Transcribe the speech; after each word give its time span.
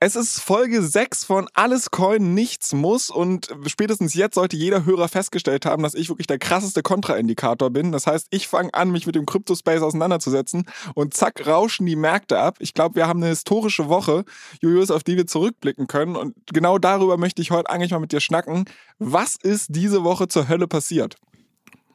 Es 0.00 0.14
ist 0.14 0.38
Folge 0.38 0.80
6 0.80 1.24
von 1.24 1.48
Alles 1.54 1.90
Coin, 1.90 2.32
nichts 2.32 2.72
muss 2.72 3.10
und 3.10 3.48
spätestens 3.66 4.14
jetzt 4.14 4.36
sollte 4.36 4.56
jeder 4.56 4.84
Hörer 4.84 5.08
festgestellt 5.08 5.66
haben, 5.66 5.82
dass 5.82 5.94
ich 5.94 6.08
wirklich 6.08 6.28
der 6.28 6.38
krasseste 6.38 6.82
Kontraindikator 6.82 7.70
bin. 7.70 7.90
Das 7.90 8.06
heißt, 8.06 8.28
ich 8.30 8.46
fange 8.46 8.72
an, 8.74 8.92
mich 8.92 9.06
mit 9.06 9.16
dem 9.16 9.26
Crypto-Space 9.26 9.82
auseinanderzusetzen 9.82 10.66
und 10.94 11.14
zack, 11.14 11.44
rauschen 11.48 11.84
die 11.84 11.96
Märkte 11.96 12.38
ab. 12.38 12.58
Ich 12.60 12.74
glaube, 12.74 12.94
wir 12.94 13.08
haben 13.08 13.20
eine 13.20 13.30
historische 13.30 13.88
Woche, 13.88 14.24
Julius, 14.62 14.92
auf 14.92 15.02
die 15.02 15.16
wir 15.16 15.26
zurückblicken 15.26 15.88
können 15.88 16.14
und 16.14 16.36
genau 16.46 16.78
darüber 16.78 17.16
möchte 17.16 17.42
ich 17.42 17.50
heute 17.50 17.68
eigentlich 17.68 17.90
mal 17.90 17.98
mit 17.98 18.12
dir 18.12 18.20
schnacken. 18.20 18.66
Was 19.00 19.34
ist 19.34 19.66
diese 19.70 20.04
Woche 20.04 20.28
zur 20.28 20.48
Hölle 20.48 20.68
passiert? 20.68 21.16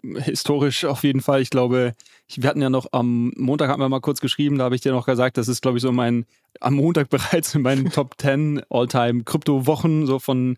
Historisch 0.04 0.86
auf 0.86 1.04
jeden 1.04 1.22
Fall. 1.22 1.42
Ich 1.42 1.50
glaube, 1.50 1.94
wir 2.36 2.50
hatten 2.50 2.62
ja 2.62 2.70
noch 2.70 2.88
am 2.92 3.32
Montag 3.38 3.70
haben 3.70 3.82
wir 3.82 3.90
mal 3.90 4.02
kurz 4.02 4.20
geschrieben, 4.20 4.58
da 4.58 4.66
habe 4.66 4.76
ich 4.76 4.82
dir 4.82 4.92
noch 4.92 5.06
gesagt, 5.06 5.38
das 5.38 5.48
ist, 5.48 5.62
glaube 5.62 5.78
ich, 5.78 5.82
so 5.82 5.92
mein, 5.92 6.26
am 6.60 6.76
Montag 6.76 7.10
bereits 7.10 7.56
in 7.56 7.62
meinen 7.62 7.90
Top 7.90 8.16
10 8.18 8.64
All-Time 8.70 9.23
Krypto-Wochen, 9.23 10.06
so 10.06 10.20
von, 10.20 10.58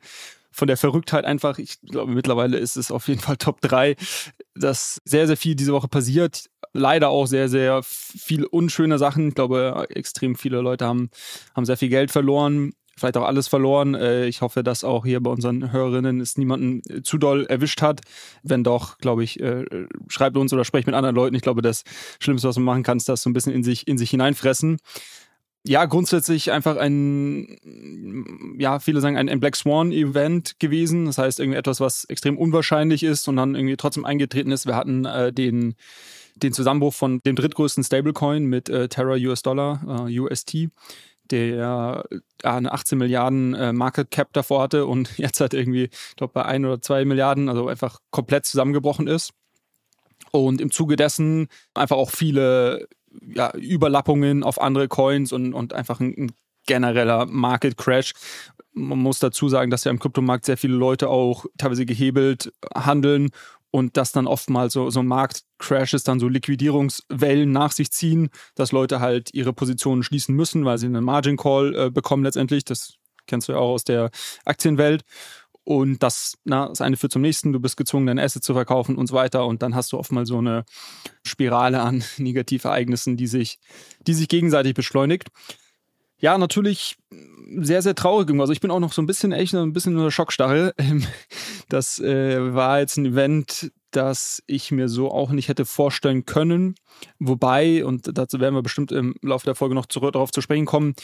von 0.51 0.67
der 0.67 0.77
Verrücktheit 0.77 1.25
einfach. 1.25 1.59
Ich 1.59 1.79
glaube, 1.81 2.11
mittlerweile 2.11 2.57
ist 2.57 2.75
es 2.75 2.91
auf 2.91 3.07
jeden 3.07 3.21
Fall 3.21 3.37
Top 3.37 3.61
3, 3.61 3.95
dass 4.55 5.01
sehr, 5.05 5.27
sehr 5.27 5.37
viel 5.37 5.55
diese 5.55 5.73
Woche 5.73 5.87
passiert. 5.87 6.49
Leider 6.73 7.09
auch 7.09 7.25
sehr, 7.25 7.47
sehr 7.47 7.81
viel 7.83 8.45
unschöne 8.45 8.97
Sachen. 8.97 9.29
Ich 9.29 9.35
glaube, 9.35 9.85
extrem 9.89 10.35
viele 10.35 10.61
Leute 10.61 10.85
haben, 10.85 11.09
haben 11.55 11.65
sehr 11.65 11.77
viel 11.77 11.89
Geld 11.89 12.11
verloren 12.11 12.73
vielleicht 12.95 13.17
auch 13.17 13.25
alles 13.25 13.47
verloren. 13.47 13.93
Äh, 13.95 14.25
ich 14.27 14.41
hoffe, 14.41 14.63
dass 14.63 14.83
auch 14.83 15.05
hier 15.05 15.21
bei 15.21 15.29
unseren 15.29 15.71
Hörerinnen 15.71 16.21
es 16.21 16.37
niemanden 16.37 16.81
äh, 16.89 17.01
zu 17.01 17.17
doll 17.17 17.45
erwischt 17.45 17.81
hat. 17.81 18.01
Wenn 18.43 18.63
doch, 18.63 18.97
glaube 18.97 19.23
ich, 19.23 19.39
äh, 19.39 19.65
schreibt 20.07 20.37
uns 20.37 20.53
oder 20.53 20.65
sprecht 20.65 20.87
mit 20.87 20.95
anderen 20.95 21.15
Leuten. 21.15 21.35
Ich 21.35 21.41
glaube, 21.41 21.61
das 21.61 21.83
Schlimmste, 22.19 22.47
was 22.47 22.55
man 22.57 22.65
machen 22.65 22.83
kann, 22.83 22.97
ist 22.97 23.09
das 23.09 23.21
so 23.21 23.29
ein 23.29 23.33
bisschen 23.33 23.53
in 23.53 23.63
sich, 23.63 23.87
in 23.87 23.97
sich 23.97 24.09
hineinfressen. 24.09 24.77
Ja, 25.67 25.85
grundsätzlich 25.85 26.51
einfach 26.51 26.77
ein, 26.77 27.57
ja, 28.59 28.77
viele 28.79 29.01
sagen 29.01 29.17
ein, 29.17 29.39
Black 29.39 29.55
Swan 29.55 29.91
Event 29.91 30.59
gewesen. 30.59 31.05
Das 31.05 31.17
heißt, 31.17 31.39
irgendwie 31.39 31.57
etwas, 31.57 31.79
was 31.79 32.05
extrem 32.05 32.37
unwahrscheinlich 32.37 33.01
ist 33.01 33.27
und 33.27 33.37
dann 33.37 33.55
irgendwie 33.55 33.75
trotzdem 33.75 34.05
eingetreten 34.05 34.51
ist. 34.51 34.67
Wir 34.67 34.75
hatten 34.75 35.05
äh, 35.05 35.33
den, 35.33 35.73
den 36.35 36.53
Zusammenbruch 36.53 36.93
von 36.93 37.19
dem 37.25 37.35
drittgrößten 37.35 37.83
Stablecoin 37.83 38.45
mit 38.45 38.69
äh, 38.69 38.87
Terra 38.89 39.15
US 39.15 39.41
Dollar, 39.41 40.07
äh, 40.07 40.19
UST 40.19 40.69
der 41.31 42.05
äh, 42.09 42.47
eine 42.47 42.71
18 42.71 42.97
Milliarden 42.97 43.53
äh, 43.53 43.73
Market 43.73 44.11
Cap 44.11 44.33
davor 44.33 44.61
hatte 44.61 44.85
und 44.85 45.09
jetzt 45.17 45.39
halt 45.39 45.53
irgendwie, 45.53 45.85
ich 45.85 46.15
glaube, 46.15 46.33
bei 46.33 46.45
ein 46.45 46.65
oder 46.65 46.81
zwei 46.81 47.05
Milliarden, 47.05 47.49
also 47.49 47.67
einfach 47.67 47.99
komplett 48.11 48.45
zusammengebrochen 48.45 49.07
ist. 49.07 49.31
Und 50.31 50.59
im 50.59 50.71
Zuge 50.71 50.95
dessen 50.95 51.47
einfach 51.73 51.95
auch 51.95 52.09
viele 52.09 52.87
ja, 53.21 53.53
Überlappungen 53.55 54.43
auf 54.43 54.59
andere 54.59 54.87
Coins 54.87 55.31
und, 55.31 55.53
und 55.53 55.73
einfach 55.73 55.99
ein, 55.99 56.13
ein 56.17 56.31
genereller 56.65 57.25
Market 57.25 57.77
Crash. 57.77 58.13
Man 58.73 58.99
muss 58.99 59.19
dazu 59.19 59.47
sagen, 59.47 59.71
dass 59.71 59.85
ja 59.85 59.91
im 59.91 59.99
Kryptomarkt 59.99 60.45
sehr 60.45 60.57
viele 60.57 60.75
Leute 60.75 61.09
auch 61.09 61.45
teilweise 61.57 61.85
gehebelt 61.85 62.51
handeln 62.75 63.29
und 63.71 63.97
dass 63.97 64.11
dann 64.11 64.27
oftmals 64.27 64.73
so, 64.73 64.89
so 64.89 65.03
Marktcrashes 65.03 66.03
dann 66.03 66.19
so 66.19 66.27
Liquidierungswellen 66.27 67.51
nach 67.51 67.71
sich 67.71 67.91
ziehen, 67.91 68.29
dass 68.55 68.71
Leute 68.71 68.99
halt 68.99 69.33
ihre 69.33 69.53
Positionen 69.53 70.03
schließen 70.03 70.33
müssen, 70.35 70.65
weil 70.65 70.77
sie 70.77 70.85
einen 70.85 71.03
Margin 71.03 71.37
Call 71.37 71.75
äh, 71.75 71.91
bekommen 71.91 72.23
letztendlich. 72.23 72.63
Das 72.63 72.95
kennst 73.27 73.47
du 73.47 73.53
ja 73.53 73.57
auch 73.57 73.73
aus 73.73 73.83
der 73.83 74.11
Aktienwelt. 74.45 75.03
Und 75.65 76.03
das, 76.03 76.37
na, 76.43 76.67
das 76.67 76.79
eine 76.79 76.95
führt 76.95 77.11
zum 77.11 77.23
nächsten, 77.23 77.51
du 77.51 77.59
bist 77.59 77.75
gezwungen, 77.75 78.05
dein 78.05 78.19
Asset 78.19 78.43
zu 78.43 78.53
verkaufen 78.53 78.97
und 78.97 79.07
so 79.07 79.15
weiter. 79.15 79.47
Und 79.47 79.63
dann 79.63 79.73
hast 79.73 79.91
du 79.91 79.97
oftmals 79.97 80.29
so 80.29 80.37
eine 80.37 80.63
Spirale 81.23 81.81
an 81.81 82.03
Negativereignissen, 82.17 83.17
die 83.17 83.27
sich, 83.27 83.59
die 84.05 84.13
sich 84.13 84.27
gegenseitig 84.27 84.75
beschleunigt. 84.75 85.29
Ja, 86.17 86.37
natürlich 86.37 86.97
sehr, 87.57 87.81
sehr 87.81 87.95
traurig. 87.95 88.29
Also 88.39 88.53
ich 88.53 88.61
bin 88.61 88.71
auch 88.71 88.79
noch 88.79 88.93
so 88.93 89.01
ein 89.01 89.05
bisschen 89.05 89.31
echt 89.31 89.53
ein 89.53 89.73
bisschen 89.73 89.97
in 89.97 90.03
der 90.03 90.11
Schockstarre. 90.11 90.73
Ähm, 90.77 91.05
das 91.69 91.99
äh, 91.99 92.53
war 92.53 92.79
jetzt 92.79 92.97
ein 92.97 93.05
Event, 93.05 93.71
das 93.91 94.41
ich 94.47 94.71
mir 94.71 94.89
so 94.89 95.11
auch 95.11 95.31
nicht 95.31 95.47
hätte 95.47 95.65
vorstellen 95.65 96.25
können. 96.25 96.75
Wobei, 97.19 97.85
und 97.85 98.17
dazu 98.17 98.39
werden 98.39 98.55
wir 98.55 98.61
bestimmt 98.61 98.91
im 98.91 99.15
Laufe 99.21 99.45
der 99.45 99.55
Folge 99.55 99.75
noch 99.75 99.85
zurück, 99.85 100.13
darauf 100.13 100.31
zu 100.31 100.41
sprechen 100.41 100.65
kommen, 100.65 100.95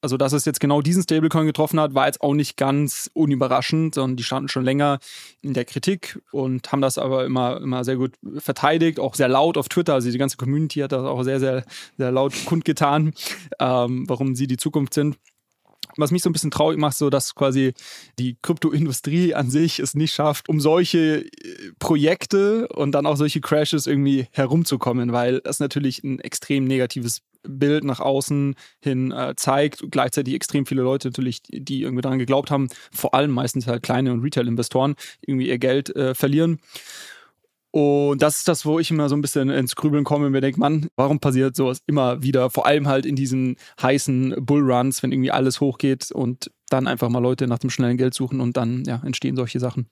also 0.00 0.16
dass 0.16 0.32
es 0.32 0.44
jetzt 0.44 0.60
genau 0.60 0.82
diesen 0.82 1.02
Stablecoin 1.02 1.46
getroffen 1.46 1.80
hat, 1.80 1.94
war 1.94 2.06
jetzt 2.06 2.20
auch 2.20 2.34
nicht 2.34 2.56
ganz 2.56 3.10
unüberraschend, 3.14 3.94
sondern 3.94 4.16
die 4.16 4.24
standen 4.24 4.48
schon 4.48 4.64
länger 4.64 4.98
in 5.42 5.54
der 5.54 5.64
Kritik 5.64 6.20
und 6.32 6.70
haben 6.70 6.80
das 6.80 6.98
aber 6.98 7.24
immer, 7.24 7.60
immer 7.60 7.84
sehr 7.84 7.96
gut 7.96 8.12
verteidigt, 8.38 9.00
auch 9.00 9.14
sehr 9.14 9.28
laut 9.28 9.56
auf 9.56 9.68
Twitter. 9.68 9.94
Also 9.94 10.10
die 10.10 10.18
ganze 10.18 10.36
Community 10.36 10.80
hat 10.80 10.92
das 10.92 11.04
auch 11.04 11.22
sehr, 11.22 11.40
sehr, 11.40 11.64
sehr 11.96 12.12
laut 12.12 12.34
kundgetan, 12.46 13.14
ähm, 13.58 14.04
warum 14.08 14.34
sie 14.34 14.46
die 14.46 14.58
Zukunft 14.58 14.94
sind 14.94 15.16
was 15.96 16.10
mich 16.10 16.22
so 16.22 16.28
ein 16.28 16.32
bisschen 16.32 16.50
traurig 16.50 16.78
macht, 16.78 16.96
so 16.96 17.10
dass 17.10 17.34
quasi 17.34 17.72
die 18.18 18.36
Kryptoindustrie 18.42 19.34
an 19.34 19.50
sich 19.50 19.78
es 19.78 19.94
nicht 19.94 20.12
schafft, 20.12 20.48
um 20.48 20.60
solche 20.60 21.24
äh, 21.24 21.28
Projekte 21.78 22.68
und 22.68 22.92
dann 22.92 23.06
auch 23.06 23.16
solche 23.16 23.40
Crashes 23.40 23.86
irgendwie 23.86 24.26
herumzukommen, 24.32 25.12
weil 25.12 25.40
das 25.40 25.60
natürlich 25.60 26.04
ein 26.04 26.18
extrem 26.20 26.64
negatives 26.64 27.22
Bild 27.48 27.84
nach 27.84 28.00
außen 28.00 28.54
hin 28.80 29.12
äh, 29.12 29.34
zeigt. 29.36 29.84
Gleichzeitig 29.90 30.34
extrem 30.34 30.66
viele 30.66 30.82
Leute 30.82 31.08
natürlich, 31.08 31.42
die 31.42 31.82
irgendwie 31.82 32.02
daran 32.02 32.18
geglaubt 32.18 32.50
haben, 32.50 32.68
vor 32.92 33.14
allem 33.14 33.30
meistens 33.30 33.66
halt 33.66 33.82
kleine 33.82 34.12
und 34.12 34.20
Retail-Investoren, 34.22 34.94
irgendwie 35.20 35.48
ihr 35.48 35.58
Geld 35.58 35.94
äh, 35.96 36.14
verlieren. 36.14 36.60
Und 37.76 38.22
das 38.22 38.38
ist 38.38 38.48
das, 38.48 38.64
wo 38.64 38.78
ich 38.78 38.90
immer 38.90 39.10
so 39.10 39.14
ein 39.14 39.20
bisschen 39.20 39.50
ins 39.50 39.76
Grübeln 39.76 40.02
komme 40.02 40.24
und 40.24 40.32
mir 40.32 40.40
denke, 40.40 40.58
Mann, 40.58 40.88
warum 40.96 41.20
passiert 41.20 41.54
sowas 41.56 41.82
immer 41.86 42.22
wieder? 42.22 42.48
Vor 42.48 42.64
allem 42.64 42.88
halt 42.88 43.04
in 43.04 43.16
diesen 43.16 43.56
heißen 43.82 44.34
Bullruns, 44.38 45.02
wenn 45.02 45.12
irgendwie 45.12 45.30
alles 45.30 45.60
hochgeht 45.60 46.10
und 46.10 46.50
dann 46.70 46.86
einfach 46.86 47.10
mal 47.10 47.18
Leute 47.18 47.46
nach 47.46 47.58
dem 47.58 47.68
schnellen 47.68 47.98
Geld 47.98 48.14
suchen 48.14 48.40
und 48.40 48.56
dann 48.56 48.84
ja, 48.86 49.02
entstehen 49.04 49.36
solche 49.36 49.60
Sachen. 49.60 49.90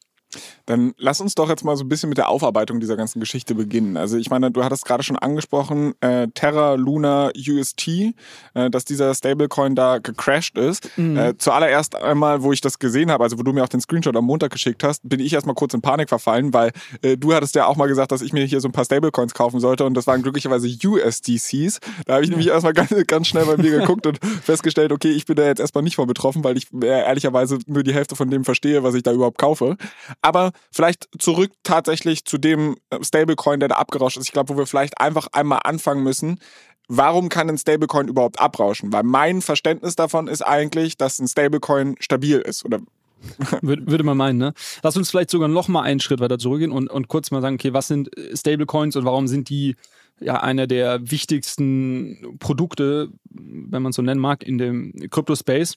Dann 0.67 0.95
lass 0.99 1.21
uns 1.21 1.35
doch 1.35 1.49
jetzt 1.49 1.65
mal 1.65 1.77
so 1.77 1.85
ein 1.85 1.89
bisschen 1.89 2.09
mit 2.09 2.19
der 2.19 2.29
Aufarbeitung 2.29 2.81
dieser 2.81 2.97
ganzen 2.97 3.21
Geschichte 3.21 3.55
beginnen. 3.55 3.97
Also 3.97 4.17
ich 4.17 4.31
meine, 4.31 4.51
du 4.51 4.65
hattest 4.65 4.85
gerade 4.85 5.03
schon 5.03 5.19
angesprochen, 5.19 5.95
äh, 6.01 6.29
Terra 6.35 6.75
Luna 6.75 7.31
UST, 7.37 8.15
äh, 8.55 8.71
dass 8.71 8.85
dieser 8.85 9.15
Stablecoin 9.15 9.75
da 9.75 9.99
gecrashed 9.99 10.57
ist. 10.59 10.91
Mhm. 10.97 11.17
Äh, 11.17 11.39
zuallererst 11.39 11.97
einmal, 11.97 12.43
wo 12.43 12.53
ich 12.53 12.61
das 12.61 12.79
gesehen 12.79 13.11
habe, 13.11 13.25
also 13.25 13.39
wo 13.39 13.43
du 13.43 13.53
mir 13.53 13.63
auch 13.63 13.69
den 13.69 13.81
Screenshot 13.81 14.17
am 14.17 14.25
Montag 14.25 14.53
geschickt 14.53 14.83
hast, 14.85 15.09
bin 15.09 15.21
ich 15.21 15.33
erstmal 15.33 15.55
kurz 15.55 15.75
in 15.75 15.83
Panik 15.83 16.09
verfallen, 16.09 16.53
weil 16.55 16.73
äh, 17.03 17.17
du 17.17 17.35
hattest 17.35 17.55
ja 17.55 17.67
auch 17.67 17.77
mal 17.77 17.87
gesagt, 17.87 18.13
dass 18.13 18.23
ich 18.23 18.33
mir 18.33 18.45
hier 18.45 18.61
so 18.61 18.69
ein 18.69 18.73
paar 18.73 18.85
Stablecoins 18.85 19.35
kaufen 19.35 19.61
sollte 19.61 19.85
und 19.85 19.95
das 19.95 20.07
waren 20.07 20.23
glücklicherweise 20.23 20.69
USDCs. 20.69 21.81
Da 22.07 22.15
habe 22.15 22.25
ich 22.25 22.31
nämlich 22.31 22.49
erstmal 22.49 22.73
ganz, 22.73 22.95
ganz 23.07 23.29
schnell 23.29 23.45
bei 23.45 23.57
mir 23.57 23.79
geguckt 23.81 24.07
und 24.07 24.19
festgestellt, 24.43 24.93
okay, 24.93 25.11
ich 25.11 25.27
bin 25.27 25.37
da 25.37 25.45
jetzt 25.45 25.61
erstmal 25.61 25.85
nicht 25.85 25.97
von 25.97 26.07
betroffen, 26.07 26.45
weil 26.45 26.57
ich 26.57 26.69
äh, 26.83 26.87
ehrlicherweise 26.87 27.59
nur 27.67 27.83
die 27.83 27.95
Hälfte 27.95 28.17
von 28.17 28.31
dem 28.31 28.45
verstehe, 28.45 28.83
was 28.83 28.95
ich 28.95 29.03
da 29.03 29.13
überhaupt 29.13 29.39
kaufe. 29.39 29.77
Aber 30.25 30.53
vielleicht 30.73 31.07
zurück 31.19 31.53
tatsächlich 31.65 32.25
zu 32.25 32.39
dem 32.39 32.77
äh, 32.89 33.05
Stablecoin, 33.05 33.61
der 33.61 33.69
da 33.69 33.75
abgerauscht 33.75 34.17
ist. 34.17 34.25
Ich 34.25 34.33
glaube, 34.33 34.55
wo 34.55 34.59
wir 34.59 34.67
vielleicht 34.67 34.99
einfach 34.99 35.29
einmal 35.33 35.61
anfangen 35.65 36.03
müssen. 36.03 36.41
Warum 36.89 37.29
kann 37.29 37.51
ein 37.51 37.59
Stablecoin 37.59 38.09
überhaupt 38.09 38.41
abrauschen? 38.41 38.91
Weil 38.91 39.03
mein 39.03 39.43
Verständnis 39.43 39.97
davon 39.97 40.27
ist 40.27 40.41
eigentlich, 40.41 40.97
dass 40.97 41.19
ein 41.19 41.29
Stablecoin 41.29 41.97
stabil 42.01 42.39
ist 42.39 42.65
oder 42.65 42.81
würde 43.61 44.03
man 44.03 44.17
meinen, 44.17 44.39
ne? 44.39 44.55
Lass 44.83 44.97
uns 44.97 45.11
vielleicht 45.11 45.31
sogar 45.31 45.49
noch 45.49 45.69
mal 45.69 45.83
einen 45.83 46.01
Schritt 46.01 46.21
weiter 46.21 46.39
zurückgehen 46.39 46.73
und, 46.73 46.91
und 46.91 47.09
kurz 47.09 47.31
mal 47.31 47.43
sagen, 47.43 47.57
okay, 47.57 47.75
was 47.75 47.89
sind 47.89 48.17
äh, 48.17 48.35
Stablecoins 48.35 48.97
und 48.97 49.05
warum 49.05 49.29
sind 49.29 49.51
die 49.51 49.77
ja 50.21 50.41
einer 50.41 50.67
der 50.67 51.11
wichtigsten 51.11 52.39
Produkte, 52.39 53.11
wenn 53.29 53.83
man 53.83 53.91
es 53.91 53.97
so 53.97 54.03
nennen 54.03 54.21
mag, 54.21 54.43
in 54.43 54.57
dem 54.57 54.95
Crypto-Space? 55.11 55.77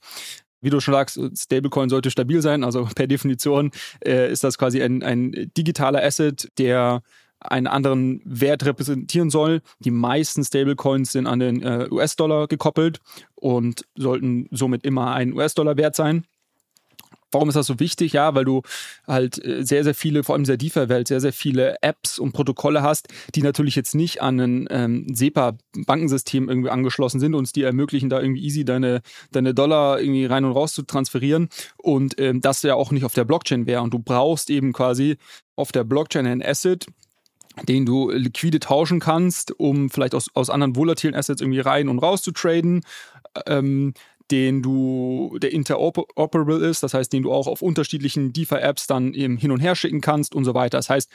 Wie 0.62 0.70
du 0.70 0.80
schon 0.80 0.94
sagst, 0.94 1.20
Stablecoin 1.36 1.90
sollte 1.90 2.12
stabil 2.12 2.42
sein. 2.42 2.64
Also 2.64 2.88
per 2.96 3.08
Definition 3.08 3.72
äh, 4.06 4.32
ist 4.32 4.44
das 4.44 4.58
quasi 4.58 4.82
ein, 4.82 5.04
ein 5.04 5.52
digitaler 5.56 6.04
Asset, 6.04 6.52
der 6.58 7.02
einen 7.40 7.68
anderen 7.68 8.22
Wert 8.26 8.66
repräsentieren 8.66 9.30
soll. 9.30 9.62
Die 9.80 9.92
meisten 9.92 10.44
Stablecoins 10.44 11.12
sind 11.12 11.28
an 11.28 11.40
den 11.40 11.62
äh, 11.62 11.88
US-Dollar 11.90 12.48
gekoppelt 12.48 13.00
und 13.36 13.86
sollten 13.96 14.48
somit 14.52 14.84
immer 14.84 15.14
ein 15.14 15.34
US-Dollar 15.34 15.78
wert 15.78 15.96
sein. 15.96 16.26
Warum 17.32 17.50
ist 17.50 17.56
das 17.56 17.68
so 17.68 17.80
wichtig? 17.80 18.14
Ja, 18.14 18.36
weil 18.36 18.46
du 18.46 18.62
halt 19.06 19.44
äh, 19.44 19.64
sehr, 19.64 19.84
sehr 19.84 19.94
viele, 19.94 20.24
vor 20.24 20.34
allem 20.34 20.44
in 20.44 20.48
der 20.48 20.58
DeFi-Welt, 20.58 21.08
sehr, 21.08 21.20
sehr 21.20 21.34
viele 21.34 21.76
Apps 21.82 22.20
und 22.20 22.32
Protokolle 22.32 22.82
hast, 22.82 23.10
die 23.36 23.42
natürlich 23.42 23.76
jetzt 23.76 23.96
nicht 23.96 24.22
an 24.22 24.40
ein 24.40 24.68
ähm, 24.70 25.08
SEPA-Bankensystem 25.14 26.48
irgendwie 26.48 26.70
angeschlossen 26.70 27.20
sind 27.20 27.36
und 27.36 27.44
es 27.44 27.52
dir 27.52 27.66
ermöglichen, 27.66 28.10
da 28.10 28.22
irgendwie 28.22 28.44
easy 28.44 28.64
deine, 28.64 29.02
deine 29.32 29.54
Dollar 29.54 30.00
irgendwie 30.00 30.26
rein 30.26 30.46
und 30.46 30.54
raus 30.54 30.74
zu 30.74 30.84
transferieren 30.84 31.50
und 31.78 32.20
ähm, 32.20 32.42
das 32.42 32.64
ja 32.64 32.76
auch 32.76 32.92
nicht 32.92 33.04
auf 33.04 33.14
der 33.14 33.26
Blockchain 33.26 33.66
wäre. 33.68 33.82
Und 33.82 33.94
du 33.94 34.00
brauchst 34.00 34.50
eben 34.50 34.72
quasi 34.72 35.18
auf 35.56 35.72
der 35.72 35.84
Blockchain 35.84 36.26
ein 36.26 36.42
Asset, 36.42 36.86
den 37.68 37.86
du 37.86 38.10
liquide 38.12 38.60
tauschen 38.60 39.00
kannst, 39.00 39.52
um 39.60 39.90
vielleicht 39.90 40.16
aus, 40.16 40.30
aus 40.34 40.50
anderen 40.50 40.76
volatilen 40.76 41.16
Assets 41.16 41.42
irgendwie 41.42 41.60
rein 41.60 41.90
und 41.90 42.00
raus 42.00 42.22
zu 42.22 42.32
traden. 42.32 42.84
Ähm, 43.48 43.94
den 44.32 44.62
du, 44.62 45.38
der 45.42 45.54
interoperable 45.54 46.58
ist, 46.58 46.84
das 46.84 46.94
heißt, 46.94 47.12
den 47.14 47.24
du 47.24 47.32
auch 47.32 47.48
auf 47.48 47.62
unterschiedlichen 47.62 48.34
DeFi-Apps 48.34 48.88
dann 48.88 49.14
eben 49.14 49.38
hin 49.38 49.52
und 49.52 49.60
her 49.60 49.76
schicken 49.76 50.02
kannst 50.02 50.36
und 50.36 50.46
so 50.46 50.54
weiter. 50.54 50.78
Das 50.78 50.90
heißt, 50.90 51.10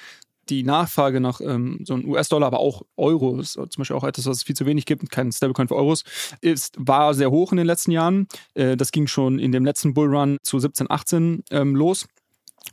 die 0.49 0.65
Nachfrage 0.65 1.21
nach 1.21 1.41
ähm, 1.41 1.81
so 1.85 1.95
einem 1.95 2.09
US-Dollar, 2.09 2.49
aber 2.49 2.61
auch 2.61 2.83
Euros, 2.97 3.53
zum 3.53 3.69
Beispiel 3.79 3.97
auch 3.97 4.05
etwas, 4.05 4.27
was 4.27 4.39
es 4.39 4.43
viel 4.43 4.57
zu 4.57 4.67
wenig 4.67 4.87
gibt, 4.87 5.09
kein 5.11 5.31
Stablecoin 5.31 5.69
für 5.69 5.77
Euros, 5.77 6.03
ist, 6.41 6.75
war 6.79 7.15
sehr 7.15 7.31
hoch 7.31 7.53
in 7.53 7.59
den 7.59 7.67
letzten 7.67 7.93
Jahren. 7.93 8.27
Äh, 8.55 8.77
das 8.77 8.91
ging 8.91 9.07
schon 9.07 9.39
in 9.39 9.53
dem 9.53 9.65
letzten 9.65 9.95
Bullrun 9.95 10.39
zu 10.43 10.59
17, 10.59 10.91
18 10.91 11.45
ähm, 11.51 11.77
los 11.77 12.07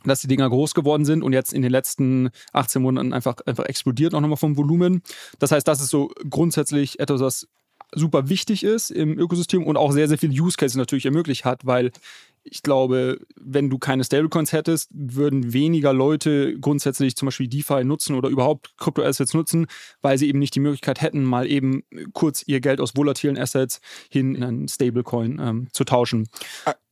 dass 0.04 0.20
die 0.20 0.28
Dinger 0.28 0.48
groß 0.48 0.74
geworden 0.74 1.04
sind 1.04 1.22
und 1.22 1.32
jetzt 1.32 1.52
in 1.52 1.62
den 1.62 1.70
letzten 1.70 2.30
18 2.52 2.80
Monaten 2.80 3.12
einfach, 3.12 3.36
einfach 3.44 3.64
explodiert 3.64 4.14
auch 4.14 4.20
nochmal 4.20 4.36
vom 4.36 4.56
Volumen. 4.56 5.02
Das 5.38 5.52
heißt, 5.52 5.66
das 5.66 5.80
ist 5.80 5.90
so 5.90 6.10
grundsätzlich 6.28 7.00
etwas, 7.00 7.20
was 7.20 7.48
super 7.94 8.28
wichtig 8.28 8.64
ist 8.64 8.90
im 8.90 9.18
Ökosystem 9.18 9.64
und 9.64 9.76
auch 9.76 9.92
sehr, 9.92 10.08
sehr 10.08 10.18
viele 10.18 10.40
Use 10.40 10.56
Cases 10.56 10.76
natürlich 10.76 11.06
ermöglicht 11.06 11.44
hat, 11.44 11.66
weil 11.66 11.90
ich 12.42 12.62
glaube, 12.62 13.20
wenn 13.38 13.68
du 13.68 13.78
keine 13.78 14.02
Stablecoins 14.02 14.52
hättest, 14.52 14.90
würden 14.94 15.52
weniger 15.52 15.92
Leute 15.92 16.58
grundsätzlich 16.58 17.14
zum 17.14 17.26
Beispiel 17.26 17.48
DeFi 17.48 17.84
nutzen 17.84 18.14
oder 18.14 18.30
überhaupt 18.30 18.76
Kryptoassets 18.78 19.34
nutzen, 19.34 19.66
weil 20.00 20.16
sie 20.16 20.28
eben 20.28 20.38
nicht 20.38 20.54
die 20.54 20.60
Möglichkeit 20.60 21.02
hätten, 21.02 21.22
mal 21.22 21.46
eben 21.46 21.82
kurz 22.14 22.42
ihr 22.46 22.60
Geld 22.60 22.80
aus 22.80 22.96
volatilen 22.96 23.36
Assets 23.36 23.80
hin 24.08 24.34
in 24.34 24.42
einen 24.42 24.68
Stablecoin 24.68 25.38
ähm, 25.38 25.68
zu 25.72 25.84
tauschen 25.84 26.28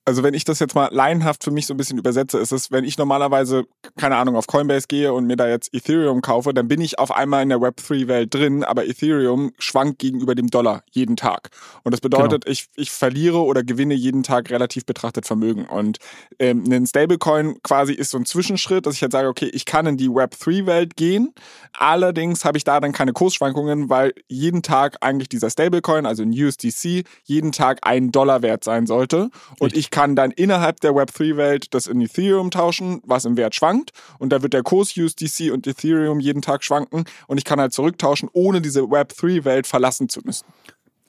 also 0.08 0.22
wenn 0.22 0.32
ich 0.32 0.44
das 0.44 0.58
jetzt 0.58 0.75
mal 0.75 0.88
laienhaft 0.90 1.44
für 1.44 1.50
mich 1.50 1.66
so 1.66 1.75
ein 1.75 1.76
bisschen 1.76 1.99
übersetze, 1.99 2.38
ist 2.38 2.50
es, 2.50 2.70
wenn 2.70 2.82
ich 2.82 2.96
normalerweise, 2.96 3.66
keine 3.99 4.16
Ahnung, 4.16 4.37
auf 4.37 4.46
Coinbase 4.46 4.87
gehe 4.88 5.12
und 5.12 5.26
mir 5.26 5.37
da 5.37 5.46
jetzt 5.46 5.75
Ethereum 5.75 6.22
kaufe, 6.22 6.55
dann 6.55 6.66
bin 6.66 6.81
ich 6.81 6.99
auf 6.99 7.10
einmal 7.10 7.43
in 7.43 7.50
der 7.50 7.58
Web3-Welt 7.58 8.32
drin, 8.32 8.64
aber 8.64 8.87
Ethereum 8.87 9.52
schwankt 9.58 9.99
gegenüber 9.99 10.34
dem 10.34 10.49
Dollar 10.49 10.82
jeden 10.93 11.16
Tag. 11.16 11.50
Und 11.84 11.93
das 11.93 12.00
bedeutet, 12.00 12.46
genau. 12.46 12.52
ich, 12.52 12.69
ich 12.75 12.90
verliere 12.90 13.43
oder 13.43 13.62
gewinne 13.62 13.93
jeden 13.93 14.22
Tag 14.22 14.49
relativ 14.50 14.87
betrachtet 14.87 15.26
Vermögen. 15.26 15.66
Und 15.66 15.99
ähm, 16.38 16.64
ein 16.72 16.87
Stablecoin 16.87 17.62
quasi 17.62 17.93
ist 17.93 18.11
so 18.11 18.16
ein 18.16 18.25
Zwischenschritt, 18.25 18.87
dass 18.87 18.94
ich 18.94 19.02
jetzt 19.02 19.12
sage, 19.12 19.28
okay, 19.28 19.50
ich 19.52 19.66
kann 19.66 19.84
in 19.84 19.99
die 19.99 20.08
Web3-Welt 20.08 20.96
gehen, 20.96 21.34
allerdings 21.75 22.46
habe 22.46 22.56
ich 22.56 22.64
da 22.64 22.81
dann 22.81 22.93
keine 22.93 23.12
Kursschwankungen, 23.12 23.90
weil 23.90 24.14
jeden 24.26 24.62
Tag 24.62 24.96
eigentlich 25.02 25.28
dieser 25.28 25.50
Stablecoin, 25.50 26.06
also 26.06 26.22
ein 26.22 26.31
USDC, 26.31 27.04
jeden 27.25 27.52
Tag 27.52 27.81
ein 27.82 28.11
Dollar 28.11 28.40
wert 28.40 28.64
sein 28.64 28.87
sollte. 28.87 29.28
Und 29.58 29.76
ich 29.76 29.90
kann 29.98 30.14
dann 30.14 30.30
innerhalb 30.30 30.78
der 30.78 30.92
Web3-Welt 30.92 31.74
das 31.74 31.88
in 31.88 32.00
Ethereum 32.00 32.52
tauschen, 32.52 33.00
was 33.04 33.24
im 33.24 33.36
Wert 33.36 33.56
schwankt. 33.56 33.90
Und 34.20 34.32
da 34.32 34.42
wird 34.42 34.52
der 34.52 34.62
Kurs 34.62 34.96
USDC 34.96 35.50
und 35.50 35.66
Ethereum 35.66 36.20
jeden 36.20 36.40
Tag 36.40 36.62
schwanken. 36.62 37.02
Und 37.26 37.38
ich 37.38 37.44
kann 37.44 37.58
halt 37.58 37.72
zurücktauschen, 37.72 38.28
ohne 38.32 38.60
diese 38.60 38.82
Web3-Welt 38.82 39.66
verlassen 39.66 40.08
zu 40.08 40.20
müssen. 40.22 40.46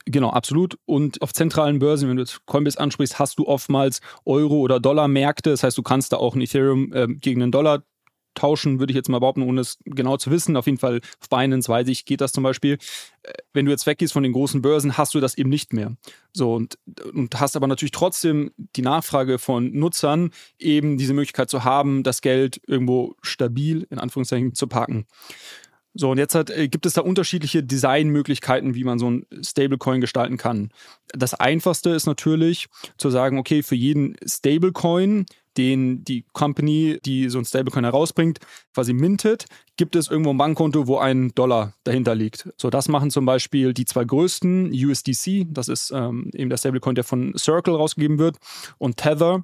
Genau, 0.07 0.31
absolut. 0.31 0.80
Und 0.88 1.21
auf 1.21 1.33
zentralen 1.33 1.77
Börsen, 1.77 2.09
wenn 2.09 2.15
du 2.15 2.24
jetzt 2.24 2.44
Coinbase 2.47 2.80
ansprichst, 2.80 3.19
hast 3.19 3.38
du 3.38 3.45
oftmals 3.45 4.01
Euro- 4.25 4.57
oder 4.57 4.80
Dollar-Märkte. 4.80 5.51
Das 5.51 5.62
heißt, 5.62 5.77
du 5.77 5.83
kannst 5.83 6.12
da 6.12 6.18
auch 6.18 6.33
ein 6.33 6.42
Ethereum 6.42 6.92
äh, 6.92 7.06
gegen 7.09 7.44
einen 7.44 7.51
Dollar 7.51 7.83
tauschen, 8.39 8.80
würde 8.80 8.91
ich 8.91 8.95
jetzt 8.95 9.09
mal 9.09 9.19
behaupten, 9.19 9.44
ohne 9.44 9.62
es 9.62 9.80
genau 9.86 10.18
zu 10.18 10.31
wissen. 10.31 10.56
Auf 10.56 10.65
jeden 10.65 10.77
Fall 10.77 11.01
auf 11.21 11.30
Binance 11.30 11.69
weiß 11.69 11.88
ich, 11.88 12.06
geht 12.06 12.21
das 12.21 12.31
zum 12.31 12.44
Beispiel. 12.44 12.77
Äh, 13.24 13.33
wenn 13.53 13.65
du 13.65 13.71
jetzt 13.71 13.86
weggehst 13.86 14.13
von 14.13 14.24
den 14.24 14.33
großen 14.33 14.62
Börsen, 14.62 14.97
hast 14.97 15.13
du 15.13 15.19
das 15.19 15.38
eben 15.38 15.50
nicht 15.50 15.74
mehr. 15.74 15.95
So 16.33 16.53
und, 16.53 16.77
und 17.13 17.39
hast 17.39 17.56
aber 17.56 17.68
natürlich 17.68 17.91
trotzdem 17.91 18.51
die 18.75 18.81
Nachfrage 18.81 19.39
von 19.39 19.71
Nutzern, 19.74 20.31
eben 20.57 20.97
diese 20.97 21.13
Möglichkeit 21.13 21.50
zu 21.50 21.63
haben, 21.63 22.03
das 22.03 22.21
Geld 22.21 22.62
irgendwo 22.68 23.15
stabil 23.21 23.88
in 23.89 24.00
Anführungszeichen 24.00 24.56
zu 24.56 24.68
parken. 24.68 25.06
So, 25.95 26.12
und 26.12 26.18
jetzt 26.18 26.35
hat, 26.35 26.50
äh, 26.50 26.68
gibt 26.68 26.85
es 26.85 26.94
da 26.94 27.01
unterschiedliche 27.01 27.63
Designmöglichkeiten, 27.63 28.75
wie 28.75 28.83
man 28.83 29.00
so 29.00 29.09
ein 29.09 29.25
Stablecoin 29.42 30.01
gestalten 30.01 30.38
kann. 30.38 30.69
Das 31.09 31.33
einfachste 31.33 31.89
ist 31.89 32.06
natürlich 32.06 32.68
zu 32.97 33.09
sagen, 33.09 33.39
okay, 33.39 33.63
für 33.63 33.75
jeden 33.75 34.15
Stablecoin 34.25 35.25
den 35.59 36.06
die 36.06 36.23
Company, 36.31 37.00
die 37.03 37.27
so 37.27 37.38
ein 37.38 37.44
Stablecoin 37.44 37.83
herausbringt, 37.83 38.39
quasi 38.73 38.94
mintet, 38.94 39.45
gibt 39.75 39.97
es 39.97 40.07
irgendwo 40.07 40.29
ein 40.29 40.38
Bankkonto, 40.38 40.88
wo 40.88 40.97
ein 40.97 41.33
Dollar 41.35 41.73
dahinter 41.83 42.15
liegt. 42.15 42.47
So, 42.56 42.69
das 42.69 42.88
machen 42.88 43.11
zum 43.11 43.25
Beispiel 43.25 43.73
die 43.73 43.83
zwei 43.83 44.06
größten, 44.06 44.71
USDC, 44.71 45.47
das 45.50 45.67
ist 45.67 45.91
ähm, 45.91 46.31
eben 46.33 46.50
der 46.50 46.57
Stablecoin, 46.57 46.95
der 46.95 47.03
von 47.03 47.38
Circle 47.38 47.75
rausgegeben 47.75 48.19
wird, 48.19 48.38
und 48.77 48.97
Tether, 48.97 49.44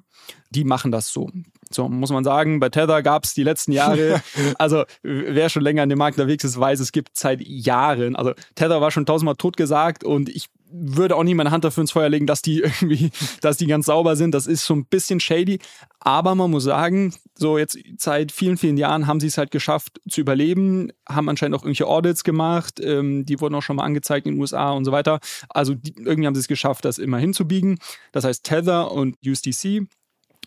die 0.50 0.64
machen 0.64 0.90
das 0.90 1.08
so. 1.08 1.30
So, 1.70 1.88
muss 1.88 2.10
man 2.10 2.24
sagen, 2.24 2.60
bei 2.60 2.70
Tether 2.70 3.02
gab 3.02 3.24
es 3.24 3.34
die 3.34 3.42
letzten 3.42 3.72
Jahre, 3.72 4.22
also 4.58 4.84
wer 5.02 5.50
schon 5.50 5.62
länger 5.62 5.82
in 5.82 5.90
dem 5.90 5.98
Markt 5.98 6.16
unterwegs 6.16 6.44
ist, 6.44 6.58
weiß, 6.58 6.80
es 6.80 6.92
gibt 6.92 7.16
seit 7.16 7.46
Jahren, 7.46 8.16
also 8.16 8.32
Tether 8.54 8.80
war 8.80 8.90
schon 8.90 9.04
tausendmal 9.04 9.36
totgesagt 9.36 10.02
und 10.02 10.30
ich 10.30 10.48
würde 10.70 11.16
auch 11.16 11.22
nie 11.22 11.34
meine 11.34 11.50
Hand 11.50 11.64
dafür 11.64 11.82
ins 11.82 11.92
Feuer 11.92 12.08
legen, 12.08 12.26
dass 12.26 12.42
die 12.42 12.60
irgendwie, 12.62 13.10
dass 13.40 13.56
die 13.56 13.66
ganz 13.66 13.86
sauber 13.86 14.16
sind. 14.16 14.32
Das 14.32 14.46
ist 14.46 14.64
schon 14.64 14.80
ein 14.80 14.86
bisschen 14.86 15.20
shady. 15.20 15.58
Aber 16.00 16.34
man 16.34 16.50
muss 16.50 16.64
sagen, 16.64 17.14
so 17.34 17.58
jetzt 17.58 17.78
seit 17.98 18.32
vielen, 18.32 18.56
vielen 18.56 18.76
Jahren 18.76 19.06
haben 19.06 19.20
sie 19.20 19.26
es 19.26 19.38
halt 19.38 19.50
geschafft 19.50 20.00
zu 20.08 20.20
überleben, 20.20 20.92
haben 21.08 21.28
anscheinend 21.28 21.56
auch 21.56 21.62
irgendwelche 21.62 21.86
Audits 21.86 22.24
gemacht, 22.24 22.80
ähm, 22.80 23.26
die 23.26 23.40
wurden 23.40 23.54
auch 23.54 23.62
schon 23.62 23.76
mal 23.76 23.84
angezeigt 23.84 24.26
in 24.26 24.34
den 24.34 24.40
USA 24.40 24.70
und 24.70 24.84
so 24.84 24.92
weiter. 24.92 25.20
Also 25.48 25.74
die, 25.74 25.94
irgendwie 25.96 26.26
haben 26.26 26.34
sie 26.34 26.40
es 26.40 26.48
geschafft, 26.48 26.84
das 26.84 26.98
immer 26.98 27.18
hinzubiegen. 27.18 27.78
Das 28.12 28.24
heißt, 28.24 28.44
Tether 28.44 28.92
und 28.92 29.16
USDC, 29.26 29.86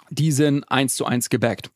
die 0.09 0.31
sind 0.31 0.63
eins 0.71 0.95
zu 0.95 1.05
eins 1.05 1.29
gebackt. 1.29 1.71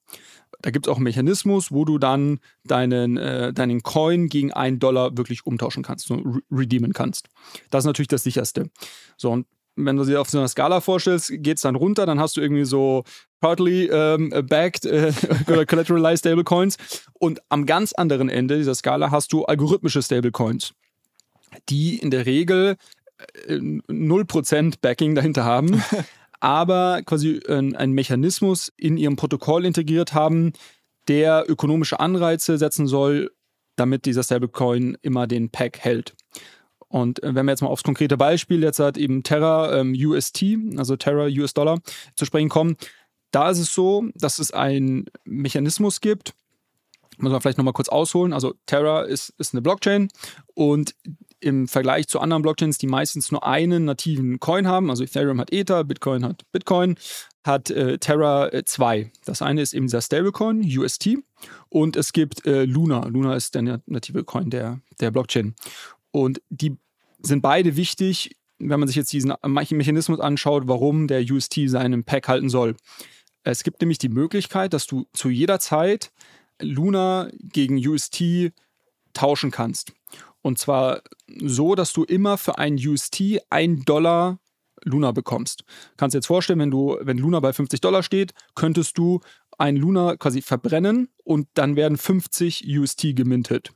Da 0.63 0.71
gibt 0.71 0.87
es 0.87 0.91
auch 0.91 0.95
einen 0.95 1.03
Mechanismus, 1.03 1.71
wo 1.71 1.83
du 1.83 1.99
dann 1.99 2.39
deinen, 2.63 3.17
äh, 3.17 3.53
deinen 3.53 3.83
Coin 3.83 4.29
gegen 4.29 4.53
einen 4.53 4.79
Dollar 4.79 5.15
wirklich 5.17 5.45
umtauschen 5.45 5.83
kannst, 5.83 6.07
so 6.07 6.15
re 6.15 6.39
redeemen 6.49 6.93
kannst. 6.93 7.27
Das 7.69 7.83
ist 7.83 7.85
natürlich 7.85 8.07
das 8.07 8.23
sicherste. 8.23 8.69
So, 9.17 9.29
und 9.29 9.45
wenn 9.75 9.97
du 9.97 10.05
dir 10.05 10.21
auf 10.21 10.29
so 10.29 10.37
einer 10.37 10.47
Skala 10.47 10.79
vorstellst, 10.79 11.33
geht 11.37 11.57
es 11.57 11.63
dann 11.63 11.75
runter, 11.75 12.05
dann 12.05 12.19
hast 12.19 12.37
du 12.37 12.41
irgendwie 12.41 12.63
so 12.63 13.03
partly 13.41 13.89
ähm, 13.91 14.29
backed 14.47 14.85
äh, 14.85 15.11
oder 15.47 15.65
collateralized 15.65 16.19
Stablecoins. 16.19 16.77
Und 17.13 17.41
am 17.49 17.65
ganz 17.65 17.91
anderen 17.91 18.29
Ende 18.29 18.57
dieser 18.57 18.75
Skala 18.75 19.11
hast 19.11 19.33
du 19.33 19.43
algorithmische 19.43 20.01
Stablecoins, 20.01 20.73
die 21.67 21.97
in 21.97 22.09
der 22.09 22.25
Regel 22.25 22.77
äh, 23.47 23.55
0% 23.55 24.75
Backing 24.79 25.13
dahinter 25.13 25.43
haben. 25.43 25.83
aber 26.43 27.01
quasi 27.03 27.39
einen 27.47 27.93
Mechanismus 27.93 28.69
in 28.75 28.97
ihrem 28.97 29.15
Protokoll 29.15 29.65
integriert 29.65 30.13
haben, 30.13 30.51
der 31.07 31.45
ökonomische 31.47 32.01
Anreize 32.01 32.57
setzen 32.57 32.85
soll, 32.85 33.31
damit 33.77 34.05
dieser 34.05 34.23
Stablecoin 34.23 34.97
immer 35.01 35.25
den 35.25 35.51
Pack 35.51 35.79
hält. 35.79 36.15
Und 36.89 37.23
äh, 37.23 37.33
wenn 37.33 37.45
wir 37.45 37.53
jetzt 37.53 37.61
mal 37.61 37.69
aufs 37.69 37.83
konkrete 37.83 38.17
Beispiel, 38.17 38.61
jetzt 38.61 38.79
hat 38.79 38.97
eben 38.97 39.23
Terra 39.23 39.79
ähm, 39.79 39.95
UST, 39.97 40.43
also 40.75 40.97
Terra 40.97 41.27
US 41.27 41.53
Dollar, 41.53 41.79
zu 42.15 42.25
sprechen 42.25 42.49
kommen, 42.49 42.75
da 43.31 43.49
ist 43.49 43.59
es 43.59 43.73
so, 43.73 44.09
dass 44.13 44.37
es 44.37 44.51
einen 44.51 45.05
Mechanismus 45.23 46.01
gibt, 46.01 46.33
muss 47.19 47.31
man 47.31 47.39
vielleicht 47.39 47.57
nochmal 47.57 47.73
kurz 47.73 47.87
ausholen. 47.87 48.33
Also 48.33 48.53
Terra 48.65 49.03
ist, 49.03 49.33
ist 49.37 49.53
eine 49.53 49.61
Blockchain 49.61 50.09
und 50.55 50.93
im 51.43 51.67
Vergleich 51.67 52.07
zu 52.07 52.19
anderen 52.19 52.41
Blockchains, 52.41 52.77
die 52.77 52.87
meistens 52.87 53.31
nur 53.31 53.45
einen 53.45 53.85
nativen 53.85 54.39
Coin 54.39 54.67
haben, 54.67 54.89
also 54.89 55.03
Ethereum 55.03 55.39
hat 55.39 55.51
Ether, 55.51 55.83
Bitcoin 55.83 56.23
hat 56.23 56.43
Bitcoin, 56.51 56.95
hat 57.43 57.69
äh, 57.69 57.97
Terra 57.97 58.47
äh, 58.51 58.63
zwei. 58.65 59.11
Das 59.25 59.41
eine 59.41 59.61
ist 59.61 59.73
eben 59.73 59.87
dieser 59.87 60.01
Stablecoin, 60.01 60.61
UST, 60.63 61.17
und 61.69 61.97
es 61.97 62.13
gibt 62.13 62.45
äh, 62.45 62.63
Luna. 62.63 63.05
Luna 63.07 63.35
ist 63.35 63.55
der 63.55 63.81
native 63.85 64.23
Coin 64.23 64.49
der, 64.49 64.79
der 64.99 65.11
Blockchain. 65.11 65.55
Und 66.11 66.41
die 66.49 66.77
sind 67.21 67.41
beide 67.41 67.75
wichtig, 67.75 68.37
wenn 68.59 68.79
man 68.79 68.87
sich 68.87 68.95
jetzt 68.95 69.11
diesen 69.11 69.33
Mechanismus 69.45 70.19
anschaut, 70.19 70.67
warum 70.67 71.07
der 71.07 71.23
UST 71.23 71.61
seinen 71.65 72.03
Pack 72.03 72.27
halten 72.27 72.49
soll. 72.49 72.75
Es 73.43 73.63
gibt 73.63 73.81
nämlich 73.81 73.97
die 73.97 74.09
Möglichkeit, 74.09 74.73
dass 74.73 74.87
du 74.87 75.05
zu 75.11 75.29
jeder 75.29 75.59
Zeit 75.59 76.11
Luna 76.61 77.29
gegen 77.41 77.85
UST 77.85 78.51
tauschen 79.13 79.51
kannst. 79.51 79.93
Und 80.43 80.59
zwar 80.59 81.01
so, 81.41 81.73
dass 81.73 81.93
du 81.93 82.03
immer 82.03 82.37
für 82.37 82.59
einen 82.59 82.77
UST 82.77 83.39
ein 83.49 83.83
Dollar 83.85 84.39
Luna 84.83 85.11
bekommst. 85.13 85.63
Kannst 85.97 86.13
dir 86.13 86.17
jetzt 86.17 86.27
vorstellen, 86.27 86.59
wenn 86.59 86.69
du, 86.69 86.97
wenn 87.01 87.17
Luna 87.17 87.39
bei 87.39 87.53
50 87.53 87.81
Dollar 87.81 88.03
steht, 88.03 88.33
könntest 88.53 88.97
du 88.97 89.21
einen 89.57 89.77
Luna 89.77 90.17
quasi 90.17 90.41
verbrennen 90.41 91.09
und 91.23 91.47
dann 91.53 91.75
werden 91.75 91.97
50 91.97 92.65
UST 92.77 93.15
gemintet. 93.15 93.71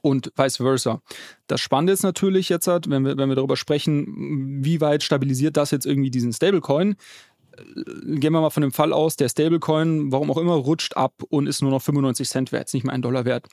Und 0.00 0.32
vice 0.36 0.56
versa. 0.56 1.00
Das 1.46 1.60
Spannende 1.60 1.92
ist 1.92 2.02
natürlich 2.02 2.48
jetzt, 2.48 2.66
wenn 2.66 3.04
wir, 3.04 3.16
wenn 3.16 3.28
wir 3.28 3.36
darüber 3.36 3.56
sprechen, 3.56 4.64
wie 4.64 4.80
weit 4.80 5.04
stabilisiert 5.04 5.56
das 5.56 5.70
jetzt 5.70 5.86
irgendwie 5.86 6.10
diesen 6.10 6.32
Stablecoin. 6.32 6.96
Gehen 8.04 8.32
wir 8.32 8.40
mal 8.40 8.50
von 8.50 8.62
dem 8.62 8.72
Fall 8.72 8.92
aus, 8.92 9.16
der 9.16 9.28
Stablecoin, 9.28 10.12
warum 10.12 10.30
auch 10.30 10.38
immer, 10.38 10.54
rutscht 10.54 10.96
ab 10.96 11.22
und 11.28 11.46
ist 11.46 11.62
nur 11.62 11.70
noch 11.70 11.82
95 11.82 12.28
Cent 12.28 12.52
wert, 12.52 12.66
ist 12.66 12.74
nicht 12.74 12.84
mehr 12.84 12.94
ein 12.94 13.02
Dollar 13.02 13.24
wert. 13.24 13.46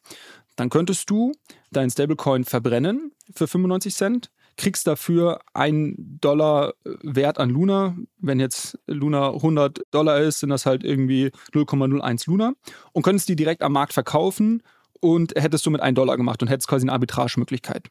Dann 0.56 0.70
könntest 0.70 1.10
du 1.10 1.32
deinen 1.72 1.90
Stablecoin 1.90 2.44
verbrennen 2.44 3.12
für 3.34 3.48
95 3.48 3.96
Cent, 3.96 4.30
kriegst 4.58 4.88
dafür 4.88 5.40
einen 5.54 6.20
Dollar 6.20 6.74
Wert 6.84 7.38
an 7.38 7.50
Luna. 7.50 7.96
Wenn 8.18 8.42
jetzt 8.42 8.78
Luna 8.88 9.30
100 9.30 9.82
Dollar 9.92 10.20
ist, 10.20 10.40
sind 10.42 10.50
das 10.50 10.66
halt 10.66 10.84
irgendwie 10.84 11.32
0,01 11.54 12.28
Luna 12.28 12.54
und 12.92 13.04
könntest 13.04 13.30
die 13.30 13.38
direkt 13.38 13.62
am 13.62 13.72
Markt 13.72 13.94
verkaufen 13.94 14.62
und 15.00 15.34
hättest 15.36 15.66
du 15.66 15.72
mit 15.72 15.80
1 15.80 15.96
Dollar 15.96 16.18
gemacht 16.18 16.42
und 16.42 16.50
hättest 16.50 16.68
quasi 16.68 16.84
eine 16.84 16.92
Arbitragemöglichkeit. 16.92 17.88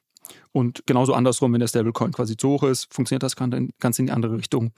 Und 0.52 0.82
genauso 0.84 1.14
andersrum, 1.14 1.54
wenn 1.54 1.60
der 1.60 1.68
Stablecoin 1.68 2.12
quasi 2.12 2.36
zu 2.36 2.50
hoch 2.50 2.64
ist, 2.64 2.92
funktioniert 2.92 3.22
das 3.22 3.34
ganz 3.34 3.98
in 3.98 4.06
die 4.06 4.12
andere 4.12 4.36
Richtung. 4.36 4.72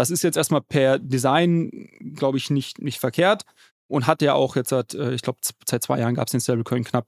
Das 0.00 0.08
ist 0.08 0.22
jetzt 0.22 0.38
erstmal 0.38 0.62
per 0.62 0.98
Design, 0.98 1.70
glaube 2.14 2.38
ich, 2.38 2.48
nicht, 2.48 2.80
nicht 2.80 2.98
verkehrt 2.98 3.42
und 3.86 4.06
hat 4.06 4.22
ja 4.22 4.32
auch 4.32 4.56
jetzt 4.56 4.70
seit, 4.70 4.94
äh, 4.94 5.12
ich 5.12 5.20
glaube, 5.20 5.40
seit 5.68 5.82
zwei 5.82 5.98
Jahren 6.00 6.14
gab 6.14 6.26
es 6.26 6.32
den 6.32 6.40
Stablecoin 6.40 6.84
knapp 6.84 7.06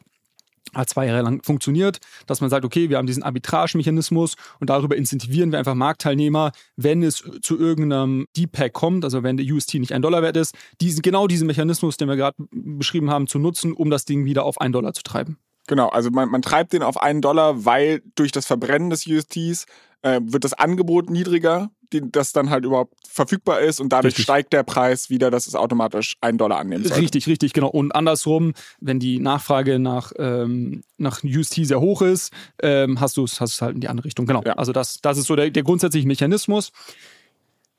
zwei 0.86 1.06
Jahre 1.06 1.22
lang 1.22 1.42
funktioniert, 1.42 2.00
dass 2.26 2.42
man 2.42 2.50
sagt, 2.50 2.66
okay, 2.66 2.90
wir 2.90 2.98
haben 2.98 3.06
diesen 3.06 3.22
Arbitragemechanismus 3.22 4.34
und 4.60 4.68
darüber 4.68 4.94
incentivieren 4.94 5.52
wir 5.52 5.58
einfach 5.58 5.74
Marktteilnehmer, 5.74 6.52
wenn 6.76 7.02
es 7.02 7.24
zu 7.40 7.58
irgendeinem 7.58 8.26
Deep-Pack 8.36 8.74
kommt, 8.74 9.04
also 9.04 9.22
wenn 9.22 9.38
der 9.38 9.46
UST 9.46 9.74
nicht 9.74 9.92
ein 9.92 10.02
Dollar 10.02 10.20
wert 10.20 10.36
ist, 10.36 10.54
diesen, 10.82 11.00
genau 11.00 11.26
diesen 11.26 11.46
Mechanismus, 11.46 11.96
den 11.96 12.08
wir 12.08 12.16
gerade 12.16 12.36
beschrieben 12.50 13.08
haben, 13.08 13.26
zu 13.26 13.38
nutzen, 13.38 13.72
um 13.72 13.88
das 13.88 14.04
Ding 14.04 14.26
wieder 14.26 14.44
auf 14.44 14.60
einen 14.60 14.74
Dollar 14.74 14.92
zu 14.92 15.02
treiben. 15.02 15.38
Genau, 15.66 15.88
also 15.88 16.10
man, 16.10 16.28
man 16.28 16.42
treibt 16.42 16.74
den 16.74 16.82
auf 16.82 17.00
einen 17.00 17.22
Dollar, 17.22 17.64
weil 17.64 18.02
durch 18.16 18.32
das 18.32 18.44
Verbrennen 18.44 18.90
des 18.90 19.06
USTs 19.06 19.64
äh, 20.02 20.20
wird 20.22 20.44
das 20.44 20.52
Angebot 20.52 21.08
niedriger, 21.08 21.70
das 22.00 22.32
dann 22.32 22.50
halt 22.50 22.64
überhaupt 22.64 22.94
verfügbar 23.08 23.60
ist 23.60 23.80
und 23.80 23.90
dadurch 23.90 24.12
richtig. 24.12 24.24
steigt 24.24 24.52
der 24.52 24.62
Preis 24.62 25.10
wieder, 25.10 25.30
dass 25.30 25.46
es 25.46 25.54
automatisch 25.54 26.16
einen 26.20 26.38
Dollar 26.38 26.58
annimmt. 26.58 26.96
Richtig, 26.96 27.26
richtig, 27.26 27.52
genau. 27.52 27.68
Und 27.68 27.94
andersrum, 27.94 28.54
wenn 28.80 28.98
die 28.98 29.18
Nachfrage 29.18 29.78
nach, 29.78 30.12
ähm, 30.18 30.82
nach 30.98 31.22
UST 31.22 31.66
sehr 31.66 31.80
hoch 31.80 32.02
ist, 32.02 32.32
ähm, 32.62 33.00
hast 33.00 33.16
du 33.16 33.24
es 33.24 33.40
hast 33.40 33.60
halt 33.60 33.74
in 33.74 33.80
die 33.80 33.88
andere 33.88 34.06
Richtung. 34.06 34.26
Genau. 34.26 34.42
Ja. 34.44 34.54
Also 34.54 34.72
das, 34.72 35.00
das 35.00 35.18
ist 35.18 35.26
so 35.26 35.36
der, 35.36 35.50
der 35.50 35.62
grundsätzliche 35.62 36.06
Mechanismus, 36.06 36.72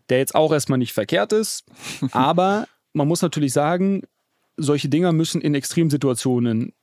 der 0.09 0.19
jetzt 0.19 0.35
auch 0.35 0.51
erstmal 0.51 0.77
nicht 0.77 0.93
verkehrt 0.93 1.33
ist. 1.33 1.65
aber 2.11 2.67
man 2.93 3.07
muss 3.07 3.21
natürlich 3.21 3.53
sagen, 3.53 4.03
solche 4.57 4.89
Dinger 4.89 5.11
müssen 5.11 5.41
in 5.41 5.55
Extremsituationen 5.55 6.73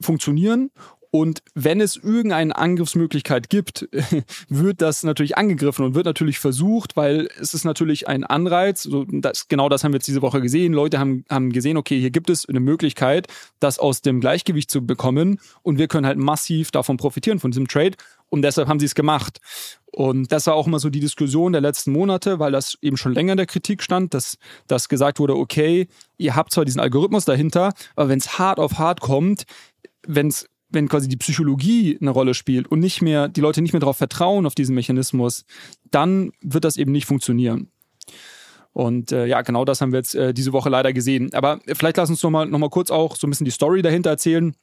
funktionieren 0.00 0.70
und 1.12 1.42
wenn 1.54 1.80
es 1.80 1.96
irgendeine 1.96 2.56
Angriffsmöglichkeit 2.56 3.50
gibt, 3.50 3.88
wird 4.48 4.80
das 4.80 5.02
natürlich 5.02 5.36
angegriffen 5.36 5.84
und 5.84 5.94
wird 5.94 6.06
natürlich 6.06 6.38
versucht, 6.38 6.96
weil 6.96 7.28
es 7.40 7.52
ist 7.52 7.64
natürlich 7.64 8.06
ein 8.06 8.22
Anreiz. 8.22 8.84
So, 8.84 9.04
das, 9.08 9.48
genau 9.48 9.68
das 9.68 9.82
haben 9.82 9.92
wir 9.92 9.96
jetzt 9.96 10.06
diese 10.06 10.22
Woche 10.22 10.40
gesehen. 10.40 10.72
Leute 10.72 11.00
haben, 11.00 11.24
haben 11.28 11.50
gesehen, 11.50 11.76
okay, 11.76 11.98
hier 11.98 12.10
gibt 12.10 12.30
es 12.30 12.48
eine 12.48 12.60
Möglichkeit, 12.60 13.26
das 13.58 13.80
aus 13.80 14.02
dem 14.02 14.20
Gleichgewicht 14.20 14.70
zu 14.70 14.86
bekommen 14.86 15.40
und 15.62 15.78
wir 15.78 15.88
können 15.88 16.06
halt 16.06 16.18
massiv 16.18 16.70
davon 16.70 16.96
profitieren, 16.96 17.40
von 17.40 17.50
diesem 17.50 17.66
Trade. 17.66 17.96
Und 18.28 18.42
deshalb 18.42 18.68
haben 18.68 18.78
sie 18.78 18.86
es 18.86 18.94
gemacht. 18.94 19.40
Und 19.86 20.30
das 20.30 20.46
war 20.46 20.54
auch 20.54 20.68
immer 20.68 20.78
so 20.78 20.88
die 20.88 21.00
Diskussion 21.00 21.50
der 21.50 21.60
letzten 21.60 21.90
Monate, 21.90 22.38
weil 22.38 22.52
das 22.52 22.78
eben 22.80 22.96
schon 22.96 23.12
länger 23.12 23.32
in 23.32 23.38
der 23.38 23.46
Kritik 23.46 23.82
stand, 23.82 24.14
dass, 24.14 24.38
dass 24.68 24.88
gesagt 24.88 25.18
wurde, 25.18 25.34
okay, 25.34 25.88
ihr 26.16 26.36
habt 26.36 26.52
zwar 26.52 26.64
diesen 26.64 26.80
Algorithmus 26.80 27.24
dahinter, 27.24 27.72
aber 27.96 28.08
wenn 28.08 28.20
es 28.20 28.38
hart 28.38 28.60
auf 28.60 28.78
hart 28.78 29.00
kommt, 29.00 29.46
wenn 30.06 30.28
es 30.28 30.46
wenn 30.70 30.88
quasi 30.88 31.08
die 31.08 31.16
Psychologie 31.16 31.98
eine 32.00 32.10
Rolle 32.10 32.34
spielt 32.34 32.68
und 32.68 32.80
nicht 32.80 33.02
mehr, 33.02 33.28
die 33.28 33.40
Leute 33.40 33.62
nicht 33.62 33.72
mehr 33.72 33.80
darauf 33.80 33.96
vertrauen, 33.96 34.46
auf 34.46 34.54
diesen 34.54 34.74
Mechanismus, 34.74 35.44
dann 35.90 36.32
wird 36.40 36.64
das 36.64 36.76
eben 36.76 36.92
nicht 36.92 37.06
funktionieren. 37.06 37.70
Und 38.72 39.12
äh, 39.12 39.26
ja, 39.26 39.42
genau 39.42 39.64
das 39.64 39.80
haben 39.80 39.92
wir 39.92 39.98
jetzt 39.98 40.14
äh, 40.14 40.32
diese 40.32 40.52
Woche 40.52 40.70
leider 40.70 40.92
gesehen. 40.92 41.34
Aber 41.34 41.60
vielleicht 41.66 41.96
lass 41.96 42.10
uns 42.10 42.22
nochmal 42.22 42.46
noch 42.46 42.58
mal 42.58 42.70
kurz 42.70 42.90
auch 42.90 43.16
so 43.16 43.26
ein 43.26 43.30
bisschen 43.30 43.44
die 43.44 43.50
Story 43.50 43.82
dahinter 43.82 44.10
erzählen. 44.10 44.54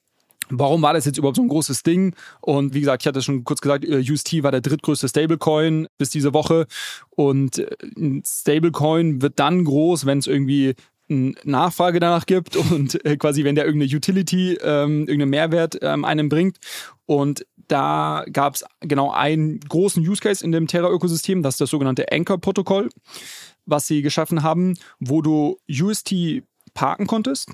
Warum 0.49 0.81
war 0.81 0.93
das 0.93 1.05
jetzt 1.05 1.17
überhaupt 1.17 1.35
so 1.35 1.41
ein 1.41 1.49
großes 1.49 1.83
Ding? 1.83 2.15
Und 2.39 2.73
wie 2.73 2.79
gesagt, 2.79 3.03
ich 3.03 3.07
hatte 3.07 3.21
schon 3.21 3.43
kurz 3.43 3.59
gesagt, 3.59 3.83
äh, 3.83 3.99
UST 3.99 4.43
war 4.43 4.51
der 4.51 4.61
drittgrößte 4.61 5.09
Stablecoin 5.09 5.87
bis 5.97 6.09
diese 6.09 6.33
Woche. 6.33 6.67
Und 7.09 7.59
äh, 7.59 7.67
ein 7.97 8.23
Stablecoin 8.25 9.21
wird 9.21 9.39
dann 9.39 9.65
groß, 9.65 10.05
wenn 10.05 10.19
es 10.19 10.27
irgendwie 10.27 10.75
Nachfrage 11.07 11.99
danach 11.99 12.25
gibt 12.25 12.55
und 12.71 13.03
äh, 13.05 13.17
quasi, 13.17 13.43
wenn 13.43 13.55
der 13.55 13.65
irgendeine 13.65 13.95
Utility, 13.95 14.53
ähm, 14.61 15.01
irgendeinen 15.01 15.29
Mehrwert 15.29 15.79
ähm, 15.81 16.05
einem 16.05 16.29
bringt. 16.29 16.57
Und 17.05 17.45
da 17.67 18.25
gab 18.31 18.55
es 18.55 18.65
genau 18.81 19.11
einen 19.11 19.59
großen 19.59 20.07
Use 20.07 20.21
Case 20.21 20.43
in 20.43 20.51
dem 20.51 20.67
Terra-Ökosystem, 20.67 21.43
das 21.43 21.55
ist 21.55 21.61
das 21.61 21.69
sogenannte 21.69 22.11
Anchor-Protokoll, 22.11 22.89
was 23.65 23.87
sie 23.87 24.01
geschaffen 24.01 24.43
haben, 24.43 24.75
wo 24.99 25.21
du 25.21 25.57
UST 25.69 26.43
parken 26.73 27.07
konntest 27.07 27.51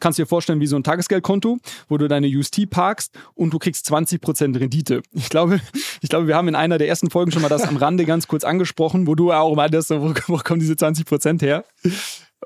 kannst 0.00 0.18
dir 0.18 0.26
vorstellen 0.26 0.60
wie 0.60 0.66
so 0.66 0.76
ein 0.76 0.84
Tagesgeldkonto, 0.84 1.58
wo 1.88 1.98
du 1.98 2.08
deine 2.08 2.26
UST 2.26 2.70
parkst 2.70 3.12
und 3.34 3.52
du 3.52 3.58
kriegst 3.58 3.90
20% 3.90 4.58
Rendite. 4.58 5.02
Ich 5.12 5.28
glaube, 5.28 5.60
ich 6.00 6.08
glaube, 6.08 6.26
wir 6.26 6.36
haben 6.36 6.48
in 6.48 6.54
einer 6.54 6.78
der 6.78 6.88
ersten 6.88 7.10
Folgen 7.10 7.30
schon 7.32 7.42
mal 7.42 7.48
das 7.48 7.62
am 7.62 7.76
Rande 7.76 8.04
ganz 8.04 8.28
kurz 8.28 8.44
angesprochen, 8.44 9.06
wo 9.06 9.14
du 9.14 9.32
auch 9.32 9.54
meintest, 9.54 9.90
wo, 9.90 10.14
wo 10.26 10.38
kommen 10.38 10.60
diese 10.60 10.74
20% 10.74 11.40
her? 11.42 11.64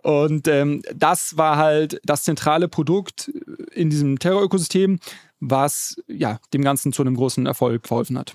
Und 0.03 0.49
ähm, 0.49 0.83
das 0.95 1.37
war 1.37 1.57
halt 1.57 2.01
das 2.05 2.25
zentrale 2.25 2.69
Produkt 2.69 3.31
in 3.73 3.91
diesem 3.91 4.19
Terror-Ökosystem, 4.19 4.99
was 5.41 5.97
ja 6.09 6.41
dem 6.53 6.63
Ganzen 6.63 6.93
zu 6.93 7.03
einem 7.03 7.17
großen 7.17 7.47
Erfolg 7.47 7.87
verholfen 7.87 8.19
hat. 8.19 8.35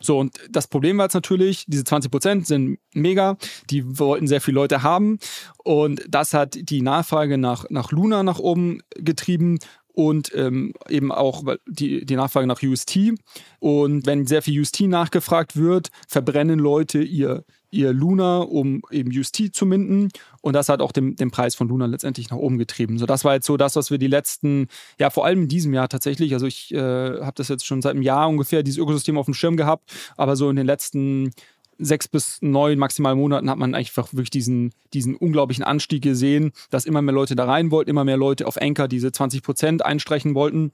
So, 0.00 0.18
und 0.18 0.38
das 0.50 0.68
Problem 0.68 0.98
war 0.98 1.06
jetzt 1.06 1.14
natürlich, 1.14 1.64
diese 1.66 1.84
20 1.84 2.10
Prozent 2.10 2.46
sind 2.46 2.78
mega, 2.94 3.36
die 3.70 3.98
wollten 3.98 4.28
sehr 4.28 4.40
viele 4.40 4.56
Leute 4.56 4.82
haben 4.82 5.18
und 5.64 6.04
das 6.08 6.34
hat 6.34 6.56
die 6.60 6.82
Nachfrage 6.82 7.38
nach, 7.38 7.66
nach 7.70 7.90
Luna 7.90 8.22
nach 8.22 8.38
oben 8.38 8.80
getrieben 8.94 9.58
und 9.98 10.32
ähm, 10.36 10.74
eben 10.88 11.10
auch 11.10 11.42
die, 11.66 12.06
die 12.06 12.14
Nachfrage 12.14 12.46
nach 12.46 12.62
UST. 12.62 13.14
Und 13.58 14.06
wenn 14.06 14.28
sehr 14.28 14.42
viel 14.42 14.60
UST 14.60 14.82
nachgefragt 14.82 15.56
wird, 15.56 15.88
verbrennen 16.06 16.60
Leute 16.60 17.02
ihr, 17.02 17.44
ihr 17.70 17.92
Luna, 17.92 18.38
um 18.38 18.82
eben 18.90 19.10
UST 19.16 19.54
zu 19.54 19.66
minden. 19.66 20.08
Und 20.40 20.54
das 20.54 20.68
hat 20.68 20.80
auch 20.80 20.92
den, 20.92 21.16
den 21.16 21.30
Preis 21.30 21.54
von 21.54 21.68
Luna 21.68 21.86
letztendlich 21.86 22.30
nach 22.30 22.38
oben 22.38 22.58
getrieben. 22.58 22.98
So, 22.98 23.06
das 23.06 23.24
war 23.24 23.34
jetzt 23.34 23.46
so 23.46 23.56
das, 23.56 23.76
was 23.76 23.90
wir 23.90 23.98
die 23.98 24.06
letzten, 24.06 24.68
ja, 24.98 25.10
vor 25.10 25.24
allem 25.24 25.42
in 25.42 25.48
diesem 25.48 25.74
Jahr 25.74 25.88
tatsächlich, 25.88 26.32
also 26.32 26.46
ich 26.46 26.72
äh, 26.72 26.78
habe 26.78 27.34
das 27.34 27.48
jetzt 27.48 27.66
schon 27.66 27.82
seit 27.82 27.92
einem 27.92 28.02
Jahr 28.02 28.28
ungefähr, 28.28 28.62
dieses 28.62 28.78
Ökosystem 28.78 29.18
auf 29.18 29.26
dem 29.26 29.34
Schirm 29.34 29.56
gehabt, 29.56 29.92
aber 30.16 30.36
so 30.36 30.48
in 30.48 30.56
den 30.56 30.66
letzten 30.66 31.30
sechs 31.78 32.08
bis 32.08 32.38
neun 32.40 32.78
maximal 32.78 33.14
Monaten 33.14 33.48
hat 33.48 33.58
man 33.58 33.74
einfach 33.74 34.12
wirklich 34.12 34.30
diesen, 34.30 34.72
diesen 34.94 35.14
unglaublichen 35.14 35.64
Anstieg 35.64 36.02
gesehen, 36.02 36.52
dass 36.70 36.84
immer 36.84 37.02
mehr 37.02 37.14
Leute 37.14 37.36
da 37.36 37.44
rein 37.44 37.70
wollten, 37.70 37.90
immer 37.90 38.04
mehr 38.04 38.16
Leute 38.16 38.46
auf 38.46 38.60
Anchor 38.60 38.88
diese 38.88 39.12
20 39.12 39.42
Prozent 39.42 39.84
einstreichen 39.84 40.34
wollten. 40.34 40.72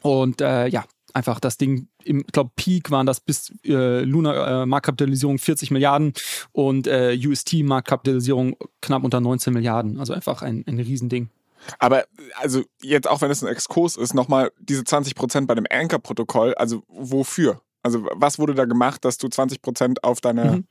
Und 0.00 0.40
äh, 0.40 0.66
ja, 0.66 0.84
einfach 1.14 1.40
das 1.40 1.56
Ding, 1.56 1.88
im, 2.04 2.24
glaube, 2.24 2.50
Peak 2.56 2.90
waren 2.90 3.06
das 3.06 3.20
bis 3.20 3.52
äh, 3.64 4.00
Luna 4.00 4.62
äh, 4.62 4.66
Marktkapitalisierung 4.66 5.38
40 5.38 5.70
Milliarden 5.70 6.12
und 6.52 6.86
äh, 6.86 7.18
UST 7.24 7.62
Marktkapitalisierung 7.62 8.56
knapp 8.80 9.04
unter 9.04 9.20
19 9.20 9.52
Milliarden. 9.52 9.98
Also 9.98 10.12
einfach 10.12 10.42
ein, 10.42 10.64
ein 10.66 10.78
Riesending. 10.78 11.30
Aber 11.78 12.04
also 12.40 12.64
jetzt 12.82 13.08
auch 13.08 13.20
wenn 13.20 13.30
es 13.30 13.42
ein 13.42 13.48
Exkurs 13.48 13.96
ist, 13.96 14.14
nochmal 14.14 14.52
diese 14.58 14.84
20 14.84 15.14
Prozent 15.14 15.46
bei 15.46 15.54
dem 15.54 15.66
Anchor-Protokoll, 15.70 16.54
also 16.54 16.82
wofür? 16.88 17.60
Also 17.82 18.06
was 18.14 18.38
wurde 18.38 18.54
da 18.54 18.64
gemacht, 18.64 19.04
dass 19.04 19.18
du 19.18 19.28
20 19.28 19.62
Prozent 19.62 20.04
auf 20.04 20.20
deine... 20.20 20.44
Mhm. 20.44 20.64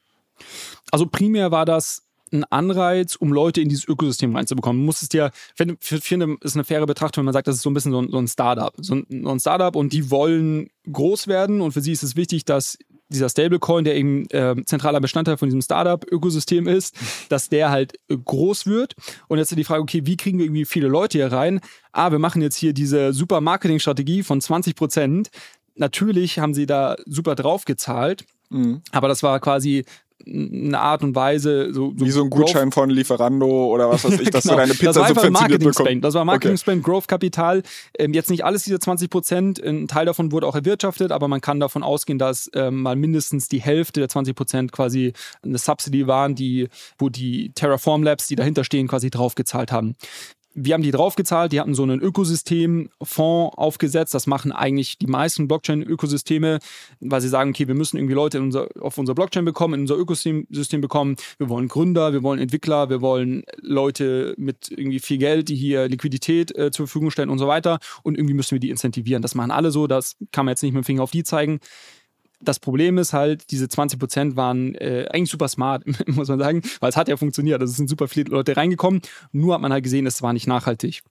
Also 0.92 1.06
primär 1.06 1.52
war 1.52 1.66
das 1.66 2.04
ein 2.32 2.44
Anreiz, 2.46 3.16
um 3.16 3.34
Leute 3.34 3.62
in 3.62 3.70
dieses 3.70 3.88
Ökosystem 3.88 4.36
reinzubekommen. 4.36 4.82
Du 4.82 4.86
musstest 4.86 5.14
ja, 5.14 5.28
ich 5.28 6.04
finde, 6.04 6.38
ist 6.42 6.56
eine 6.56 6.64
faire 6.64 6.86
Betrachtung, 6.86 7.22
wenn 7.22 7.26
man 7.26 7.34
sagt, 7.34 7.48
das 7.48 7.56
ist 7.56 7.62
so 7.62 7.70
ein 7.70 7.74
bisschen 7.74 7.92
so 7.92 8.02
ein, 8.02 8.10
so 8.10 8.18
ein 8.18 8.28
Startup. 8.28 8.74
So 8.78 8.96
ein, 8.96 9.06
so 9.24 9.30
ein 9.30 9.40
Startup 9.40 9.76
und 9.76 9.94
die 9.94 10.10
wollen 10.10 10.70
groß 10.92 11.28
werden 11.28 11.62
und 11.62 11.72
für 11.72 11.82
sie 11.82 11.92
ist 11.92 12.04
es 12.04 12.16
wichtig, 12.16 12.46
dass 12.46 12.78
dieser 13.12 13.30
Stablecoin, 13.30 13.84
der 13.84 13.96
eben 13.96 14.26
äh, 14.30 14.56
zentraler 14.66 15.02
Bestandteil 15.02 15.38
von 15.38 15.48
diesem 15.48 15.62
Startup-Ökosystem 15.62 16.68
ist, 16.68 16.96
dass 17.30 17.50
der 17.50 17.70
halt 17.70 17.94
äh, 18.10 18.18
groß 18.18 18.66
wird. 18.66 18.96
Und 19.28 19.38
jetzt 19.38 19.52
ist 19.52 19.58
die 19.58 19.64
Frage, 19.64 19.82
okay, 19.82 20.06
wie 20.06 20.18
kriegen 20.18 20.38
wir 20.38 20.46
irgendwie 20.46 20.66
viele 20.66 20.88
Leute 20.88 21.18
hier 21.18 21.32
rein? 21.32 21.60
Ah, 21.92 22.12
wir 22.12 22.20
machen 22.20 22.42
jetzt 22.42 22.56
hier 22.56 22.74
diese 22.74 23.14
super 23.14 23.42
Marketing-Strategie 23.42 24.24
von 24.24 24.40
20 24.40 24.76
Prozent. 24.76 25.30
Natürlich 25.76 26.40
haben 26.40 26.54
sie 26.54 26.66
da 26.66 26.96
super 27.06 27.36
drauf 27.36 27.66
gezahlt. 27.66 28.26
Mhm. 28.50 28.82
Aber 28.92 29.08
das 29.08 29.24
war 29.24 29.40
quasi 29.40 29.86
eine 30.26 30.80
Art 30.80 31.04
und 31.04 31.16
Weise. 31.16 31.74
So, 31.74 31.94
so 31.98 32.06
Wie 32.06 32.12
so 32.12 32.24
ein 32.24 32.30
Gutschein 32.30 32.64
Growth. 32.70 32.74
von 32.74 32.90
Lieferando 32.90 33.68
oder 33.68 33.90
was 33.90 34.04
weiß 34.04 34.20
ich, 34.20 34.30
dass 34.30 34.44
genau. 34.44 34.56
du 34.56 34.62
deine 34.62 34.74
Pizza 34.74 34.86
das 34.86 34.98
war 34.98 35.08
subventioniert 35.08 35.64
bekommst. 35.64 36.04
Das 36.04 36.14
war 36.14 36.26
Marketing 36.26 36.52
okay. 36.52 36.58
Spend, 36.58 36.84
Growth 36.84 37.08
Kapital. 37.08 37.64
Ähm, 37.98 38.14
jetzt 38.14 38.30
nicht 38.30 38.46
alles 38.46 38.64
diese 38.64 38.80
20 38.80 39.10
Prozent, 39.10 39.64
ein 39.64 39.88
Teil 39.88 40.06
davon 40.06 40.32
wurde 40.32 40.48
auch 40.48 40.56
erwirtschaftet, 40.56 41.12
aber 41.12 41.28
man 41.28 41.42
kann 41.42 41.60
davon 41.60 41.84
ausgehen, 41.84 42.20
dass 42.20 42.50
ähm, 42.54 42.82
mal 42.82 42.96
mindestens 42.96 43.48
die 43.48 43.62
Hälfte 43.62 44.00
der 44.00 44.10
20 44.10 44.36
Prozent 44.36 44.72
quasi 44.72 45.14
eine 45.44 45.58
Subsidy 45.58 46.08
waren, 46.08 46.36
die, 46.36 46.70
wo 46.98 47.10
die 47.10 47.52
Terraform 47.54 48.04
Labs, 48.04 48.28
die 48.28 48.36
dahinter 48.36 48.64
stehen, 48.64 48.88
quasi 48.88 49.10
draufgezahlt 49.10 49.72
haben 49.72 49.96
wir 50.54 50.74
haben 50.74 50.84
die 50.84 50.92
draufgezahlt, 50.92 51.52
die 51.52 51.60
hatten 51.60 51.74
so 51.74 51.84
einen 51.84 52.02
Ökosystemfonds 52.02 53.58
aufgesetzt. 53.58 54.14
Das 54.14 54.28
machen 54.28 54.52
eigentlich 54.52 54.98
die 54.98 55.08
meisten 55.08 55.48
Blockchain-Ökosysteme, 55.48 56.60
weil 57.00 57.22
sie 57.22 57.30
sagen, 57.30 57.52
okay, 57.52 57.68
wir 57.68 57.76
müssen 57.76 57.98
irgendwie 57.98 58.16
Leute 58.16 58.42
unser, 58.42 58.68
auf 58.80 58.98
unser 58.98 59.16
Blockchain 59.16 59.46
bekommen, 59.46 59.76
in 59.76 59.82
unser 59.82 59.98
Ökosystem 59.98 60.82
bekommen. 60.82 61.16
Wir 61.38 61.50
wollen 61.50 61.68
Gründer, 61.68 62.12
wir 62.14 62.24
wollen 62.24 62.40
Entwickler, 62.40 62.90
wir 62.90 63.02
wollen 63.02 63.44
Leute 63.62 64.34
mit 64.38 64.70
irgendwie 64.70 65.00
viel 65.00 65.18
Geld, 65.18 65.50
die 65.50 65.56
hier 65.56 65.88
Liquidität 65.88 66.56
äh, 66.58 66.72
zur 66.72 66.88
Verfügung 66.88 67.12
stellen 67.12 67.30
und 67.30 67.40
so 67.40 67.48
weiter. 67.48 67.80
Und 68.04 68.18
irgendwie 68.18 68.34
müssen 68.34 68.52
wir 68.52 68.60
die 68.60 68.70
incentivieren. 68.70 69.22
Das 69.22 69.36
machen 69.36 69.52
alle 69.52 69.72
so, 69.72 69.88
das 69.88 70.18
kann 70.32 70.46
man 70.46 70.54
jetzt 70.54 70.64
nicht 70.64 70.74
mit 70.74 70.84
dem 70.84 70.86
Finger 70.86 71.04
auf 71.04 71.12
die 71.12 71.24
zeigen 71.24 71.60
das 72.42 72.60
Problem 72.60 72.98
ist 72.98 73.14
halt, 73.14 73.52
diese 73.52 73.70
20 73.70 74.00
Prozent 74.00 74.36
waren 74.36 74.76
äh, 74.76 75.08
eigentlich 75.12 75.32
super 75.32 75.48
smart, 75.48 75.84
muss 76.08 76.28
man 76.28 76.40
sagen, 76.40 76.62
weil 76.80 76.90
es 76.90 76.98
hat 76.98 77.08
ja 77.08 77.18
funktioniert. 77.18 77.62
Also 77.62 77.72
es 77.72 77.78
sind 77.78 77.90
super 77.90 78.08
viele 78.08 78.32
Leute 78.32 78.58
reingekommen. 78.58 79.02
Nur 79.32 79.54
hat 79.54 79.62
man 79.62 79.72
halt 79.72 79.84
gesehen, 79.84 80.06
es 80.06 80.22
war 80.22 80.34
nicht 80.34 80.48
nachhaltig. 80.48 81.04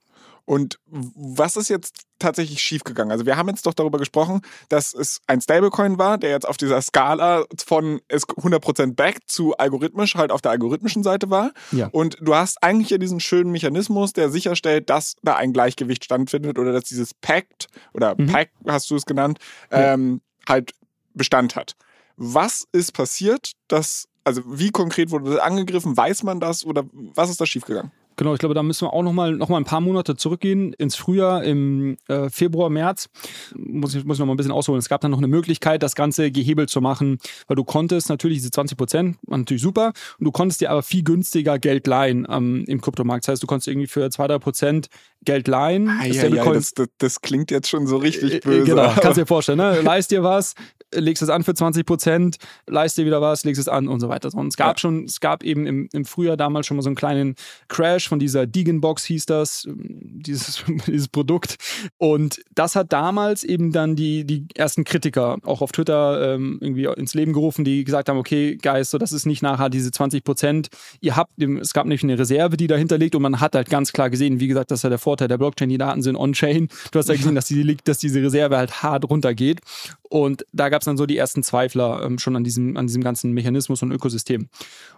Und 0.50 0.80
was 0.86 1.56
ist 1.56 1.68
jetzt 1.68 2.06
tatsächlich 2.18 2.60
schiefgegangen? 2.60 3.12
Also 3.12 3.24
wir 3.24 3.36
haben 3.36 3.48
jetzt 3.48 3.66
doch 3.66 3.74
darüber 3.74 3.98
gesprochen, 3.98 4.40
dass 4.68 4.92
es 4.92 5.20
ein 5.28 5.40
Stablecoin 5.40 5.96
war, 5.98 6.18
der 6.18 6.30
jetzt 6.30 6.48
auf 6.48 6.56
dieser 6.56 6.82
Skala 6.82 7.44
von 7.64 8.00
100% 8.10 8.94
back 8.94 9.18
zu 9.26 9.56
algorithmisch 9.56 10.16
halt 10.16 10.32
auf 10.32 10.42
der 10.42 10.50
algorithmischen 10.50 11.04
Seite 11.04 11.30
war. 11.30 11.52
Ja. 11.70 11.88
Und 11.92 12.16
du 12.20 12.34
hast 12.34 12.62
eigentlich 12.64 12.90
ja 12.90 12.98
diesen 12.98 13.20
schönen 13.20 13.52
Mechanismus, 13.52 14.12
der 14.12 14.30
sicherstellt, 14.30 14.90
dass 14.90 15.14
da 15.22 15.36
ein 15.36 15.52
Gleichgewicht 15.52 16.04
stattfindet 16.04 16.58
oder 16.58 16.72
dass 16.72 16.84
dieses 16.84 17.14
Pact 17.14 17.68
oder 17.94 18.16
mhm. 18.18 18.26
Pact 18.26 18.52
hast 18.66 18.90
du 18.90 18.96
es 18.96 19.06
genannt, 19.06 19.38
ja. 19.70 19.94
ähm, 19.94 20.20
halt 20.48 20.72
Bestand 21.14 21.56
hat. 21.56 21.76
Was 22.16 22.66
ist 22.72 22.92
passiert, 22.92 23.52
dass, 23.68 24.08
also 24.24 24.42
wie 24.46 24.70
konkret 24.70 25.10
wurde 25.10 25.30
das 25.30 25.40
angegriffen? 25.40 25.96
Weiß 25.96 26.22
man 26.22 26.40
das 26.40 26.64
oder 26.64 26.84
was 26.92 27.30
ist 27.30 27.40
da 27.40 27.46
schiefgegangen? 27.46 27.92
Genau, 28.20 28.34
ich 28.34 28.38
glaube, 28.38 28.54
da 28.54 28.62
müssen 28.62 28.86
wir 28.86 28.92
auch 28.92 29.02
nochmal 29.02 29.32
noch 29.32 29.48
mal 29.48 29.56
ein 29.56 29.64
paar 29.64 29.80
Monate 29.80 30.14
zurückgehen, 30.14 30.74
ins 30.74 30.94
Frühjahr, 30.94 31.42
im 31.42 31.96
äh, 32.06 32.28
Februar, 32.28 32.68
März. 32.68 33.08
Muss 33.56 33.94
ich, 33.94 34.04
muss 34.04 34.18
noch 34.18 34.26
mal 34.26 34.34
ein 34.34 34.36
bisschen 34.36 34.52
ausholen. 34.52 34.78
Es 34.78 34.90
gab 34.90 35.00
dann 35.00 35.10
noch 35.10 35.16
eine 35.16 35.26
Möglichkeit, 35.26 35.82
das 35.82 35.94
Ganze 35.94 36.30
gehebelt 36.30 36.68
zu 36.68 36.82
machen, 36.82 37.18
weil 37.46 37.56
du 37.56 37.64
konntest 37.64 38.10
natürlich 38.10 38.36
diese 38.36 38.50
20 38.50 38.76
Prozent, 38.76 39.16
natürlich 39.26 39.62
super, 39.62 39.94
und 40.18 40.26
du 40.26 40.32
konntest 40.32 40.60
dir 40.60 40.70
aber 40.70 40.82
viel 40.82 41.02
günstiger 41.02 41.58
Geld 41.58 41.86
leihen 41.86 42.26
ähm, 42.28 42.66
im 42.68 42.82
Kryptomarkt. 42.82 43.24
Das 43.24 43.32
heißt, 43.32 43.42
du 43.42 43.46
konntest 43.46 43.68
irgendwie 43.68 43.86
für 43.86 44.10
2, 44.10 44.26
3 44.26 44.38
Prozent 44.38 44.88
Geld 45.24 45.48
leihen. 45.48 45.88
Ah, 45.88 46.06
ja, 46.06 46.26
ja, 46.26 46.52
das, 46.52 46.72
das, 46.72 46.88
das, 46.96 47.20
klingt 47.20 47.50
jetzt 47.50 47.68
schon 47.68 47.86
so 47.86 47.98
richtig 47.98 48.32
äh, 48.32 48.36
äh, 48.36 48.40
böse. 48.40 48.64
Genau, 48.64 48.90
kannst 49.00 49.18
dir 49.18 49.26
vorstellen, 49.26 49.58
ne? 49.58 49.82
leist 49.82 50.10
dir 50.10 50.22
was, 50.22 50.54
legst 50.94 51.22
es 51.22 51.28
an 51.28 51.44
für 51.44 51.54
20 51.54 51.84
Prozent, 51.84 52.36
leist 52.66 52.96
dir 52.96 53.04
wieder 53.04 53.20
was, 53.20 53.44
legst 53.44 53.60
es 53.60 53.68
an 53.68 53.86
und 53.86 54.00
so 54.00 54.08
weiter. 54.08 54.30
Und 54.34 54.48
es 54.48 54.56
gab 54.56 54.76
ja. 54.76 54.78
schon, 54.78 55.04
es 55.04 55.20
gab 55.20 55.42
eben 55.42 55.66
im, 55.66 55.88
im 55.92 56.04
Frühjahr 56.04 56.36
damals 56.36 56.66
schon 56.66 56.76
mal 56.76 56.82
so 56.82 56.88
einen 56.88 56.96
kleinen 56.96 57.34
Crash 57.68 58.08
von 58.08 58.18
dieser 58.18 58.46
Deegan-Box 58.46 59.04
hieß 59.04 59.26
das, 59.26 59.68
dieses, 59.68 60.64
dieses 60.86 61.08
Produkt. 61.08 61.56
Und 61.98 62.40
das 62.54 62.74
hat 62.74 62.92
damals 62.92 63.44
eben 63.44 63.72
dann 63.72 63.96
die, 63.96 64.24
die 64.24 64.46
ersten 64.54 64.84
Kritiker 64.84 65.36
auch 65.44 65.60
auf 65.60 65.72
Twitter 65.72 66.34
ähm, 66.34 66.58
irgendwie 66.60 66.84
ins 66.84 67.14
Leben 67.14 67.32
gerufen, 67.34 67.64
die 67.64 67.84
gesagt 67.84 68.08
haben, 68.08 68.18
okay, 68.18 68.56
Guys, 68.56 68.90
so 68.90 68.98
das 68.98 69.12
ist 69.12 69.26
nicht 69.26 69.42
nachher 69.42 69.68
diese 69.68 69.90
20 69.90 70.24
Prozent. 70.24 70.68
Ihr 71.00 71.16
habt, 71.16 71.32
es 71.42 71.72
gab 71.74 71.84
nämlich 71.84 72.02
eine 72.02 72.18
Reserve, 72.18 72.56
die 72.56 72.66
dahinter 72.66 72.98
liegt 72.98 73.14
und 73.14 73.22
man 73.22 73.40
hat 73.40 73.54
halt 73.54 73.68
ganz 73.68 73.92
klar 73.92 74.08
gesehen, 74.08 74.40
wie 74.40 74.48
gesagt, 74.48 74.70
das 74.70 74.80
ist 74.80 74.84
ja 74.84 74.90
der 74.90 74.98
Vorteil 75.10 75.26
der 75.26 75.38
Blockchain, 75.38 75.68
die 75.68 75.76
Daten 75.76 76.02
sind 76.02 76.14
on-chain. 76.14 76.68
Du 76.92 76.98
hast 77.00 77.08
ja 77.08 77.16
gesehen, 77.16 77.34
dass, 77.34 77.46
die, 77.46 77.76
dass 77.82 77.98
diese 77.98 78.22
Reserve 78.22 78.56
halt 78.56 78.84
hart 78.84 79.10
runtergeht. 79.10 79.60
Und 80.08 80.46
da 80.52 80.68
gab 80.68 80.82
es 80.82 80.84
dann 80.84 80.96
so 80.96 81.04
die 81.04 81.16
ersten 81.16 81.42
Zweifler 81.42 82.04
ähm, 82.04 82.20
schon 82.20 82.36
an 82.36 82.44
diesem, 82.44 82.76
an 82.76 82.86
diesem 82.86 83.02
ganzen 83.02 83.32
Mechanismus 83.32 83.82
und 83.82 83.90
Ökosystem. 83.90 84.48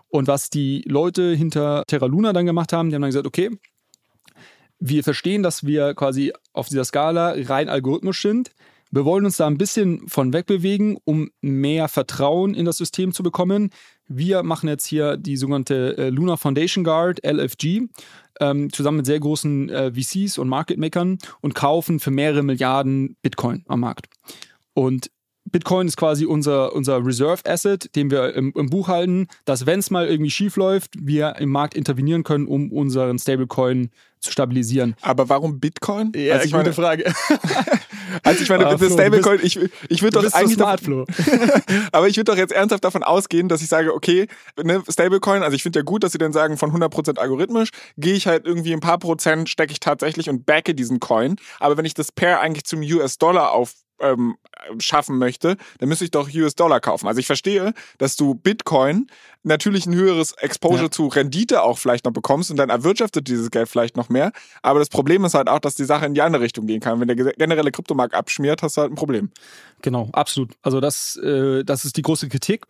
Und 0.08 0.28
was 0.28 0.50
die 0.50 0.84
Leute 0.86 1.32
hinter 1.32 1.84
Terra 1.86 2.04
Luna 2.04 2.34
dann 2.34 2.44
gemacht 2.44 2.74
haben, 2.74 2.90
die 2.90 2.94
haben 2.94 3.00
dann 3.00 3.08
gesagt, 3.08 3.26
okay, 3.26 3.48
wir 4.78 5.02
verstehen, 5.02 5.42
dass 5.42 5.64
wir 5.64 5.94
quasi 5.94 6.34
auf 6.52 6.68
dieser 6.68 6.84
Skala 6.84 7.34
rein 7.46 7.70
algorithmisch 7.70 8.20
sind. 8.20 8.50
Wir 8.90 9.06
wollen 9.06 9.24
uns 9.24 9.38
da 9.38 9.46
ein 9.46 9.56
bisschen 9.56 10.06
von 10.08 10.34
wegbewegen, 10.34 10.98
um 11.04 11.30
mehr 11.40 11.88
Vertrauen 11.88 12.52
in 12.52 12.66
das 12.66 12.76
System 12.76 13.14
zu 13.14 13.22
bekommen. 13.22 13.70
Wir 14.16 14.42
machen 14.42 14.68
jetzt 14.68 14.86
hier 14.86 15.16
die 15.16 15.36
sogenannte 15.36 15.96
äh, 15.96 16.08
Luna 16.10 16.36
Foundation 16.36 16.84
Guard, 16.84 17.24
LFG, 17.24 17.88
ähm, 18.40 18.72
zusammen 18.72 18.98
mit 18.98 19.06
sehr 19.06 19.20
großen 19.20 19.68
äh, 19.70 19.92
VCs 19.92 20.38
und 20.38 20.48
Market 20.48 20.78
Makern 20.78 21.18
und 21.40 21.54
kaufen 21.54 22.00
für 22.00 22.10
mehrere 22.10 22.42
Milliarden 22.42 23.16
Bitcoin 23.22 23.64
am 23.68 23.80
Markt. 23.80 24.06
Und 24.74 25.10
Bitcoin 25.52 25.86
ist 25.86 25.96
quasi 25.96 26.24
unser, 26.24 26.74
unser 26.74 27.04
Reserve 27.04 27.42
Asset, 27.44 27.94
den 27.94 28.10
wir 28.10 28.34
im, 28.34 28.52
im 28.56 28.70
Buch 28.70 28.88
halten, 28.88 29.28
dass 29.44 29.66
wenn 29.66 29.78
es 29.78 29.90
mal 29.90 30.08
irgendwie 30.08 30.30
schief 30.30 30.56
läuft, 30.56 30.92
wir 30.98 31.36
im 31.36 31.50
Markt 31.50 31.74
intervenieren 31.74 32.24
können, 32.24 32.46
um 32.46 32.72
unseren 32.72 33.18
Stablecoin 33.18 33.90
zu 34.22 34.30
stabilisieren. 34.32 34.94
Aber 35.02 35.28
warum 35.28 35.60
Bitcoin? 35.60 36.12
Ja, 36.14 36.34
also 36.34 36.46
ich 36.46 36.52
meine 36.52 36.72
Frage. 36.72 37.12
also 38.22 38.42
ich 38.42 38.48
meine, 38.48 38.66
ah, 38.66 38.78
Flo, 38.78 38.88
Stablecoin, 38.88 39.40
ich, 39.42 39.58
ich 39.88 40.02
würde 40.02 40.22
doch 40.22 40.32
eigentlich. 40.32 40.56
So 40.56 40.64
smart, 40.64 40.80
aber 41.92 42.08
ich 42.08 42.16
würde 42.16 42.30
doch 42.30 42.38
jetzt 42.38 42.52
ernsthaft 42.52 42.84
davon 42.84 43.02
ausgehen, 43.02 43.48
dass 43.48 43.62
ich 43.62 43.68
sage, 43.68 43.92
okay, 43.92 44.28
ne, 44.62 44.82
Stablecoin, 44.88 45.42
also 45.42 45.54
ich 45.54 45.62
finde 45.62 45.80
ja 45.80 45.82
gut, 45.82 46.04
dass 46.04 46.12
sie 46.12 46.18
dann 46.18 46.32
sagen, 46.32 46.56
von 46.56 46.72
100% 46.72 47.18
algorithmisch, 47.18 47.70
gehe 47.98 48.14
ich 48.14 48.26
halt 48.26 48.46
irgendwie 48.46 48.72
ein 48.72 48.80
paar 48.80 48.98
Prozent, 48.98 49.48
stecke 49.48 49.72
ich 49.72 49.80
tatsächlich 49.80 50.30
und 50.30 50.46
backe 50.46 50.74
diesen 50.74 51.00
Coin. 51.00 51.36
Aber 51.58 51.76
wenn 51.76 51.84
ich 51.84 51.94
das 51.94 52.12
Pair 52.12 52.40
eigentlich 52.40 52.64
zum 52.64 52.80
US-Dollar 52.80 53.52
auf 53.52 53.72
ähm, 54.02 54.36
schaffen 54.78 55.18
möchte, 55.18 55.56
dann 55.78 55.88
müsste 55.88 56.04
ich 56.04 56.10
doch 56.10 56.28
US-Dollar 56.32 56.80
kaufen. 56.80 57.08
Also 57.08 57.20
ich 57.20 57.26
verstehe, 57.26 57.72
dass 57.98 58.16
du 58.16 58.34
Bitcoin 58.34 59.06
natürlich 59.42 59.86
ein 59.86 59.94
höheres 59.94 60.32
Exposure 60.32 60.84
ja. 60.84 60.90
zu 60.90 61.08
Rendite 61.08 61.62
auch 61.62 61.78
vielleicht 61.78 62.04
noch 62.04 62.12
bekommst 62.12 62.50
und 62.50 62.56
dann 62.56 62.70
erwirtschaftet 62.70 63.28
dieses 63.28 63.50
Geld 63.50 63.68
vielleicht 63.68 63.96
noch 63.96 64.08
mehr. 64.08 64.32
Aber 64.62 64.78
das 64.78 64.88
Problem 64.88 65.24
ist 65.24 65.34
halt 65.34 65.48
auch, 65.48 65.58
dass 65.58 65.74
die 65.74 65.84
Sache 65.84 66.06
in 66.06 66.14
die 66.14 66.22
andere 66.22 66.42
Richtung 66.42 66.66
gehen 66.66 66.80
kann. 66.80 67.00
Wenn 67.00 67.08
der 67.08 67.16
generelle 67.16 67.72
Kryptomarkt 67.72 68.14
abschmiert, 68.14 68.62
hast 68.62 68.76
du 68.76 68.82
halt 68.82 68.92
ein 68.92 68.96
Problem. 68.96 69.30
Genau, 69.80 70.08
absolut. 70.12 70.52
Also 70.62 70.80
das, 70.80 71.16
äh, 71.16 71.64
das 71.64 71.84
ist 71.84 71.96
die 71.96 72.02
große 72.02 72.28
Kritik. 72.28 72.66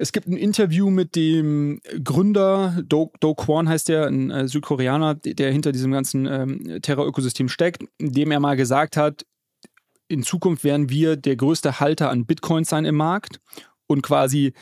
Es 0.00 0.12
gibt 0.12 0.28
ein 0.28 0.36
Interview 0.36 0.90
mit 0.90 1.16
dem 1.16 1.80
Gründer, 2.04 2.82
Do, 2.86 3.10
Do 3.18 3.34
Kwon 3.34 3.68
heißt 3.68 3.88
der, 3.88 4.06
ein 4.06 4.30
äh, 4.30 4.46
Südkoreaner, 4.46 5.16
der 5.16 5.50
hinter 5.50 5.72
diesem 5.72 5.90
ganzen 5.90 6.26
ähm, 6.26 6.80
Terror-Ökosystem 6.80 7.48
steckt, 7.48 7.82
in 7.98 8.12
dem 8.12 8.30
er 8.30 8.38
mal 8.38 8.56
gesagt 8.56 8.96
hat, 8.96 9.26
in 10.08 10.22
Zukunft 10.22 10.64
werden 10.64 10.90
wir 10.90 11.16
der 11.16 11.36
größte 11.36 11.80
Halter 11.80 12.10
an 12.10 12.26
Bitcoins 12.26 12.68
sein 12.68 12.84
im 12.84 12.96
Markt 12.96 13.40
und 13.86 14.02
quasi 14.02 14.52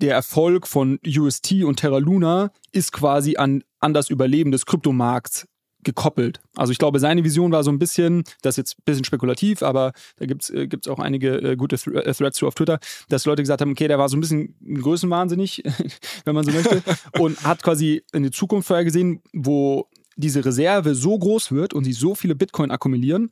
der 0.00 0.14
Erfolg 0.14 0.66
von 0.66 1.00
UST 1.04 1.64
und 1.64 1.76
Terra 1.76 1.98
Luna 1.98 2.52
ist 2.72 2.92
quasi 2.92 3.36
an, 3.36 3.64
an 3.80 3.94
das 3.94 4.10
Überleben 4.10 4.52
des 4.52 4.64
Kryptomarkts 4.64 5.48
gekoppelt. 5.84 6.40
Also 6.56 6.72
ich 6.72 6.78
glaube, 6.78 6.98
seine 6.98 7.24
Vision 7.24 7.52
war 7.52 7.62
so 7.62 7.70
ein 7.70 7.78
bisschen, 7.78 8.24
das 8.42 8.54
ist 8.54 8.56
jetzt 8.58 8.78
ein 8.78 8.82
bisschen 8.84 9.04
spekulativ, 9.04 9.62
aber 9.62 9.92
da 10.16 10.26
gibt 10.26 10.42
es 10.42 10.50
äh, 10.50 10.68
auch 10.88 10.98
einige 10.98 11.36
äh, 11.38 11.56
gute 11.56 11.76
Th 11.76 11.86
äh, 11.88 12.12
Threads 12.12 12.36
zu 12.36 12.46
auf 12.46 12.54
Twitter, 12.54 12.78
dass 13.08 13.24
Leute 13.26 13.42
gesagt 13.42 13.60
haben, 13.60 13.70
okay, 13.70 13.88
der 13.88 13.98
war 13.98 14.08
so 14.08 14.16
ein 14.16 14.20
bisschen 14.20 14.54
größenwahnsinnig, 14.60 15.62
wenn 16.24 16.34
man 16.34 16.44
so 16.44 16.50
möchte, 16.50 16.82
und 17.18 17.42
hat 17.44 17.62
quasi 17.62 18.02
eine 18.12 18.30
Zukunft 18.30 18.68
vorhergesehen, 18.68 19.22
wo 19.32 19.88
diese 20.16 20.44
Reserve 20.44 20.94
so 20.94 21.16
groß 21.16 21.52
wird 21.52 21.74
und 21.74 21.84
sie 21.84 21.92
so 21.92 22.16
viele 22.16 22.34
Bitcoin 22.34 22.72
akkumulieren, 22.72 23.30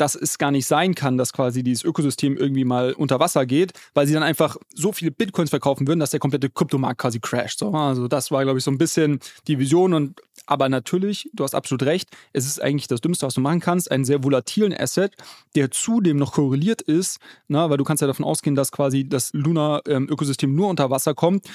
dass 0.00 0.14
es 0.14 0.38
gar 0.38 0.50
nicht 0.50 0.66
sein 0.66 0.94
kann, 0.94 1.18
dass 1.18 1.34
quasi 1.34 1.62
dieses 1.62 1.84
Ökosystem 1.84 2.36
irgendwie 2.36 2.64
mal 2.64 2.92
unter 2.94 3.20
Wasser 3.20 3.44
geht, 3.44 3.72
weil 3.92 4.06
sie 4.06 4.14
dann 4.14 4.22
einfach 4.22 4.56
so 4.74 4.92
viele 4.92 5.10
Bitcoins 5.10 5.50
verkaufen 5.50 5.86
würden, 5.86 6.00
dass 6.00 6.10
der 6.10 6.20
komplette 6.20 6.48
Kryptomarkt 6.48 6.98
quasi 7.00 7.20
crasht. 7.20 7.58
So, 7.58 7.72
also 7.72 8.08
das 8.08 8.30
war, 8.30 8.42
glaube 8.44 8.58
ich, 8.58 8.64
so 8.64 8.70
ein 8.70 8.78
bisschen 8.78 9.20
die 9.46 9.58
Vision. 9.58 9.92
Und 9.92 10.20
aber 10.46 10.70
natürlich, 10.70 11.28
du 11.34 11.44
hast 11.44 11.54
absolut 11.54 11.82
recht, 11.82 12.08
es 12.32 12.46
ist 12.46 12.62
eigentlich 12.62 12.88
das 12.88 13.02
Dümmste, 13.02 13.26
was 13.26 13.34
du 13.34 13.42
machen 13.42 13.60
kannst, 13.60 13.90
einen 13.90 14.06
sehr 14.06 14.24
volatilen 14.24 14.72
Asset, 14.72 15.14
der 15.54 15.70
zudem 15.70 16.16
noch 16.16 16.32
korreliert 16.32 16.80
ist, 16.80 17.18
na, 17.48 17.68
weil 17.68 17.76
du 17.76 17.84
kannst 17.84 18.00
ja 18.00 18.06
davon 18.06 18.24
ausgehen, 18.24 18.56
dass 18.56 18.72
quasi 18.72 19.06
das 19.06 19.30
Luna-Ökosystem 19.34 20.54
nur 20.54 20.68
unter 20.68 20.88
Wasser 20.88 21.14
kommt, 21.14 21.46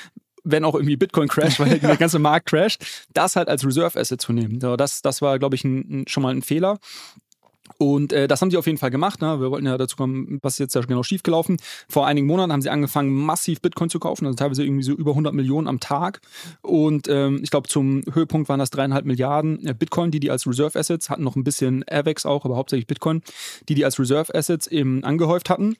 wenn 0.46 0.64
auch 0.64 0.76
irgendwie 0.76 0.96
Bitcoin 0.96 1.28
crasht, 1.28 1.60
weil 1.60 1.80
der 1.80 1.98
ganze 1.98 2.20
Markt 2.20 2.48
crasht, 2.48 3.08
das 3.14 3.36
halt 3.36 3.50
als 3.50 3.66
Reserve 3.66 4.00
Asset 4.00 4.22
zu 4.22 4.32
nehmen. 4.32 4.60
Das, 4.60 5.02
das 5.02 5.22
war, 5.22 5.40
glaube 5.40 5.56
ich, 5.56 5.64
ein, 5.64 6.06
schon 6.08 6.24
mal 6.24 6.34
ein 6.34 6.44
Fehler. 6.44 6.78
Und 7.78 8.14
äh, 8.14 8.28
das 8.28 8.42
haben 8.42 8.52
sie 8.52 8.58
auf 8.58 8.66
jeden 8.66 8.78
Fall 8.78 8.92
gemacht. 8.92 9.22
Ne? 9.22 9.40
Wir 9.40 9.52
wollten 9.52 9.66
ja 9.66 9.78
dazu 9.78 9.98
kommen, 9.98 10.40
was 10.42 10.54
ist 10.54 10.60
jetzt 10.60 10.76
da 10.76 10.82
genau 10.82 11.04
schiefgelaufen. 11.04 11.58
Vor 11.90 12.08
einigen 12.08 12.28
Monaten 12.28 12.52
haben 12.52 12.62
sie 12.62 12.70
angefangen, 12.70 13.12
massiv 13.12 13.62
Bitcoin 13.62 13.90
zu 13.90 14.00
kaufen, 14.00 14.26
also 14.26 14.36
teilweise 14.36 14.64
irgendwie 14.64 14.84
so 14.84 14.94
über 14.94 15.12
100 15.12 15.34
Millionen 15.34 15.68
am 15.68 15.80
Tag. 15.80 16.22
Und 16.62 17.08
ähm, 17.10 17.40
ich 17.44 17.50
glaube, 17.50 17.68
zum 17.68 18.04
Höhepunkt 18.12 18.50
waren 18.50 18.60
das 18.60 18.70
dreieinhalb 18.70 19.06
Milliarden 19.06 19.66
äh, 19.66 19.74
Bitcoin, 19.74 20.12
die 20.12 20.20
die 20.20 20.32
als 20.32 20.48
Reserve 20.48 20.80
Assets 20.80 21.10
hatten, 21.10 21.24
noch 21.24 21.36
ein 21.36 21.44
bisschen 21.44 21.84
Airbags 21.88 22.26
auch, 22.26 22.46
aber 22.46 22.56
hauptsächlich 22.56 22.88
Bitcoin, 22.88 23.22
die 23.68 23.76
die 23.76 23.84
als 23.86 24.00
Reserve 24.00 24.34
Assets 24.34 24.68
eben 24.68 25.04
angehäuft 25.04 25.50
hatten 25.50 25.76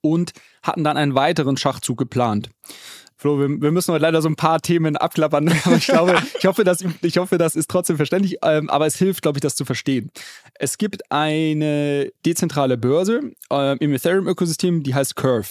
und 0.00 0.32
hatten 0.62 0.84
dann 0.84 0.96
einen 0.96 1.14
weiteren 1.14 1.56
Schachzug 1.56 1.98
geplant. 1.98 2.50
Flo, 3.20 3.40
wir, 3.40 3.48
wir, 3.48 3.72
müssen 3.72 3.92
heute 3.92 4.02
leider 4.02 4.22
so 4.22 4.28
ein 4.28 4.36
paar 4.36 4.60
Themen 4.60 4.96
abklappern, 4.96 5.52
aber 5.64 5.76
ich 5.76 5.86
glaube, 5.86 6.22
ich 6.38 6.46
hoffe, 6.46 6.62
das, 6.62 6.84
ich 7.02 7.18
hoffe, 7.18 7.36
das 7.36 7.56
ist 7.56 7.68
trotzdem 7.68 7.96
verständlich, 7.96 8.38
ähm, 8.42 8.70
aber 8.70 8.86
es 8.86 8.96
hilft, 8.96 9.22
glaube 9.22 9.38
ich, 9.38 9.40
das 9.40 9.56
zu 9.56 9.64
verstehen. 9.64 10.12
Es 10.54 10.78
gibt 10.78 11.10
eine 11.10 12.12
dezentrale 12.24 12.78
Börse 12.78 13.32
äh, 13.50 13.76
im 13.78 13.92
Ethereum-Ökosystem, 13.92 14.84
die 14.84 14.94
heißt 14.94 15.16
Curve. 15.16 15.48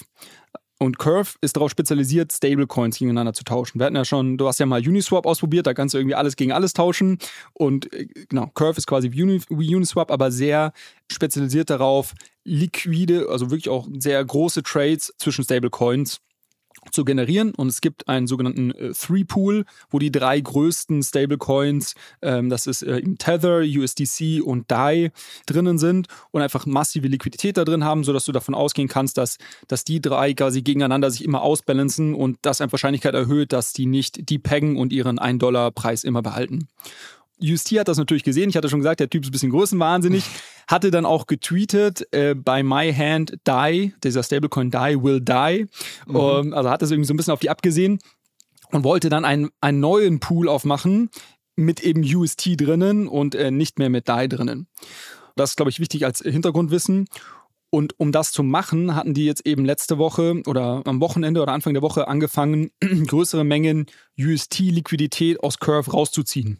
Und 0.79 0.97
Curve 0.97 1.33
ist 1.41 1.57
darauf 1.57 1.69
spezialisiert, 1.69 2.31
Stablecoins 2.31 2.99
gegeneinander 2.99 3.33
zu 3.33 3.43
tauschen. 3.43 3.79
Wir 3.79 3.87
hatten 3.87 3.95
ja 3.97 4.05
schon, 4.05 4.37
du 4.37 4.47
hast 4.47 4.59
ja 4.59 4.65
mal 4.65 4.79
Uniswap 4.79 5.25
ausprobiert, 5.25 5.67
da 5.67 5.73
kannst 5.73 5.93
du 5.93 5.97
irgendwie 5.97 6.15
alles 6.15 6.37
gegen 6.37 6.53
alles 6.53 6.71
tauschen. 6.71 7.17
Und 7.53 7.91
äh, 7.91 8.07
genau, 8.29 8.47
Curve 8.53 8.77
ist 8.77 8.87
quasi 8.87 9.11
wie 9.11 9.75
Uniswap, 9.75 10.09
aber 10.09 10.31
sehr 10.31 10.71
spezialisiert 11.11 11.69
darauf, 11.69 12.13
liquide, 12.45 13.27
also 13.29 13.49
wirklich 13.49 13.67
auch 13.67 13.89
sehr 13.97 14.23
große 14.23 14.63
Trades 14.63 15.13
zwischen 15.17 15.43
Stablecoins 15.43 16.21
zu 16.91 17.05
generieren 17.05 17.53
und 17.55 17.67
es 17.67 17.81
gibt 17.81 18.07
einen 18.07 18.27
sogenannten 18.27 18.71
äh, 18.71 18.91
Three 18.93 19.23
Pool, 19.23 19.65
wo 19.89 19.99
die 19.99 20.11
drei 20.11 20.39
größten 20.39 21.03
Stablecoins, 21.03 21.95
ähm, 22.21 22.49
das 22.49 22.67
ist 22.67 22.83
äh, 22.83 23.01
Tether, 23.17 23.59
USDC 23.59 24.41
und 24.43 24.69
DAI 24.71 25.11
drinnen 25.45 25.77
sind 25.77 26.07
und 26.31 26.41
einfach 26.41 26.65
massive 26.65 27.07
Liquidität 27.07 27.57
da 27.57 27.65
drin 27.65 27.83
haben, 27.83 28.03
sodass 28.03 28.25
du 28.25 28.31
davon 28.31 28.55
ausgehen 28.55 28.87
kannst, 28.87 29.17
dass, 29.17 29.37
dass 29.67 29.83
die 29.83 30.01
drei 30.01 30.33
quasi 30.33 30.61
gegeneinander 30.61 31.11
sich 31.11 31.23
immer 31.23 31.41
ausbalancen 31.41 32.13
und 32.13 32.37
das 32.41 32.61
eine 32.61 32.71
Wahrscheinlichkeit 32.71 33.13
erhöht, 33.13 33.53
dass 33.53 33.73
die 33.73 33.85
nicht 33.85 34.29
die 34.29 34.39
peggen 34.39 34.77
und 34.77 34.93
ihren 34.93 35.19
1-Dollar-Preis 35.19 36.03
immer 36.03 36.21
behalten. 36.21 36.67
Justi 37.39 37.75
hat 37.75 37.87
das 37.87 37.97
natürlich 37.97 38.23
gesehen. 38.23 38.49
Ich 38.49 38.57
hatte 38.57 38.69
schon 38.69 38.79
gesagt, 38.79 38.99
der 38.99 39.09
Typ 39.09 39.23
ist 39.23 39.29
ein 39.29 39.31
bisschen 39.31 39.51
größenwahnsinnig. 39.51 40.23
Hatte 40.67 40.91
dann 40.91 41.05
auch 41.05 41.27
getweetet, 41.27 42.11
äh, 42.11 42.35
bei 42.35 42.61
My 42.61 42.93
Hand 42.93 43.37
Die, 43.47 43.93
dieser 44.03 44.21
Stablecoin 44.21 44.69
Die 44.69 45.01
will 45.01 45.21
die. 45.21 45.67
Mhm. 46.07 46.15
Um, 46.15 46.53
also 46.53 46.69
hat 46.69 46.81
das 46.81 46.91
irgendwie 46.91 47.07
so 47.07 47.13
ein 47.13 47.17
bisschen 47.17 47.31
auf 47.31 47.39
die 47.39 47.49
abgesehen 47.49 47.99
und 48.71 48.83
wollte 48.83 49.07
dann 49.07 49.23
einen, 49.23 49.49
einen 49.61 49.79
neuen 49.79 50.19
Pool 50.19 50.49
aufmachen 50.49 51.09
mit 51.55 51.81
eben 51.81 52.03
UST 52.03 52.59
drinnen 52.59 53.07
und 53.07 53.33
äh, 53.33 53.49
nicht 53.49 53.79
mehr 53.79 53.89
mit 53.89 54.09
DAI 54.09 54.27
drinnen. 54.27 54.67
Das 55.35 55.51
ist, 55.51 55.55
glaube 55.55 55.69
ich, 55.69 55.79
wichtig 55.79 56.05
als 56.05 56.19
Hintergrundwissen. 56.19 57.07
Und 57.69 57.99
um 57.99 58.11
das 58.11 58.31
zu 58.31 58.43
machen, 58.43 58.95
hatten 58.95 59.13
die 59.13 59.25
jetzt 59.25 59.45
eben 59.45 59.65
letzte 59.65 59.97
Woche 59.97 60.41
oder 60.45 60.81
am 60.85 61.01
Wochenende 61.01 61.41
oder 61.41 61.51
Anfang 61.51 61.73
der 61.73 61.83
Woche 61.83 62.07
angefangen, 62.07 62.71
größere 63.07 63.43
Mengen 63.43 63.87
UST-Liquidität 64.17 65.43
aus 65.43 65.59
Curve 65.59 65.91
rauszuziehen. 65.91 66.59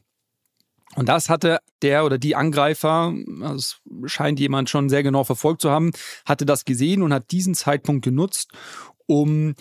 Und 0.98 1.08
das 1.08 1.30
hatte 1.30 1.60
der 1.84 2.06
oder 2.06 2.18
die 2.18 2.36
Angreifer, 2.36 3.14
es 3.56 3.80
scheint 4.06 4.40
jemand 4.40 4.68
schon 4.68 4.90
sehr 4.90 5.04
genau 5.04 5.24
verfolgt 5.24 5.62
zu 5.62 5.70
haben, 5.70 5.92
hatte 6.26 6.44
das 6.44 6.66
gesehen 6.66 7.04
und 7.04 7.14
hat 7.14 7.30
diesen 7.30 7.54
Zeitpunkt 7.54 8.04
genutzt, 8.04 8.52
um 9.06 9.54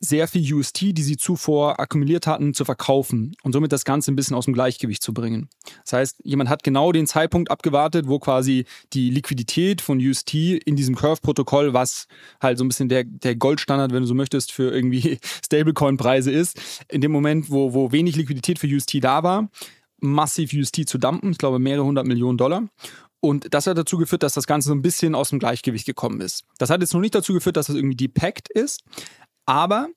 sehr 0.00 0.28
viel 0.28 0.54
UST, 0.54 0.96
die 0.96 1.02
sie 1.02 1.18
zuvor 1.18 1.78
akkumuliert 1.78 2.26
hatten, 2.26 2.54
zu 2.54 2.64
verkaufen 2.64 3.34
und 3.42 3.52
somit 3.52 3.72
das 3.72 3.84
Ganze 3.84 4.10
ein 4.10 4.16
bisschen 4.16 4.36
aus 4.36 4.46
dem 4.46 4.54
Gleichgewicht 4.54 5.02
zu 5.02 5.12
bringen. 5.12 5.50
Das 5.84 5.92
heißt, 5.92 6.20
jemand 6.22 6.48
hat 6.48 6.62
genau 6.62 6.92
den 6.92 7.06
Zeitpunkt 7.06 7.50
abgewartet, 7.50 8.06
wo 8.08 8.18
quasi 8.18 8.64
die 8.94 9.10
Liquidität 9.10 9.82
von 9.82 9.98
UST 9.98 10.34
in 10.34 10.76
diesem 10.76 10.94
Curve-Protokoll, 10.94 11.74
was 11.74 12.06
halt 12.40 12.56
so 12.56 12.64
ein 12.64 12.68
bisschen 12.68 12.88
der, 12.88 13.04
der 13.04 13.36
Goldstandard, 13.36 13.92
wenn 13.92 14.02
du 14.02 14.06
so 14.06 14.14
möchtest, 14.14 14.52
für 14.52 14.72
irgendwie 14.72 15.18
Stablecoin-Preise 15.44 16.30
ist, 16.30 16.58
in 16.88 17.02
dem 17.02 17.10
Moment, 17.10 17.50
wo, 17.50 17.74
wo 17.74 17.92
wenig 17.92 18.16
Liquidität 18.16 18.58
für 18.58 18.68
UST 18.68 19.02
da 19.02 19.22
war, 19.22 19.50
massiv 20.00 20.52
UST 20.52 20.88
zu 20.88 20.98
dumpen, 20.98 21.32
ich 21.32 21.38
glaube 21.38 21.58
mehrere 21.58 21.84
hundert 21.84 22.06
Millionen 22.06 22.38
Dollar. 22.38 22.68
Und 23.20 23.52
das 23.52 23.66
hat 23.66 23.76
dazu 23.76 23.98
geführt, 23.98 24.22
dass 24.22 24.34
das 24.34 24.46
Ganze 24.46 24.68
so 24.68 24.74
ein 24.74 24.82
bisschen 24.82 25.14
aus 25.14 25.30
dem 25.30 25.40
Gleichgewicht 25.40 25.86
gekommen 25.86 26.20
ist. 26.20 26.44
Das 26.58 26.70
hat 26.70 26.80
jetzt 26.80 26.94
noch 26.94 27.00
nicht 27.00 27.14
dazu 27.14 27.32
geführt, 27.32 27.56
dass 27.56 27.66
das 27.66 27.76
irgendwie 27.76 27.96
depackt 27.96 28.48
ist, 28.48 28.84
aber 29.44 29.88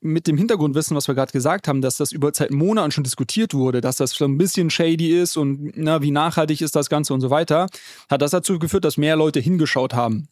mit 0.00 0.26
dem 0.26 0.38
Hintergrundwissen, 0.38 0.96
was 0.96 1.08
wir 1.08 1.14
gerade 1.14 1.32
gesagt 1.32 1.68
haben, 1.68 1.82
dass 1.82 1.96
das 1.96 2.12
über 2.12 2.30
seit 2.32 2.50
Monaten 2.50 2.90
schon 2.90 3.04
diskutiert 3.04 3.52
wurde, 3.52 3.80
dass 3.80 3.96
das 3.96 4.16
schon 4.16 4.32
ein 4.32 4.38
bisschen 4.38 4.70
shady 4.70 5.10
ist 5.20 5.36
und 5.36 5.72
na, 5.76 6.00
wie 6.00 6.10
nachhaltig 6.10 6.62
ist 6.62 6.74
das 6.74 6.88
Ganze 6.88 7.12
und 7.12 7.20
so 7.20 7.30
weiter, 7.30 7.66
hat 8.08 8.22
das 8.22 8.30
dazu 8.30 8.58
geführt, 8.58 8.84
dass 8.84 8.96
mehr 8.96 9.16
Leute 9.16 9.40
hingeschaut 9.40 9.92
haben. 9.92 10.28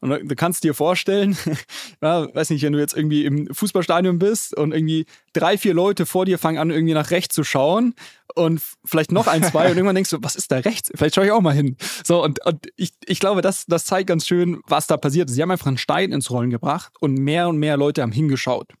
Und 0.00 0.10
du 0.10 0.36
kannst 0.36 0.64
dir 0.64 0.74
vorstellen, 0.74 1.36
ja, 2.02 2.32
weiß 2.34 2.50
nicht, 2.50 2.62
wenn 2.62 2.74
du 2.74 2.78
jetzt 2.78 2.94
irgendwie 2.94 3.24
im 3.24 3.52
Fußballstadion 3.52 4.18
bist 4.18 4.54
und 4.56 4.72
irgendwie 4.72 5.06
drei, 5.32 5.56
vier 5.56 5.72
Leute 5.72 6.04
vor 6.04 6.26
dir 6.26 6.38
fangen 6.38 6.58
an, 6.58 6.70
irgendwie 6.70 6.94
nach 6.94 7.10
rechts 7.10 7.34
zu 7.34 7.42
schauen 7.42 7.94
und 8.34 8.60
vielleicht 8.84 9.12
noch 9.12 9.26
ein, 9.26 9.42
zwei 9.42 9.70
und 9.70 9.76
irgendwann 9.76 9.94
denkst 9.94 10.10
du, 10.10 10.18
was 10.20 10.36
ist 10.36 10.52
da 10.52 10.58
rechts? 10.58 10.90
Vielleicht 10.94 11.14
schaue 11.14 11.24
ich 11.24 11.32
auch 11.32 11.40
mal 11.40 11.54
hin. 11.54 11.76
So, 12.04 12.22
und, 12.22 12.44
und 12.44 12.66
ich, 12.76 12.92
ich 13.06 13.18
glaube, 13.18 13.40
das, 13.40 13.64
das 13.66 13.86
zeigt 13.86 14.08
ganz 14.08 14.26
schön, 14.26 14.60
was 14.66 14.86
da 14.86 14.98
passiert 14.98 15.30
ist. 15.30 15.36
Sie 15.36 15.42
haben 15.42 15.50
einfach 15.50 15.66
einen 15.66 15.78
Stein 15.78 16.12
ins 16.12 16.30
Rollen 16.30 16.50
gebracht 16.50 16.92
und 17.00 17.14
mehr 17.14 17.48
und 17.48 17.56
mehr 17.56 17.78
Leute 17.78 18.02
haben 18.02 18.12
hingeschaut. 18.12 18.74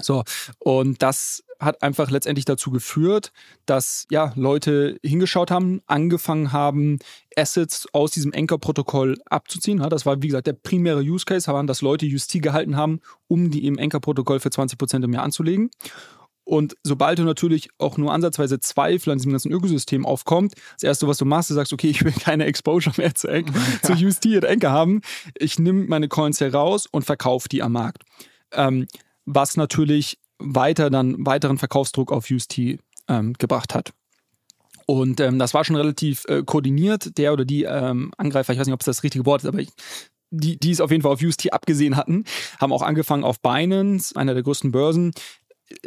So, 0.00 0.24
und 0.58 1.02
das 1.02 1.44
hat 1.60 1.82
einfach 1.82 2.10
letztendlich 2.10 2.44
dazu 2.44 2.70
geführt, 2.70 3.32
dass 3.66 4.06
ja 4.10 4.32
Leute 4.34 4.98
hingeschaut 5.02 5.50
haben, 5.50 5.80
angefangen 5.86 6.52
haben, 6.52 6.98
Assets 7.36 7.86
aus 7.92 8.10
diesem 8.10 8.32
Anchor-Protokoll 8.34 9.18
abzuziehen. 9.26 9.80
Ja, 9.80 9.88
das 9.88 10.04
war, 10.04 10.22
wie 10.22 10.28
gesagt, 10.28 10.46
der 10.46 10.54
primäre 10.54 11.00
Use 11.00 11.24
Case, 11.24 11.50
waren, 11.52 11.66
dass 11.66 11.82
Leute 11.82 12.06
Justi 12.06 12.40
gehalten 12.40 12.76
haben, 12.76 13.00
um 13.28 13.50
die 13.50 13.66
im 13.66 13.78
Anchor-Protokoll 13.78 14.40
für 14.40 14.48
20% 14.48 15.04
im 15.04 15.12
Jahr 15.12 15.24
anzulegen. 15.24 15.70
Und 16.44 16.76
sobald 16.82 17.20
du 17.20 17.22
natürlich 17.22 17.68
auch 17.78 17.96
nur 17.98 18.12
ansatzweise 18.12 18.58
Zweifel 18.58 19.10
an 19.10 19.18
diesem 19.18 19.30
ganzen 19.30 19.52
Ökosystem 19.52 20.04
aufkommt, 20.04 20.54
das 20.74 20.82
erste, 20.82 21.06
was 21.06 21.18
du 21.18 21.24
machst, 21.24 21.50
du 21.50 21.54
sagst, 21.54 21.72
okay, 21.72 21.88
ich 21.88 22.04
will 22.04 22.12
keine 22.12 22.46
Exposure 22.46 22.94
mehr 22.96 23.14
zu, 23.14 23.28
ja. 23.32 23.44
zu 23.82 23.92
UST 23.92 24.26
und 24.26 24.46
Anchor 24.46 24.70
haben. 24.70 25.02
Ich 25.36 25.58
nehme 25.58 25.84
meine 25.84 26.08
Coins 26.08 26.40
heraus 26.40 26.86
und 26.86 27.04
verkaufe 27.04 27.48
die 27.48 27.62
am 27.62 27.72
Markt. 27.72 28.02
Ähm, 28.52 28.88
was 29.24 29.56
natürlich 29.56 30.18
weiter 30.38 30.90
dann 30.90 31.24
weiteren 31.24 31.58
Verkaufsdruck 31.58 32.12
auf 32.12 32.30
UST 32.30 32.78
ähm, 33.08 33.32
gebracht 33.34 33.74
hat. 33.74 33.92
Und 34.86 35.20
ähm, 35.20 35.38
das 35.38 35.54
war 35.54 35.64
schon 35.64 35.76
relativ 35.76 36.24
äh, 36.26 36.42
koordiniert. 36.44 37.16
Der 37.16 37.32
oder 37.32 37.44
die 37.44 37.62
ähm, 37.62 38.12
Angreifer, 38.16 38.52
ich 38.52 38.58
weiß 38.58 38.66
nicht, 38.66 38.74
ob 38.74 38.80
es 38.80 38.86
das 38.86 39.02
richtige 39.02 39.26
Wort 39.26 39.42
ist, 39.42 39.48
aber 39.48 39.60
ich, 39.60 39.70
die, 40.30 40.58
die 40.58 40.70
es 40.70 40.80
auf 40.80 40.90
jeden 40.90 41.02
Fall 41.02 41.12
auf 41.12 41.22
UST 41.22 41.52
abgesehen 41.52 41.96
hatten, 41.96 42.24
haben 42.60 42.72
auch 42.72 42.82
angefangen 42.82 43.24
auf 43.24 43.40
Binance, 43.40 44.16
einer 44.16 44.34
der 44.34 44.42
größten 44.42 44.72
Börsen, 44.72 45.12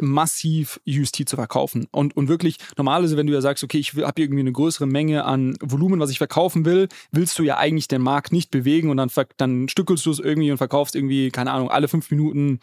massiv 0.00 0.80
UST 0.86 1.28
zu 1.28 1.36
verkaufen. 1.36 1.86
Und, 1.90 2.16
und 2.16 2.28
wirklich, 2.28 2.56
normalerweise, 2.76 3.16
wenn 3.16 3.26
du 3.26 3.32
ja 3.32 3.40
sagst, 3.40 3.62
okay, 3.62 3.78
ich 3.78 3.94
habe 3.94 4.20
irgendwie 4.20 4.40
eine 4.40 4.52
größere 4.52 4.86
Menge 4.86 5.24
an 5.24 5.56
Volumen, 5.60 6.00
was 6.00 6.10
ich 6.10 6.18
verkaufen 6.18 6.64
will, 6.64 6.88
willst 7.12 7.38
du 7.38 7.42
ja 7.42 7.56
eigentlich 7.56 7.88
den 7.88 8.02
Markt 8.02 8.32
nicht 8.32 8.50
bewegen 8.50 8.90
und 8.90 8.96
dann, 8.96 9.10
dann 9.36 9.68
stückelst 9.68 10.06
du 10.06 10.10
es 10.10 10.18
irgendwie 10.18 10.50
und 10.50 10.58
verkaufst 10.58 10.94
irgendwie, 10.94 11.30
keine 11.30 11.52
Ahnung, 11.52 11.70
alle 11.70 11.88
fünf 11.88 12.10
Minuten 12.10 12.60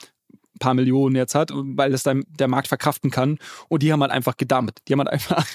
paar 0.64 0.74
Millionen 0.74 1.16
jetzt 1.16 1.36
hat, 1.36 1.52
weil 1.54 1.92
das 1.92 2.04
dann 2.04 2.24
der 2.40 2.48
Markt 2.48 2.68
verkraften 2.68 3.12
kann. 3.12 3.38
Und 3.68 3.84
die 3.84 3.92
haben 3.92 4.02
halt 4.02 4.12
einfach 4.12 4.38
gedumpt. 4.38 4.80
Die 4.88 4.94
haben 4.94 5.00
halt 5.00 5.10
einfach 5.10 5.46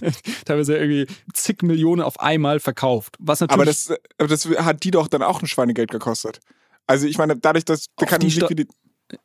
teilweise 0.44 0.76
irgendwie 0.76 1.06
zig 1.34 1.62
Millionen 1.62 2.00
auf 2.00 2.20
einmal 2.20 2.60
verkauft. 2.60 3.16
Was 3.18 3.40
natürlich 3.40 3.58
aber, 3.58 3.64
das, 3.64 3.92
aber 4.18 4.28
das 4.28 4.46
hat 4.46 4.84
die 4.84 4.90
doch 4.90 5.08
dann 5.08 5.22
auch 5.22 5.42
ein 5.42 5.46
Schweinegeld 5.46 5.90
gekostet. 5.90 6.40
Also 6.86 7.06
ich 7.06 7.18
meine, 7.18 7.36
dadurch, 7.36 7.64
dass 7.64 7.86
da 7.96 8.06
kann 8.06 8.22
ich 8.22 8.36
Liquidität 8.36 8.74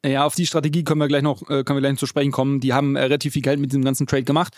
ja, 0.05 0.25
auf 0.25 0.35
die 0.35 0.45
Strategie 0.45 0.83
können 0.83 0.99
wir 0.99 1.07
gleich 1.07 1.21
noch, 1.21 1.43
äh, 1.43 1.63
können 1.63 1.77
wir 1.77 1.81
gleich 1.81 1.97
zu 1.97 2.07
sprechen 2.07 2.31
kommen. 2.31 2.59
Die 2.59 2.73
haben 2.73 2.97
äh, 2.97 3.03
relativ 3.03 3.33
viel 3.33 3.41
Geld 3.41 3.57
mit 3.59 3.71
diesem 3.71 3.85
ganzen 3.85 4.05
Trade 4.05 4.23
gemacht. 4.23 4.53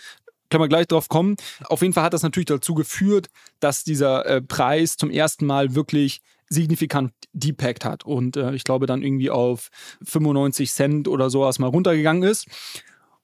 Können 0.49 0.63
wir 0.63 0.67
gleich 0.67 0.87
drauf 0.87 1.07
kommen. 1.07 1.35
Auf 1.65 1.83
jeden 1.83 1.93
Fall 1.93 2.03
hat 2.03 2.15
das 2.15 2.23
natürlich 2.23 2.47
dazu 2.47 2.73
geführt, 2.73 3.27
dass 3.59 3.83
dieser 3.83 4.25
äh, 4.25 4.41
Preis 4.41 4.97
zum 4.97 5.11
ersten 5.11 5.45
Mal 5.45 5.75
wirklich 5.75 6.21
signifikant 6.49 7.13
depackt 7.33 7.85
hat 7.85 8.05
und 8.05 8.35
äh, 8.35 8.53
ich 8.53 8.63
glaube 8.63 8.87
dann 8.87 9.03
irgendwie 9.03 9.29
auf 9.29 9.69
95 10.03 10.71
Cent 10.71 11.07
oder 11.07 11.29
sowas 11.29 11.59
mal 11.59 11.67
runtergegangen 11.67 12.23
ist. 12.23 12.47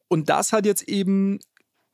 Und 0.07 0.29
das 0.29 0.53
hat 0.53 0.65
jetzt 0.65 0.83
eben 0.83 1.39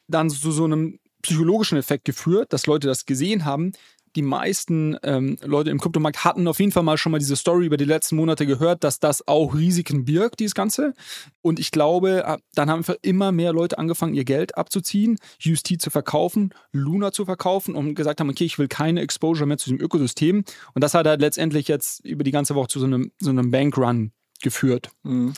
dann 0.08 0.30
zu 0.30 0.52
so 0.52 0.66
einem 0.66 1.00
psychologischen 1.22 1.78
Effekt 1.78 2.06
geführt, 2.06 2.52
dass 2.52 2.66
Leute 2.66 2.88
das 2.88 3.06
gesehen 3.06 3.46
haben, 3.46 3.72
die 4.16 4.22
meisten 4.22 4.98
ähm, 5.04 5.38
Leute 5.44 5.70
im 5.70 5.80
Kryptomarkt 5.80 6.26
hatten 6.26 6.48
auf 6.48 6.60
jeden 6.60 6.72
Fall 6.72 6.84
mal 6.84 6.98
schon 6.98 7.12
mal 7.12 7.20
diese 7.20 7.36
Story 7.36 7.66
über 7.66 7.78
die 7.78 7.86
letzten 7.86 8.16
Monate 8.16 8.46
gehört, 8.46 8.84
dass 8.84 9.00
das 9.00 9.28
auch 9.28 9.54
Risiken 9.56 10.06
birgt, 10.06 10.40
dieses 10.40 10.56
Ganze. 10.56 10.94
Und 11.42 11.60
ich 11.60 11.72
glaube, 11.72 12.24
äh, 12.26 12.38
dann 12.56 12.70
haben 12.70 12.84
immer 13.02 13.32
mehr 13.32 13.54
Leute 13.54 13.78
angefangen, 13.78 14.14
ihr 14.14 14.26
Geld 14.26 14.58
abzuziehen, 14.58 15.18
UST 15.46 15.82
zu 15.82 15.90
verkaufen, 15.90 16.54
Luna 16.72 17.12
zu 17.12 17.26
verkaufen 17.26 17.76
und 17.76 17.96
gesagt 17.96 18.20
haben, 18.20 18.30
okay, 18.30 18.46
ich 18.46 18.60
will 18.60 18.68
keine 18.68 19.02
Exposure 19.02 19.46
mehr 19.46 19.58
zu 19.58 19.70
diesem 19.70 19.84
Ökosystem. 19.84 20.44
Und 20.74 20.84
das 20.84 20.94
hat 20.94 21.08
halt 21.08 21.22
letztendlich 21.22 21.68
jetzt 21.68 22.06
über 22.06 22.24
die 22.24 22.32
ganze 22.32 22.56
Woche 22.56 22.68
zu 22.68 22.80
so 22.80 22.86
einem, 22.86 23.12
so 23.20 23.30
einem 23.30 23.52
Bankrun 23.52 24.12
geführt. 24.42 24.90
Mhm. 25.04 25.34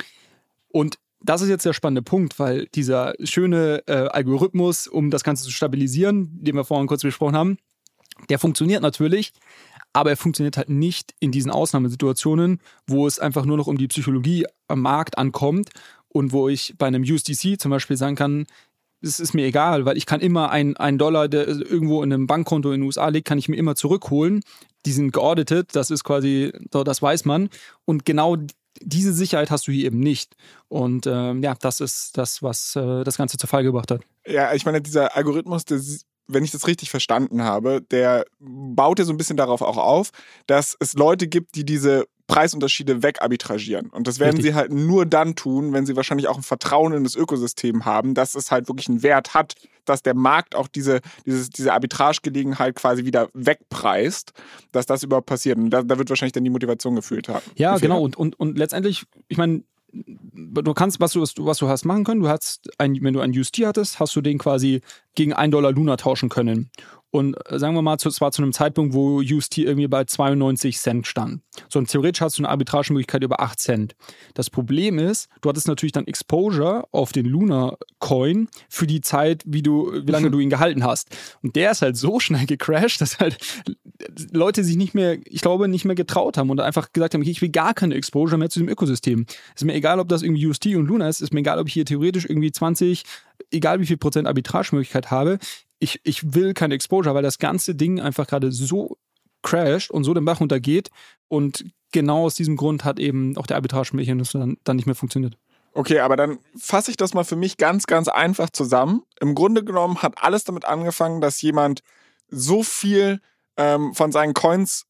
Und 0.69 0.97
das 1.23 1.41
ist 1.41 1.49
jetzt 1.49 1.65
der 1.65 1.73
spannende 1.73 2.01
Punkt, 2.01 2.37
weil 2.37 2.67
dieser 2.75 3.13
schöne 3.23 3.83
äh, 3.87 4.07
Algorithmus, 4.09 4.87
um 4.87 5.09
das 5.09 5.23
Ganze 5.23 5.45
zu 5.45 5.51
stabilisieren, 5.51 6.29
den 6.43 6.55
wir 6.55 6.65
vorhin 6.65 6.87
kurz 6.87 7.01
besprochen 7.01 7.35
haben, 7.35 7.57
der 8.29 8.39
funktioniert 8.39 8.81
natürlich, 8.81 9.33
aber 9.93 10.09
er 10.09 10.17
funktioniert 10.17 10.57
halt 10.57 10.69
nicht 10.69 11.13
in 11.19 11.31
diesen 11.31 11.51
Ausnahmesituationen, 11.51 12.59
wo 12.87 13.07
es 13.07 13.19
einfach 13.19 13.45
nur 13.45 13.57
noch 13.57 13.67
um 13.67 13.77
die 13.77 13.87
Psychologie 13.87 14.45
am 14.67 14.81
Markt 14.81 15.17
ankommt 15.17 15.69
und 16.09 16.31
wo 16.31 16.49
ich 16.49 16.75
bei 16.77 16.87
einem 16.87 17.03
USDC 17.03 17.59
zum 17.59 17.71
Beispiel 17.71 17.97
sagen 17.97 18.15
kann, 18.15 18.45
es 19.01 19.19
ist 19.19 19.33
mir 19.33 19.45
egal, 19.45 19.85
weil 19.85 19.97
ich 19.97 20.05
kann 20.05 20.21
immer 20.21 20.49
einen 20.49 20.97
Dollar, 20.97 21.27
der 21.27 21.45
irgendwo 21.47 22.01
in 22.03 22.13
einem 22.13 22.25
Bankkonto 22.25 22.71
in 22.71 22.79
den 22.79 22.85
USA 22.85 23.09
liegt, 23.09 23.27
kann 23.27 23.37
ich 23.37 23.49
mir 23.49 23.57
immer 23.57 23.75
zurückholen. 23.75 24.41
Die 24.85 24.93
sind 24.93 25.11
geauditet, 25.11 25.75
das 25.75 25.91
ist 25.91 26.03
quasi, 26.05 26.53
das 26.69 27.01
weiß 27.01 27.25
man. 27.25 27.49
Und 27.85 28.05
genau 28.05 28.37
diese 28.81 29.13
Sicherheit 29.13 29.51
hast 29.51 29.67
du 29.67 29.71
hier 29.71 29.85
eben 29.85 29.99
nicht. 29.99 30.35
Und 30.69 31.05
ähm, 31.05 31.43
ja, 31.43 31.53
das 31.59 31.81
ist 31.81 32.17
das, 32.17 32.41
was 32.41 32.75
äh, 32.75 33.03
das 33.03 33.17
Ganze 33.17 33.37
zur 33.37 33.49
Fall 33.49 33.63
gebracht 33.63 33.91
hat. 33.91 34.01
Ja, 34.25 34.53
ich 34.53 34.65
meine, 34.65 34.81
dieser 34.81 35.15
Algorithmus, 35.15 35.65
der 35.65 35.79
wenn 36.27 36.43
ich 36.43 36.51
das 36.51 36.67
richtig 36.67 36.89
verstanden 36.89 37.43
habe, 37.43 37.81
der 37.81 38.25
baut 38.39 38.99
ja 38.99 39.05
so 39.05 39.13
ein 39.13 39.17
bisschen 39.17 39.37
darauf 39.37 39.61
auch 39.61 39.77
auf, 39.77 40.11
dass 40.47 40.75
es 40.79 40.93
Leute 40.93 41.27
gibt, 41.27 41.55
die 41.55 41.65
diese 41.65 42.05
Preisunterschiede 42.27 43.03
wegarbitragieren. 43.03 43.89
Und 43.89 44.07
das 44.07 44.19
werden 44.19 44.37
Richtig. 44.37 44.53
sie 44.53 44.55
halt 44.55 44.71
nur 44.71 45.05
dann 45.05 45.35
tun, 45.35 45.73
wenn 45.73 45.85
sie 45.85 45.95
wahrscheinlich 45.95 46.27
auch 46.27 46.37
ein 46.37 46.43
Vertrauen 46.43 46.93
in 46.93 47.03
das 47.03 47.15
Ökosystem 47.15 47.85
haben, 47.85 48.13
dass 48.13 48.35
es 48.35 48.49
halt 48.49 48.69
wirklich 48.69 48.87
einen 48.87 49.03
Wert 49.03 49.33
hat, 49.33 49.55
dass 49.85 50.03
der 50.03 50.15
Markt 50.15 50.55
auch 50.55 50.69
diese, 50.69 51.01
dieses, 51.25 51.49
diese 51.49 51.73
Arbitragegelegenheit 51.73 52.75
quasi 52.75 53.03
wieder 53.03 53.29
wegpreist, 53.33 54.31
dass 54.71 54.85
das 54.85 55.03
überhaupt 55.03 55.27
passiert. 55.27 55.57
Und 55.57 55.69
da, 55.69 55.83
da 55.83 55.97
wird 55.97 56.09
wahrscheinlich 56.09 56.31
dann 56.31 56.45
die 56.45 56.49
Motivation 56.49 56.95
gefühlt 56.95 57.27
haben. 57.27 57.43
Ja, 57.55 57.77
genau. 57.77 58.01
Und, 58.01 58.15
und, 58.15 58.39
und 58.39 58.57
letztendlich, 58.57 59.03
ich 59.27 59.37
meine, 59.37 59.63
du 59.93 60.73
kannst, 60.73 60.99
was 60.99 61.13
du, 61.13 61.21
was 61.21 61.57
du 61.57 61.67
hast 61.67 61.85
machen 61.85 62.03
können, 62.03 62.21
du 62.21 62.27
hast 62.27 62.69
ein, 62.77 62.97
wenn 63.01 63.13
du 63.13 63.21
einen 63.21 63.37
UST 63.37 63.59
hattest, 63.65 63.99
hast 63.99 64.15
du 64.15 64.21
den 64.21 64.37
quasi 64.37 64.81
gegen 65.15 65.33
1 65.33 65.51
Dollar 65.51 65.71
Luna 65.71 65.97
tauschen 65.97 66.29
können. 66.29 66.69
Und 67.13 67.35
äh, 67.47 67.59
sagen 67.59 67.75
wir 67.75 67.83
mal, 67.83 67.95
es 68.03 68.21
war 68.21 68.31
zu 68.31 68.41
einem 68.41 68.53
Zeitpunkt, 68.53 68.95
wo 68.95 69.19
UST 69.19 69.59
irgendwie 69.59 69.87
bei 69.87 70.03
92 70.03 70.79
Cent 70.79 71.05
stand. 71.05 71.41
So, 71.69 71.77
und 71.77 71.87
theoretisch 71.87 72.21
hast 72.21 72.39
du 72.39 72.41
eine 72.41 72.49
Arbitragemöglichkeit 72.49 73.23
über 73.23 73.39
8 73.39 73.59
Cent. 73.59 73.95
Das 74.33 74.49
Problem 74.49 74.97
ist, 74.97 75.29
du 75.41 75.49
hattest 75.49 75.67
natürlich 75.67 75.91
dann 75.91 76.07
Exposure 76.07 76.87
auf 76.91 77.11
den 77.11 77.27
Luna 77.27 77.77
Coin 77.99 78.47
für 78.67 78.87
die 78.87 79.01
Zeit, 79.01 79.43
wie 79.45 79.61
du, 79.61 79.91
wie 79.93 80.11
lange 80.11 80.31
du 80.31 80.39
ihn 80.39 80.49
gehalten 80.49 80.83
hast. 80.83 81.15
Und 81.43 81.55
der 81.55 81.69
ist 81.69 81.83
halt 81.83 81.97
so 81.97 82.19
schnell 82.19 82.47
gecrashed, 82.47 82.99
dass 82.99 83.19
halt 83.19 83.37
Leute 84.31 84.63
sich 84.63 84.75
nicht 84.75 84.95
mehr, 84.95 85.19
ich 85.25 85.41
glaube, 85.41 85.67
nicht 85.67 85.85
mehr 85.85 85.93
getraut 85.93 86.37
haben 86.37 86.49
und 86.49 86.59
einfach 86.61 86.93
gesagt 86.93 87.13
haben, 87.13 87.21
ich 87.21 87.43
will 87.43 87.49
gar 87.49 87.75
keine 87.75 87.93
Exposure 87.93 88.39
mehr 88.39 88.49
zu 88.49 88.57
dem 88.57 88.69
Ökosystem. 88.69 89.27
Ist 89.53 89.63
mir 89.63 89.75
egal, 89.75 89.99
ob 89.99 90.09
das 90.09 90.23
irgendwie 90.23 90.47
UST 90.47 90.65
und 90.75 90.87
Luna 90.87 91.07
ist, 91.09 91.21
ist 91.21 91.31
mir 91.31 91.41
egal, 91.41 91.59
ob 91.59 91.67
ich 91.67 91.73
hier 91.73 91.85
theoretisch 91.85 92.25
irgendwie 92.25 92.51
20, 92.51 93.03
egal 93.51 93.79
wie 93.81 93.85
viel 93.85 93.97
Prozent 93.97 94.27
Arbitragemöglichkeit 94.27 95.11
habe 95.11 95.37
ich, 95.83 95.99
ich 96.03 96.33
will 96.33 96.53
kein 96.53 96.71
Exposure, 96.71 97.13
weil 97.13 97.23
das 97.23 97.39
ganze 97.39 97.75
Ding 97.75 97.99
einfach 97.99 98.25
gerade 98.25 98.51
so 98.53 98.97
crasht 99.41 99.91
und 99.91 100.05
so 100.05 100.13
den 100.13 100.23
Bach 100.23 100.39
runtergeht. 100.39 100.89
Und 101.27 101.65
genau 101.91 102.25
aus 102.25 102.35
diesem 102.35 102.55
Grund 102.55 102.85
hat 102.85 102.99
eben 102.99 103.37
auch 103.37 103.45
der 103.45 103.57
Arbitragemechanismus 103.57 104.31
dann, 104.31 104.57
dann 104.63 104.77
nicht 104.77 104.85
mehr 104.85 104.95
funktioniert. 104.95 105.37
Okay, 105.73 105.99
aber 105.99 106.15
dann 106.15 106.39
fasse 106.57 106.91
ich 106.91 106.97
das 106.97 107.13
mal 107.13 107.25
für 107.25 107.35
mich 107.35 107.57
ganz, 107.57 107.85
ganz 107.85 108.07
einfach 108.07 108.49
zusammen. 108.49 109.03
Im 109.19 109.35
Grunde 109.35 109.63
genommen 109.63 110.01
hat 110.01 110.23
alles 110.23 110.45
damit 110.45 110.63
angefangen, 110.63 111.19
dass 111.19 111.41
jemand 111.41 111.81
so 112.29 112.63
viel 112.63 113.19
ähm, 113.57 113.93
von 113.93 114.11
seinen 114.11 114.33
Coins 114.33 114.85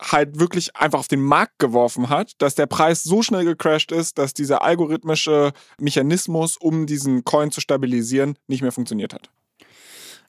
halt 0.00 0.38
wirklich 0.38 0.76
einfach 0.76 1.00
auf 1.00 1.08
den 1.08 1.20
Markt 1.20 1.58
geworfen 1.58 2.08
hat, 2.08 2.32
dass 2.38 2.54
der 2.54 2.66
Preis 2.66 3.02
so 3.02 3.22
schnell 3.22 3.44
gecrashed 3.44 3.92
ist, 3.92 4.16
dass 4.16 4.32
dieser 4.32 4.62
algorithmische 4.62 5.52
Mechanismus, 5.78 6.56
um 6.56 6.86
diesen 6.86 7.24
Coin 7.24 7.50
zu 7.50 7.60
stabilisieren, 7.60 8.38
nicht 8.46 8.62
mehr 8.62 8.72
funktioniert 8.72 9.12
hat. 9.12 9.30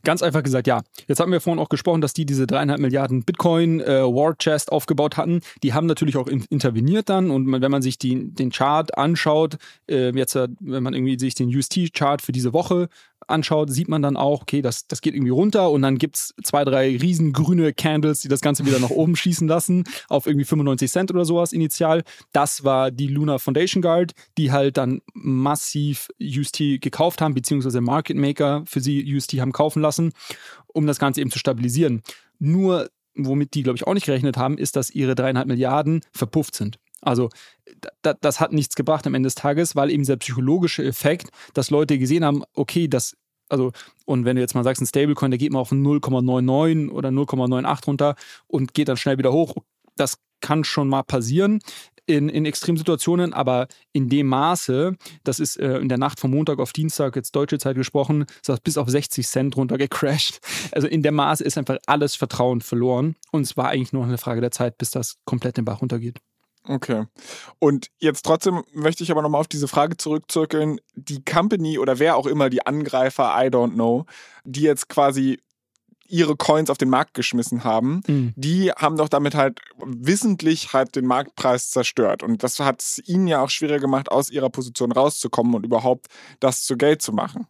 Ganz 0.03 0.23
einfach 0.23 0.43
gesagt, 0.43 0.67
ja. 0.67 0.81
Jetzt 1.07 1.19
haben 1.19 1.31
wir 1.31 1.41
vorhin 1.41 1.59
auch 1.59 1.69
gesprochen, 1.69 1.99
dass 1.99 2.13
die 2.13 2.25
diese 2.25 2.47
dreieinhalb 2.47 2.79
Milliarden 2.79 3.23
Bitcoin 3.23 3.81
äh, 3.81 4.01
War 4.03 4.35
Chest 4.37 4.71
aufgebaut 4.71 5.17
hatten. 5.17 5.41
Die 5.61 5.73
haben 5.73 5.87
natürlich 5.87 6.15
auch 6.15 6.27
in, 6.27 6.45
interveniert 6.49 7.09
dann 7.09 7.31
und 7.31 7.51
wenn 7.51 7.71
man 7.71 7.81
sich 7.81 7.97
die, 7.97 8.33
den 8.33 8.49
Chart 8.51 8.97
anschaut, 8.97 9.57
äh, 9.89 10.11
jetzt, 10.11 10.35
äh, 10.35 10.47
wenn 10.59 10.83
man 10.83 10.93
irgendwie 10.93 11.19
sich 11.19 11.35
den 11.35 11.53
UST-Chart 11.53 12.21
für 12.21 12.31
diese 12.31 12.53
Woche 12.53 12.87
anschaut, 13.27 13.71
sieht 13.71 13.87
man 13.87 14.01
dann 14.01 14.17
auch, 14.17 14.41
okay, 14.41 14.61
das, 14.61 14.87
das 14.87 15.01
geht 15.01 15.13
irgendwie 15.13 15.31
runter 15.31 15.69
und 15.71 15.81
dann 15.81 15.97
gibt 15.97 16.17
es 16.17 16.33
zwei, 16.43 16.63
drei 16.63 16.97
riesengrüne 16.97 17.73
Candles, 17.73 18.21
die 18.21 18.27
das 18.27 18.41
Ganze 18.41 18.65
wieder 18.65 18.79
nach 18.79 18.89
oben 18.89 19.15
schießen 19.15 19.47
lassen, 19.47 19.83
auf 20.07 20.25
irgendwie 20.25 20.45
95 20.45 20.91
Cent 20.91 21.11
oder 21.11 21.25
sowas 21.25 21.53
initial. 21.53 22.03
Das 22.31 22.63
war 22.63 22.91
die 22.91 23.07
Luna 23.07 23.37
Foundation 23.37 23.81
Guard, 23.81 24.13
die 24.37 24.51
halt 24.51 24.77
dann 24.77 25.01
massiv 25.13 26.09
UST 26.21 26.81
gekauft 26.81 27.21
haben, 27.21 27.33
beziehungsweise 27.33 27.81
Market 27.81 28.17
Maker 28.17 28.63
für 28.65 28.81
sie 28.81 29.15
UST 29.15 29.33
haben 29.33 29.51
kaufen 29.51 29.81
lassen, 29.81 30.11
um 30.67 30.87
das 30.87 30.99
Ganze 30.99 31.21
eben 31.21 31.31
zu 31.31 31.39
stabilisieren. 31.39 32.01
Nur 32.39 32.89
womit 33.15 33.53
die, 33.53 33.63
glaube 33.63 33.75
ich, 33.75 33.85
auch 33.85 33.93
nicht 33.93 34.05
gerechnet 34.05 34.37
haben, 34.37 34.57
ist, 34.57 34.75
dass 34.75 34.89
ihre 34.89 35.15
dreieinhalb 35.15 35.47
Milliarden 35.47 36.01
verpufft 36.13 36.55
sind. 36.55 36.79
Also 37.01 37.29
das 38.01 38.39
hat 38.39 38.51
nichts 38.51 38.75
gebracht 38.75 39.05
am 39.07 39.13
Ende 39.13 39.27
des 39.27 39.35
Tages, 39.35 39.75
weil 39.75 39.91
eben 39.91 40.03
dieser 40.03 40.17
psychologische 40.17 40.83
Effekt, 40.83 41.29
dass 41.53 41.69
Leute 41.69 41.97
gesehen 41.97 42.25
haben, 42.25 42.43
okay, 42.53 42.87
das, 42.87 43.15
also, 43.47 43.71
und 44.05 44.25
wenn 44.25 44.35
du 44.35 44.41
jetzt 44.41 44.55
mal 44.55 44.63
sagst, 44.63 44.81
ein 44.81 44.87
Stablecoin, 44.87 45.31
der 45.31 45.37
geht 45.37 45.51
mal 45.51 45.59
auf 45.59 45.71
0,99 45.71 46.89
oder 46.91 47.09
0,98 47.09 47.85
runter 47.85 48.15
und 48.47 48.73
geht 48.73 48.89
dann 48.89 48.97
schnell 48.97 49.17
wieder 49.17 49.31
hoch, 49.31 49.55
das 49.95 50.17
kann 50.41 50.63
schon 50.63 50.87
mal 50.87 51.03
passieren 51.03 51.59
in, 52.09 52.27
in 52.27 52.45
Extremsituationen, 52.45 53.33
aber 53.33 53.67
in 53.93 54.09
dem 54.09 54.27
Maße, 54.27 54.95
das 55.23 55.39
ist 55.39 55.57
äh, 55.57 55.77
in 55.77 55.89
der 55.89 55.99
Nacht 55.99 56.19
vom 56.19 56.31
Montag 56.31 56.59
auf 56.59 56.73
Dienstag, 56.73 57.15
jetzt 57.15 57.35
deutsche 57.35 57.59
Zeit 57.59 57.75
gesprochen, 57.75 58.23
ist 58.23 58.49
das 58.49 58.59
bis 58.61 58.77
auf 58.77 58.89
60 58.89 59.27
Cent 59.27 59.55
runter 59.55 59.77
gecrashed. 59.77 60.39
Also 60.71 60.87
in 60.87 61.03
der 61.03 61.11
Maße 61.11 61.43
ist 61.43 61.57
einfach 61.57 61.77
alles 61.87 62.15
Vertrauen 62.15 62.61
verloren 62.61 63.15
und 63.31 63.41
es 63.41 63.57
war 63.57 63.69
eigentlich 63.69 63.93
nur 63.93 64.03
eine 64.03 64.17
Frage 64.17 64.41
der 64.41 64.51
Zeit, 64.51 64.77
bis 64.77 64.91
das 64.91 65.17
komplett 65.25 65.57
den 65.57 65.65
Bach 65.65 65.81
runtergeht. 65.81 66.19
Okay. 66.67 67.05
Und 67.57 67.87
jetzt 67.97 68.25
trotzdem 68.25 68.63
möchte 68.73 69.03
ich 69.03 69.11
aber 69.11 69.21
nochmal 69.21 69.41
auf 69.41 69.47
diese 69.47 69.67
Frage 69.67 69.97
zurückzirkeln. 69.97 70.79
Die 70.95 71.23
Company 71.23 71.79
oder 71.79 71.99
wer 71.99 72.15
auch 72.15 72.27
immer, 72.27 72.49
die 72.49 72.65
Angreifer, 72.65 73.33
I 73.37 73.47
don't 73.47 73.73
know, 73.73 74.05
die 74.43 74.61
jetzt 74.61 74.89
quasi 74.89 75.39
ihre 76.09 76.35
Coins 76.35 76.69
auf 76.69 76.77
den 76.77 76.89
Markt 76.89 77.13
geschmissen 77.13 77.63
haben, 77.63 78.01
mhm. 78.07 78.33
die 78.35 78.71
haben 78.71 78.97
doch 78.97 79.09
damit 79.09 79.35
halt 79.35 79.59
wissentlich 79.83 80.73
halt 80.73 80.95
den 80.95 81.05
Marktpreis 81.05 81.69
zerstört. 81.69 82.23
Und 82.23 82.43
das 82.43 82.59
hat 82.59 82.81
es 82.81 83.01
ihnen 83.05 83.27
ja 83.27 83.41
auch 83.41 83.49
schwieriger 83.49 83.79
gemacht, 83.79 84.11
aus 84.11 84.29
ihrer 84.29 84.49
Position 84.49 84.91
rauszukommen 84.91 85.53
und 85.53 85.65
überhaupt 85.65 86.07
das 86.39 86.63
zu 86.63 86.77
Geld 86.77 87.01
zu 87.01 87.13
machen. 87.13 87.47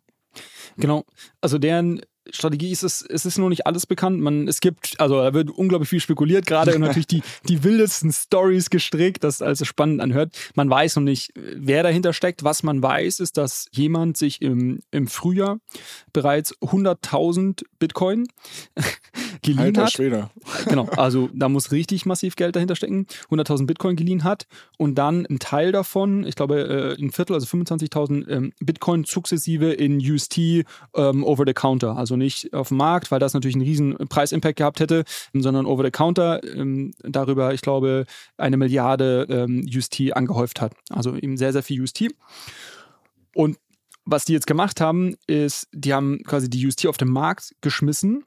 Genau. 0.77 1.05
Also 1.41 1.57
deren 1.57 2.01
Strategie 2.31 2.71
ist 2.71 2.83
es, 2.83 3.01
es 3.01 3.25
ist 3.25 3.37
noch 3.37 3.49
nicht 3.49 3.65
alles 3.65 3.85
bekannt. 3.85 4.19
Man, 4.21 4.47
es 4.47 4.59
gibt, 4.59 4.99
also 4.99 5.21
da 5.21 5.33
wird 5.33 5.49
unglaublich 5.49 5.89
viel 5.89 5.99
spekuliert 5.99 6.45
gerade 6.45 6.75
und 6.75 6.81
natürlich 6.81 7.07
die, 7.07 7.23
die 7.47 7.63
wildesten 7.63 8.11
Stories 8.11 8.69
gestrickt, 8.69 9.23
das 9.23 9.41
also 9.41 9.65
spannend 9.65 10.01
anhört. 10.01 10.37
Man 10.55 10.69
weiß 10.69 10.97
noch 10.97 11.03
nicht, 11.03 11.31
wer 11.35 11.83
dahinter 11.83 12.13
steckt. 12.13 12.43
Was 12.43 12.63
man 12.63 12.81
weiß, 12.83 13.19
ist, 13.19 13.37
dass 13.37 13.67
jemand 13.71 14.17
sich 14.17 14.41
im, 14.41 14.79
im 14.91 15.07
Frühjahr 15.07 15.59
bereits 16.13 16.55
100.000 16.57 17.63
Bitcoin 17.79 18.27
geliehen 19.41 19.59
Alter 19.59 19.83
hat. 19.83 19.91
Schwede. 19.93 20.29
Genau, 20.67 20.85
also 20.97 21.29
da 21.33 21.49
muss 21.49 21.71
richtig 21.71 22.05
massiv 22.05 22.35
Geld 22.35 22.55
dahinter 22.55 22.75
stecken. 22.75 23.07
100.000 23.29 23.65
Bitcoin 23.65 23.95
geliehen 23.95 24.23
hat 24.23 24.47
und 24.77 24.95
dann 24.95 25.25
ein 25.25 25.39
Teil 25.39 25.71
davon, 25.71 26.25
ich 26.25 26.35
glaube 26.35 26.95
äh, 26.99 27.01
ein 27.01 27.11
Viertel, 27.11 27.33
also 27.33 27.45
25.000 27.47 28.29
ähm, 28.29 28.53
Bitcoin 28.59 29.05
sukzessive 29.05 29.71
in 29.73 29.99
UST 29.99 30.37
ähm, 30.95 31.23
over 31.23 31.43
the 31.45 31.53
counter, 31.53 31.95
also 31.95 32.15
nicht 32.19 32.53
auf 32.53 32.67
dem 32.67 32.77
Markt, 32.77 33.09
weil 33.11 33.19
das 33.19 33.33
natürlich 33.33 33.55
einen 33.55 33.65
riesen 33.65 33.97
Preisimpact 34.09 34.57
gehabt 34.57 34.79
hätte, 34.79 35.03
sondern 35.33 35.65
over 35.65 35.83
the 35.83 35.91
counter 35.91 36.43
ähm, 36.43 36.91
darüber, 36.99 37.53
ich 37.53 37.61
glaube, 37.61 38.05
eine 38.37 38.57
Milliarde 38.57 39.25
ähm, 39.29 39.67
UST 39.67 40.13
angehäuft 40.13 40.61
hat. 40.61 40.73
Also 40.89 41.15
eben 41.15 41.37
sehr, 41.37 41.53
sehr 41.53 41.63
viel 41.63 41.81
UST. 41.81 42.09
Und 43.33 43.57
was 44.05 44.25
die 44.25 44.33
jetzt 44.33 44.47
gemacht 44.47 44.81
haben, 44.81 45.15
ist, 45.27 45.67
die 45.71 45.93
haben 45.93 46.23
quasi 46.23 46.49
die 46.49 46.65
UST 46.65 46.87
auf 46.87 46.97
den 46.97 47.09
Markt 47.09 47.55
geschmissen 47.61 48.23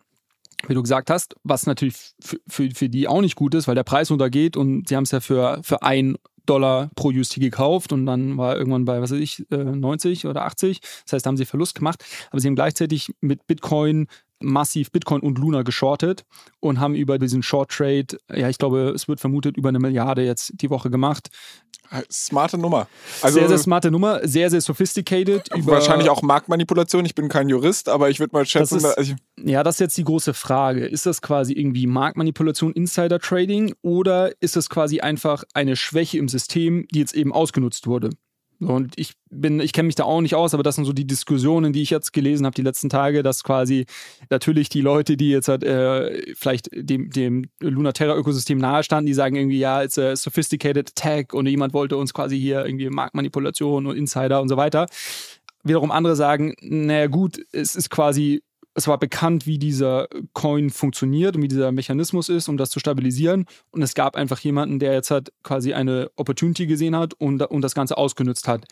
wie 0.68 0.74
du 0.74 0.82
gesagt 0.82 1.10
hast, 1.10 1.34
was 1.42 1.66
natürlich 1.66 1.96
für, 2.20 2.38
für, 2.46 2.70
für 2.70 2.88
die 2.88 3.08
auch 3.08 3.20
nicht 3.20 3.36
gut 3.36 3.54
ist, 3.54 3.68
weil 3.68 3.74
der 3.74 3.82
Preis 3.82 4.10
runtergeht 4.10 4.56
und 4.56 4.88
sie 4.88 4.96
haben 4.96 5.04
es 5.04 5.10
ja 5.10 5.20
für, 5.20 5.60
für 5.62 5.82
ein 5.82 6.16
Dollar 6.46 6.90
pro 6.94 7.08
UST 7.08 7.40
gekauft 7.40 7.92
und 7.92 8.06
dann 8.06 8.36
war 8.36 8.56
irgendwann 8.56 8.84
bei, 8.84 9.00
was 9.00 9.12
weiß 9.12 9.20
ich, 9.20 9.44
90 9.50 10.24
äh, 10.24 10.28
oder 10.28 10.44
80. 10.44 10.80
Das 11.04 11.12
heißt, 11.12 11.26
da 11.26 11.28
haben 11.28 11.36
sie 11.36 11.44
Verlust 11.44 11.74
gemacht. 11.74 12.04
Aber 12.30 12.40
sie 12.40 12.48
haben 12.48 12.54
gleichzeitig 12.54 13.14
mit 13.20 13.46
Bitcoin 13.46 14.06
massiv 14.42 14.90
Bitcoin 14.90 15.20
und 15.20 15.38
Luna 15.38 15.62
geschortet 15.62 16.24
und 16.60 16.80
haben 16.80 16.94
über 16.94 17.18
diesen 17.18 17.42
Short 17.42 17.70
Trade, 17.70 18.06
ja, 18.34 18.48
ich 18.48 18.58
glaube, 18.58 18.92
es 18.94 19.08
wird 19.08 19.20
vermutet, 19.20 19.56
über 19.56 19.68
eine 19.68 19.78
Milliarde 19.78 20.22
jetzt 20.22 20.52
die 20.60 20.70
Woche 20.70 20.90
gemacht. 20.90 21.30
Smarte 22.10 22.56
Nummer. 22.56 22.88
Also 23.20 23.38
sehr, 23.38 23.48
sehr 23.48 23.58
smarte 23.58 23.90
Nummer, 23.90 24.26
sehr, 24.26 24.48
sehr 24.48 24.62
sophisticated. 24.62 25.50
wahrscheinlich 25.66 26.08
auch 26.08 26.22
Marktmanipulation. 26.22 27.04
Ich 27.04 27.14
bin 27.14 27.28
kein 27.28 27.48
Jurist, 27.48 27.88
aber 27.88 28.08
ich 28.08 28.18
würde 28.18 28.34
mal 28.34 28.46
schätzen. 28.46 28.80
Das 28.80 28.96
ist, 28.96 29.14
ja, 29.38 29.62
das 29.62 29.76
ist 29.76 29.80
jetzt 29.80 29.98
die 29.98 30.04
große 30.04 30.32
Frage. 30.32 30.86
Ist 30.86 31.04
das 31.04 31.20
quasi 31.20 31.52
irgendwie 31.52 31.86
Marktmanipulation, 31.86 32.72
Insider-Trading 32.72 33.74
oder 33.82 34.32
ist 34.40 34.56
das 34.56 34.70
quasi 34.70 35.00
einfach 35.00 35.44
eine 35.52 35.76
Schwäche 35.76 36.18
im 36.18 36.28
System, 36.28 36.86
die 36.90 37.00
jetzt 37.00 37.14
eben 37.14 37.32
ausgenutzt 37.32 37.86
wurde? 37.86 38.10
Und 38.64 38.94
ich 38.96 39.14
bin, 39.30 39.60
ich 39.60 39.72
kenne 39.72 39.86
mich 39.86 39.94
da 39.94 40.04
auch 40.04 40.20
nicht 40.20 40.34
aus, 40.34 40.54
aber 40.54 40.62
das 40.62 40.76
sind 40.76 40.84
so 40.84 40.92
die 40.92 41.06
Diskussionen, 41.06 41.72
die 41.72 41.82
ich 41.82 41.90
jetzt 41.90 42.12
gelesen 42.12 42.46
habe 42.46 42.54
die 42.54 42.62
letzten 42.62 42.88
Tage, 42.88 43.22
dass 43.22 43.44
quasi 43.44 43.86
natürlich 44.30 44.68
die 44.68 44.80
Leute, 44.80 45.16
die 45.16 45.30
jetzt 45.30 45.48
halt, 45.48 45.64
äh, 45.64 46.34
vielleicht 46.34 46.68
dem, 46.72 47.10
dem 47.10 47.46
Lunaterra-Ökosystem 47.60 48.58
nahestanden, 48.58 49.06
die 49.06 49.14
sagen 49.14 49.36
irgendwie, 49.36 49.58
ja, 49.58 49.82
it's 49.82 49.98
a 49.98 50.16
sophisticated 50.16 50.90
attack 50.90 51.34
und 51.34 51.46
jemand 51.46 51.74
wollte 51.74 51.96
uns 51.96 52.14
quasi 52.14 52.38
hier 52.38 52.64
irgendwie 52.64 52.88
Marktmanipulation 52.90 53.86
und 53.86 53.96
Insider 53.96 54.40
und 54.40 54.48
so 54.48 54.56
weiter. 54.56 54.86
Wiederum 55.64 55.90
andere 55.90 56.16
sagen, 56.16 56.54
naja 56.60 57.06
gut, 57.06 57.40
es 57.52 57.76
ist 57.76 57.90
quasi 57.90 58.42
es 58.74 58.88
war 58.88 58.98
bekannt, 58.98 59.46
wie 59.46 59.58
dieser 59.58 60.08
Coin 60.32 60.70
funktioniert 60.70 61.36
und 61.36 61.42
wie 61.42 61.48
dieser 61.48 61.72
Mechanismus 61.72 62.28
ist, 62.28 62.48
um 62.48 62.56
das 62.56 62.70
zu 62.70 62.80
stabilisieren. 62.80 63.46
Und 63.70 63.82
es 63.82 63.94
gab 63.94 64.16
einfach 64.16 64.38
jemanden, 64.40 64.78
der 64.78 64.92
jetzt 64.94 65.10
halt 65.10 65.32
quasi 65.42 65.74
eine 65.74 66.10
Opportunity 66.16 66.66
gesehen 66.66 66.96
hat 66.96 67.14
und, 67.14 67.42
und 67.42 67.62
das 67.62 67.74
Ganze 67.74 67.98
ausgenutzt 67.98 68.48
hat. 68.48 68.64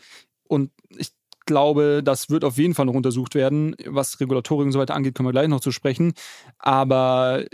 Und 0.47 0.71
ich 0.89 1.11
glaube, 1.45 2.01
das 2.03 2.29
wird 2.29 2.43
auf 2.43 2.57
jeden 2.57 2.73
Fall 2.73 2.85
noch 2.85 2.93
untersucht 2.93 3.35
werden. 3.35 3.75
Was 3.85 4.19
Regulatorik 4.19 4.65
und 4.65 4.71
so 4.71 4.79
weiter 4.79 4.95
angeht, 4.95 5.15
können 5.15 5.27
wir 5.27 5.33
gleich 5.33 5.47
noch 5.47 5.59
zu 5.59 5.71
sprechen. 5.71 6.13
Aber 6.57 7.45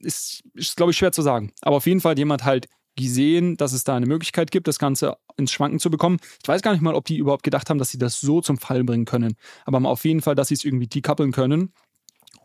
ist, 0.00 0.42
ist 0.54 0.76
glaube 0.76 0.92
ich, 0.92 0.98
schwer 0.98 1.12
zu 1.12 1.22
sagen. 1.22 1.52
Aber 1.62 1.76
auf 1.76 1.86
jeden 1.86 2.00
Fall 2.00 2.12
hat 2.12 2.18
jemand 2.18 2.44
halt 2.44 2.66
gesehen, 2.96 3.56
dass 3.56 3.72
es 3.72 3.84
da 3.84 3.96
eine 3.96 4.06
Möglichkeit 4.06 4.50
gibt, 4.50 4.68
das 4.68 4.78
Ganze 4.78 5.16
ins 5.36 5.52
Schwanken 5.52 5.78
zu 5.78 5.90
bekommen. 5.90 6.18
Ich 6.42 6.48
weiß 6.48 6.62
gar 6.62 6.72
nicht 6.72 6.82
mal, 6.82 6.94
ob 6.94 7.04
die 7.06 7.16
überhaupt 7.16 7.42
gedacht 7.42 7.70
haben, 7.70 7.78
dass 7.78 7.90
sie 7.90 7.98
das 7.98 8.20
so 8.20 8.40
zum 8.40 8.58
Fall 8.58 8.84
bringen 8.84 9.04
können. 9.04 9.36
Aber 9.64 9.82
auf 9.88 10.04
jeden 10.04 10.20
Fall, 10.20 10.34
dass 10.34 10.48
sie 10.48 10.54
es 10.54 10.64
irgendwie 10.64 10.86
decoupeln 10.86 11.32
können. 11.32 11.72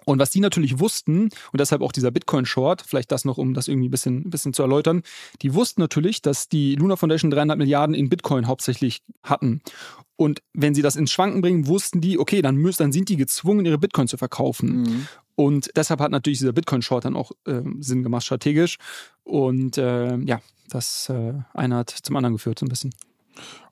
Und 0.06 0.20
was 0.20 0.30
die 0.30 0.40
natürlich 0.40 0.80
wussten, 0.80 1.24
und 1.24 1.60
deshalb 1.60 1.82
auch 1.82 1.92
dieser 1.92 2.12
Bitcoin-Short, 2.12 2.84
vielleicht 2.86 3.12
das 3.12 3.26
noch, 3.26 3.38
um 3.38 3.54
das 3.54 3.68
irgendwie 3.68 3.88
ein 3.90 3.92
bisschen, 3.92 4.28
ein 4.28 4.30
bisschen 4.30 4.54
zu 4.54 4.62
erläutern, 4.62 5.02
die 5.42 5.54
wussten 5.54 5.82
natürlich, 5.82 6.22
dass 6.22 6.48
die 6.48 6.76
Luna 6.76 6.96
Foundation 6.96 7.32
300 7.32 7.58
Milliarden 7.58 7.96
in 7.96 8.10
Bitcoin 8.10 8.48
hauptsächlich 8.48 9.02
hatten. 9.24 9.62
Und 10.16 10.42
wenn 10.54 10.74
sie 10.74 10.82
das 10.82 10.96
ins 10.96 11.12
Schwanken 11.12 11.42
bringen, 11.42 11.68
wussten 11.68 12.00
die, 12.02 12.18
okay, 12.20 12.42
dann, 12.42 12.56
müssen, 12.56 12.84
dann 12.84 12.92
sind 12.92 13.10
die 13.10 13.18
gezwungen, 13.18 13.66
ihre 13.66 13.78
Bitcoin 13.78 14.08
zu 14.08 14.18
verkaufen. 14.18 14.84
Mhm. 14.84 15.08
Und 15.36 15.72
deshalb 15.76 16.00
hat 16.00 16.12
natürlich 16.12 16.40
dieser 16.40 16.54
Bitcoin-Short 16.54 17.04
dann 17.04 17.18
auch 17.18 17.32
äh, 17.46 17.62
Sinn 17.80 18.04
gemacht, 18.04 18.24
strategisch. 18.24 18.78
Und 19.24 19.78
äh, 19.78 20.18
ja, 20.20 20.42
das 20.70 21.10
äh, 21.10 21.34
eine 21.54 21.76
hat 21.76 21.90
zum 21.90 22.16
anderen 22.16 22.36
geführt, 22.36 22.60
so 22.60 22.66
ein 22.66 22.70
bisschen. 22.70 22.94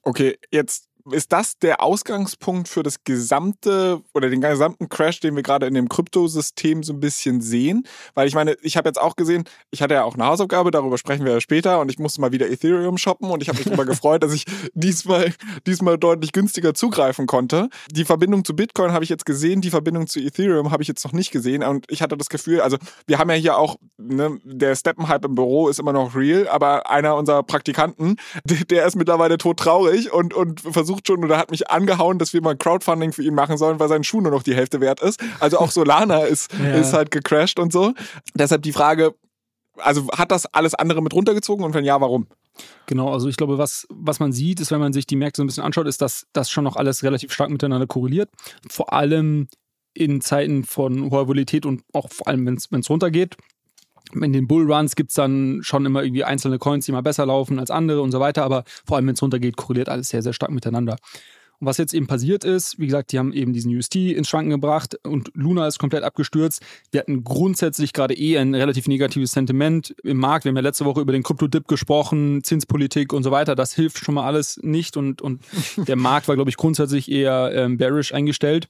Okay, 0.01 0.37
jetzt 0.51 0.89
ist 1.11 1.33
das 1.33 1.57
der 1.57 1.81
Ausgangspunkt 1.81 2.67
für 2.69 2.81
das 2.81 3.03
gesamte 3.03 4.01
oder 4.13 4.29
den 4.29 4.41
gesamten 4.41 4.87
Crash, 4.87 5.19
den 5.19 5.35
wir 5.35 5.43
gerade 5.43 5.67
in 5.67 5.73
dem 5.73 5.89
Kryptosystem 5.89 6.83
so 6.83 6.93
ein 6.93 6.99
bisschen 6.99 7.41
sehen? 7.41 7.85
Weil 8.13 8.27
ich 8.27 8.35
meine, 8.35 8.53
ich 8.61 8.77
habe 8.77 8.87
jetzt 8.87 8.99
auch 8.99 9.15
gesehen, 9.15 9.43
ich 9.71 9.81
hatte 9.81 9.95
ja 9.95 10.03
auch 10.03 10.15
eine 10.15 10.25
Hausaufgabe, 10.25 10.71
darüber 10.71 10.97
sprechen 10.97 11.25
wir 11.25 11.33
ja 11.33 11.41
später 11.41 11.79
und 11.81 11.89
ich 11.89 11.99
musste 11.99 12.21
mal 12.21 12.31
wieder 12.31 12.49
Ethereum 12.49 12.97
shoppen 12.97 13.29
und 13.29 13.41
ich 13.41 13.49
habe 13.49 13.57
mich 13.57 13.65
darüber 13.65 13.85
gefreut, 13.93 14.23
dass 14.23 14.33
ich 14.33 14.45
diesmal, 14.73 15.33
diesmal 15.67 15.97
deutlich 15.97 16.31
günstiger 16.31 16.73
zugreifen 16.73 17.27
konnte. 17.27 17.69
Die 17.91 18.05
Verbindung 18.05 18.45
zu 18.45 18.55
Bitcoin 18.55 18.93
habe 18.93 19.03
ich 19.03 19.09
jetzt 19.09 19.25
gesehen, 19.25 19.61
die 19.61 19.71
Verbindung 19.71 20.07
zu 20.07 20.19
Ethereum 20.19 20.71
habe 20.71 20.83
ich 20.83 20.87
jetzt 20.87 21.03
noch 21.03 21.13
nicht 21.13 21.31
gesehen 21.31 21.63
und 21.63 21.85
ich 21.89 22.01
hatte 22.01 22.15
das 22.15 22.29
Gefühl, 22.29 22.61
also 22.61 22.77
wir 23.07 23.19
haben 23.19 23.29
ja 23.29 23.35
hier 23.35 23.57
auch, 23.57 23.75
ne, 23.97 24.39
der 24.43 24.75
Steppenhype 24.75 25.27
im 25.27 25.35
Büro 25.35 25.67
ist 25.67 25.79
immer 25.79 25.93
noch 25.93 26.15
real, 26.15 26.47
aber 26.47 26.89
einer 26.89 27.15
unserer 27.15 27.43
Praktikanten, 27.43 28.15
der, 28.45 28.65
der 28.65 28.85
ist 28.85 28.95
mittlerweile 28.95 29.37
todtraurig 29.37 30.13
und, 30.13 30.33
und 30.33 30.61
versucht 30.61 30.92
versucht 30.93 31.07
schon 31.07 31.23
oder 31.23 31.37
hat 31.37 31.51
mich 31.51 31.69
angehauen, 31.69 32.19
dass 32.19 32.33
wir 32.33 32.41
mal 32.41 32.55
Crowdfunding 32.55 33.13
für 33.13 33.23
ihn 33.23 33.33
machen 33.33 33.57
sollen, 33.57 33.79
weil 33.79 33.89
sein 33.89 34.03
Schuh 34.03 34.21
nur 34.21 34.31
noch 34.31 34.43
die 34.43 34.55
Hälfte 34.55 34.81
wert 34.81 35.01
ist. 35.01 35.23
Also 35.39 35.59
auch 35.59 35.71
Solana 35.71 36.19
ist, 36.23 36.51
ja. 36.53 36.75
ist 36.75 36.93
halt 36.93 37.11
gecrashed 37.11 37.59
und 37.59 37.73
so. 37.73 37.93
Deshalb 38.35 38.61
die 38.61 38.73
Frage, 38.73 39.15
also 39.77 40.07
hat 40.11 40.31
das 40.31 40.45
alles 40.45 40.75
andere 40.75 41.01
mit 41.01 41.13
runtergezogen 41.13 41.65
und 41.65 41.73
wenn 41.73 41.85
ja, 41.85 41.99
warum? 41.99 42.27
Genau, 42.85 43.11
also 43.11 43.27
ich 43.27 43.37
glaube, 43.37 43.57
was, 43.57 43.87
was 43.89 44.19
man 44.19 44.31
sieht, 44.31 44.59
ist, 44.59 44.71
wenn 44.71 44.79
man 44.79 44.93
sich 44.93 45.07
die 45.07 45.15
Märkte 45.15 45.37
so 45.37 45.43
ein 45.43 45.47
bisschen 45.47 45.63
anschaut, 45.63 45.87
ist, 45.87 46.01
dass 46.01 46.27
das 46.33 46.51
schon 46.51 46.63
noch 46.63 46.75
alles 46.75 47.01
relativ 47.01 47.33
stark 47.33 47.49
miteinander 47.49 47.87
korreliert. 47.87 48.29
Vor 48.69 48.93
allem 48.93 49.47
in 49.95 50.21
Zeiten 50.21 50.63
von 50.63 51.09
hoher 51.09 51.27
Volatilität 51.27 51.65
und 51.65 51.83
auch 51.93 52.09
vor 52.11 52.27
allem, 52.27 52.45
wenn 52.45 52.79
es 52.79 52.89
runtergeht 52.89 53.37
in 54.21 54.33
den 54.33 54.47
Bullruns 54.47 54.95
gibt 54.95 55.09
es 55.09 55.15
dann 55.15 55.59
schon 55.63 55.85
immer 55.85 56.03
irgendwie 56.03 56.23
einzelne 56.23 56.59
Coins, 56.59 56.85
die 56.85 56.91
mal 56.91 57.01
besser 57.01 57.25
laufen 57.25 57.59
als 57.59 57.71
andere 57.71 58.01
und 58.01 58.11
so 58.11 58.19
weiter, 58.19 58.43
aber 58.43 58.63
vor 58.85 58.97
allem, 58.97 59.07
wenn 59.07 59.15
es 59.15 59.21
runtergeht, 59.21 59.57
korreliert 59.57 59.89
alles 59.89 60.09
sehr, 60.09 60.21
sehr 60.21 60.33
stark 60.33 60.51
miteinander. 60.51 60.97
Und 61.59 61.67
was 61.67 61.77
jetzt 61.77 61.93
eben 61.93 62.07
passiert 62.07 62.43
ist, 62.43 62.77
wie 62.77 62.87
gesagt, 62.87 63.11
die 63.13 63.19
haben 63.19 63.31
eben 63.31 63.53
diesen 63.53 63.73
UST 63.73 63.95
ins 63.95 64.27
Schwanken 64.27 64.49
gebracht 64.49 64.97
und 65.03 65.31
Luna 65.33 65.65
ist 65.65 65.79
komplett 65.79 66.03
abgestürzt. 66.03 66.61
Wir 66.91 66.99
hatten 66.99 67.23
grundsätzlich 67.23 67.93
gerade 67.93 68.15
eh 68.15 68.37
ein 68.37 68.53
relativ 68.53 68.87
negatives 68.87 69.31
Sentiment 69.31 69.95
im 70.03 70.17
Markt. 70.17 70.43
Wir 70.43 70.49
haben 70.49 70.57
ja 70.57 70.61
letzte 70.61 70.83
Woche 70.83 70.99
über 70.99 71.13
den 71.13 71.23
Krypto-Dip 71.23 71.67
gesprochen, 71.67 72.43
Zinspolitik 72.43 73.13
und 73.13 73.23
so 73.23 73.31
weiter. 73.31 73.55
Das 73.55 73.73
hilft 73.73 74.03
schon 74.03 74.15
mal 74.15 74.25
alles 74.25 74.59
nicht 74.61 74.97
und, 74.97 75.21
und 75.21 75.41
der 75.77 75.95
Markt 75.95 76.27
war, 76.27 76.35
glaube 76.35 76.49
ich, 76.49 76.57
grundsätzlich 76.57 77.09
eher 77.09 77.51
ähm, 77.53 77.77
bearish 77.77 78.13
eingestellt 78.13 78.67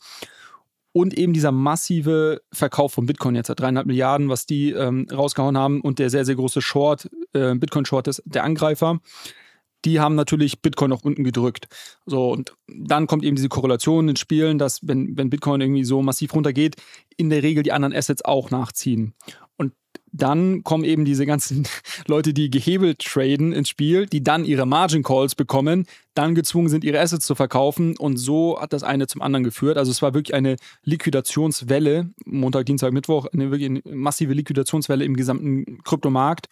und 0.94 1.18
eben 1.18 1.34
dieser 1.34 1.52
massive 1.52 2.42
Verkauf 2.54 2.94
von 2.94 3.06
Bitcoin 3.06 3.36
jetzt, 3.36 3.48
dreieinhalb 3.48 3.88
Milliarden, 3.88 4.30
was 4.30 4.46
die 4.46 4.72
ähm, 4.72 5.08
rausgehauen 5.12 5.58
haben 5.58 5.82
und 5.82 6.00
der 6.00 6.10
sehr, 6.10 6.24
sehr 6.24 6.36
große 6.36 6.62
Short, 6.62 7.10
äh, 7.34 7.56
Bitcoin-Short 7.56 8.08
ist 8.08 8.24
der 8.26 8.44
Angreifer, 8.44 9.00
die 9.86 10.00
haben 10.00 10.16
natürlich 10.16 10.62
Bitcoin 10.62 10.92
nach 10.92 11.02
unten 11.02 11.24
gedrückt. 11.24 11.68
So, 12.06 12.32
und 12.32 12.56
dann 12.68 13.08
kommt 13.08 13.26
eben 13.26 13.36
diese 13.36 13.50
Korrelation 13.50 14.08
ins 14.08 14.20
Spielen, 14.20 14.58
dass 14.58 14.88
wenn, 14.88 15.18
wenn 15.18 15.30
Bitcoin 15.30 15.60
irgendwie 15.60 15.84
so 15.84 16.02
massiv 16.02 16.34
runtergeht, 16.34 16.78
in 17.18 17.30
der 17.30 17.44
Regel 17.44 17.64
die 17.64 17.74
anderen 17.74 17.94
Assets 17.94 18.24
auch 18.24 18.50
nachziehen 18.50 19.14
dann 20.14 20.64
kommen 20.64 20.84
eben 20.84 21.04
diese 21.04 21.26
ganzen 21.26 21.68
Leute, 22.08 22.34
die 22.34 22.50
gehebelt 22.50 23.00
traden 23.00 23.52
ins 23.52 23.68
Spiel, 23.68 24.06
die 24.06 24.24
dann 24.24 24.46
ihre 24.46 24.66
Margin 24.66 25.04
Calls 25.04 25.36
bekommen, 25.36 25.86
dann 26.14 26.36
gezwungen 26.36 26.70
sind, 26.70 26.84
ihre 26.84 27.00
Assets 27.00 27.26
zu 27.26 27.36
verkaufen 27.36 27.98
und 27.98 28.18
so 28.18 28.62
hat 28.62 28.72
das 28.72 28.84
eine 28.84 29.08
zum 29.08 29.22
anderen 29.22 29.44
geführt. 29.44 29.78
Also 29.78 29.92
es 29.92 30.02
war 30.02 30.14
wirklich 30.14 30.36
eine 30.36 30.56
Liquidationswelle, 30.84 32.12
Montag, 32.26 32.68
Dienstag, 32.68 32.94
Mittwoch, 32.94 33.26
eine 33.34 33.52
wirklich 33.52 33.84
massive 33.86 34.34
Liquidationswelle 34.34 35.04
im 35.04 35.16
gesamten 35.16 35.82
Kryptomarkt, 35.84 36.48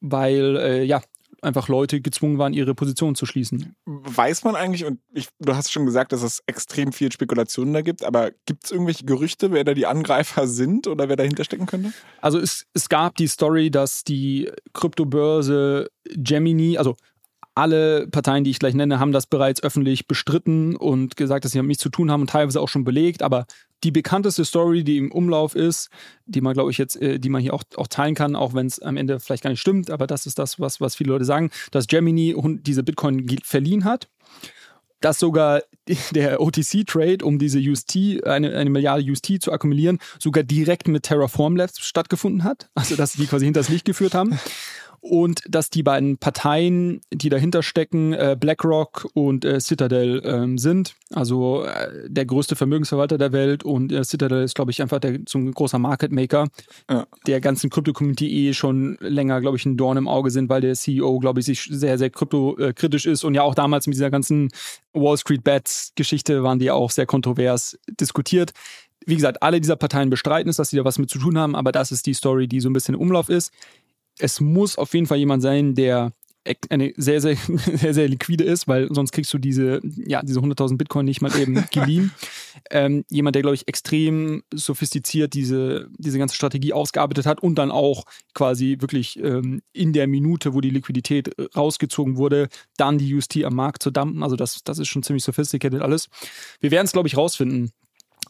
weil 0.00 0.56
äh, 0.56 0.84
ja, 0.84 1.00
einfach 1.42 1.68
Leute 1.68 2.00
gezwungen 2.00 2.38
waren, 2.38 2.52
ihre 2.52 2.74
Position 2.74 3.14
zu 3.14 3.26
schließen. 3.26 3.74
Weiß 3.86 4.44
man 4.44 4.56
eigentlich, 4.56 4.84
und 4.84 5.00
ich, 5.12 5.28
du 5.38 5.54
hast 5.54 5.72
schon 5.72 5.86
gesagt, 5.86 6.12
dass 6.12 6.22
es 6.22 6.42
extrem 6.46 6.92
viel 6.92 7.10
Spekulationen 7.12 7.72
da 7.72 7.82
gibt, 7.82 8.04
aber 8.04 8.30
gibt 8.46 8.64
es 8.64 8.70
irgendwelche 8.70 9.04
Gerüchte, 9.04 9.52
wer 9.52 9.64
da 9.64 9.74
die 9.74 9.86
Angreifer 9.86 10.46
sind 10.46 10.86
oder 10.86 11.08
wer 11.08 11.16
dahinter 11.16 11.44
stecken 11.44 11.66
könnte? 11.66 11.92
Also 12.20 12.38
es, 12.38 12.66
es 12.74 12.88
gab 12.88 13.16
die 13.16 13.28
Story, 13.28 13.70
dass 13.70 14.04
die 14.04 14.50
Kryptobörse 14.72 15.90
Gemini, 16.04 16.78
also 16.78 16.96
alle 17.54 18.06
Parteien, 18.08 18.44
die 18.44 18.50
ich 18.50 18.58
gleich 18.58 18.74
nenne, 18.74 19.00
haben 19.00 19.12
das 19.12 19.26
bereits 19.26 19.62
öffentlich 19.62 20.06
bestritten 20.06 20.76
und 20.76 21.16
gesagt, 21.16 21.44
dass 21.44 21.52
sie 21.52 21.58
damit 21.58 21.68
nichts 21.68 21.82
zu 21.82 21.90
tun 21.90 22.10
haben 22.10 22.22
und 22.22 22.30
teilweise 22.30 22.60
auch 22.60 22.68
schon 22.68 22.84
belegt. 22.84 23.22
Aber 23.22 23.46
die 23.84 23.90
bekannteste 23.90 24.44
Story, 24.44 24.84
die 24.84 24.98
im 24.98 25.10
Umlauf 25.12 25.54
ist, 25.54 25.90
die 26.26 26.40
man, 26.40 26.54
glaube 26.54 26.70
ich, 26.70 26.78
jetzt, 26.78 27.00
äh, 27.00 27.18
die 27.18 27.28
man 27.28 27.40
hier 27.40 27.54
auch, 27.54 27.62
auch 27.76 27.88
teilen 27.88 28.14
kann, 28.14 28.36
auch 28.36 28.54
wenn 28.54 28.66
es 28.66 28.80
am 28.80 28.96
Ende 28.96 29.20
vielleicht 29.20 29.42
gar 29.42 29.50
nicht 29.50 29.60
stimmt, 29.60 29.90
aber 29.90 30.06
das 30.06 30.26
ist 30.26 30.38
das, 30.38 30.60
was, 30.60 30.80
was 30.80 30.94
viele 30.96 31.10
Leute 31.10 31.24
sagen, 31.24 31.50
dass 31.70 31.86
Gemini 31.86 32.34
diese 32.62 32.82
Bitcoin 32.82 33.26
verliehen 33.42 33.84
hat 33.84 34.08
dass 35.00 35.18
sogar 35.18 35.62
der 36.10 36.40
OTC-Trade, 36.40 37.24
um 37.24 37.38
diese 37.38 37.58
UST, 37.58 38.22
eine, 38.24 38.54
eine 38.54 38.70
Milliarde 38.70 39.02
UST 39.10 39.40
zu 39.40 39.50
akkumulieren, 39.52 39.98
sogar 40.18 40.44
direkt 40.44 40.88
mit 40.88 41.04
Terraform 41.04 41.56
Labs 41.56 41.80
stattgefunden 41.80 42.44
hat. 42.44 42.68
Also, 42.74 42.96
dass 42.96 43.14
die 43.14 43.26
quasi 43.26 43.46
hinters 43.46 43.70
Licht 43.70 43.86
geführt 43.86 44.14
haben 44.14 44.38
und 45.00 45.42
dass 45.48 45.70
die 45.70 45.82
beiden 45.82 46.18
Parteien, 46.18 47.00
die 47.12 47.30
dahinter 47.30 47.62
stecken, 47.62 48.12
äh, 48.12 48.36
BlackRock 48.38 49.08
und 49.14 49.44
äh, 49.44 49.60
Citadel 49.60 50.22
ähm, 50.24 50.58
sind. 50.58 50.94
Also 51.12 51.64
äh, 51.64 52.08
der 52.08 52.26
größte 52.26 52.54
Vermögensverwalter 52.54 53.16
der 53.16 53.32
Welt 53.32 53.64
und 53.64 53.92
äh, 53.92 54.04
Citadel 54.04 54.44
ist, 54.44 54.54
glaube 54.54 54.70
ich, 54.70 54.82
einfach 54.82 54.98
der, 54.98 55.20
so 55.26 55.38
ein 55.38 55.52
großer 55.52 55.78
Market 55.78 56.12
Maker, 56.12 56.48
ja. 56.90 57.06
der 57.26 57.40
ganzen 57.40 57.70
Krypto-Community 57.70 58.48
eh 58.48 58.52
schon 58.52 58.98
länger, 59.00 59.40
glaube 59.40 59.56
ich, 59.56 59.64
ein 59.64 59.78
Dorn 59.78 59.96
im 59.96 60.06
Auge 60.06 60.30
sind, 60.30 60.50
weil 60.50 60.60
der 60.60 60.74
CEO, 60.74 61.18
glaube 61.18 61.40
ich, 61.40 61.46
sich 61.46 61.68
sehr, 61.70 61.96
sehr 61.96 62.10
kryptokritisch 62.10 63.06
ist 63.06 63.24
und 63.24 63.34
ja 63.34 63.42
auch 63.42 63.54
damals 63.54 63.86
mit 63.86 63.94
dieser 63.94 64.10
ganzen 64.10 64.50
Wall 64.92 65.16
Street 65.16 65.44
Bets-Geschichte 65.44 66.42
waren 66.42 66.58
die 66.58 66.70
auch 66.70 66.90
sehr 66.90 67.06
kontrovers 67.06 67.78
diskutiert 67.88 68.52
wie 69.06 69.16
gesagt, 69.16 69.42
alle 69.42 69.62
dieser 69.62 69.76
Parteien 69.76 70.10
bestreiten 70.10 70.50
es, 70.50 70.56
dass 70.56 70.68
sie 70.68 70.76
da 70.76 70.84
was 70.84 70.98
mit 70.98 71.08
zu 71.08 71.18
tun 71.18 71.38
haben, 71.38 71.56
aber 71.56 71.72
das 71.72 71.90
ist 71.90 72.04
die 72.04 72.12
Story, 72.12 72.46
die 72.46 72.60
so 72.60 72.68
ein 72.68 72.74
bisschen 72.74 72.94
im 72.94 73.00
Umlauf 73.00 73.30
ist 73.30 73.50
es 74.20 74.40
muss 74.40 74.78
auf 74.78 74.94
jeden 74.94 75.06
Fall 75.06 75.18
jemand 75.18 75.42
sein, 75.42 75.74
der 75.74 76.12
eine 76.70 76.92
sehr, 76.96 77.20
sehr, 77.20 77.36
sehr, 77.74 77.94
sehr 77.94 78.08
liquide 78.08 78.44
ist, 78.44 78.66
weil 78.66 78.88
sonst 78.92 79.12
kriegst 79.12 79.32
du 79.32 79.38
diese, 79.38 79.80
ja, 79.84 80.22
diese 80.22 80.40
100.000 80.40 80.78
Bitcoin 80.78 81.04
nicht 81.04 81.20
mal 81.20 81.34
eben 81.38 81.64
geliehen. 81.72 82.12
ähm, 82.70 83.04
jemand, 83.10 83.34
der, 83.34 83.42
glaube 83.42 83.54
ich, 83.54 83.68
extrem 83.68 84.42
sophistiziert 84.52 85.34
diese, 85.34 85.88
diese 85.98 86.18
ganze 86.18 86.34
Strategie 86.34 86.72
ausgearbeitet 86.72 87.26
hat 87.26 87.42
und 87.42 87.56
dann 87.56 87.70
auch 87.70 88.04
quasi 88.34 88.76
wirklich 88.80 89.18
ähm, 89.22 89.62
in 89.72 89.92
der 89.92 90.06
Minute, 90.06 90.54
wo 90.54 90.60
die 90.60 90.70
Liquidität 90.70 91.30
rausgezogen 91.54 92.16
wurde, 92.16 92.48
dann 92.76 92.98
die 92.98 93.14
UST 93.14 93.44
am 93.44 93.54
Markt 93.54 93.82
zu 93.82 93.90
dumpen. 93.90 94.22
Also 94.22 94.36
das, 94.36 94.64
das 94.64 94.78
ist 94.78 94.88
schon 94.88 95.02
ziemlich 95.02 95.24
sophisticated 95.24 95.82
alles. 95.82 96.08
Wir 96.60 96.70
werden 96.70 96.86
es, 96.86 96.92
glaube 96.92 97.08
ich, 97.08 97.16
rausfinden. 97.16 97.70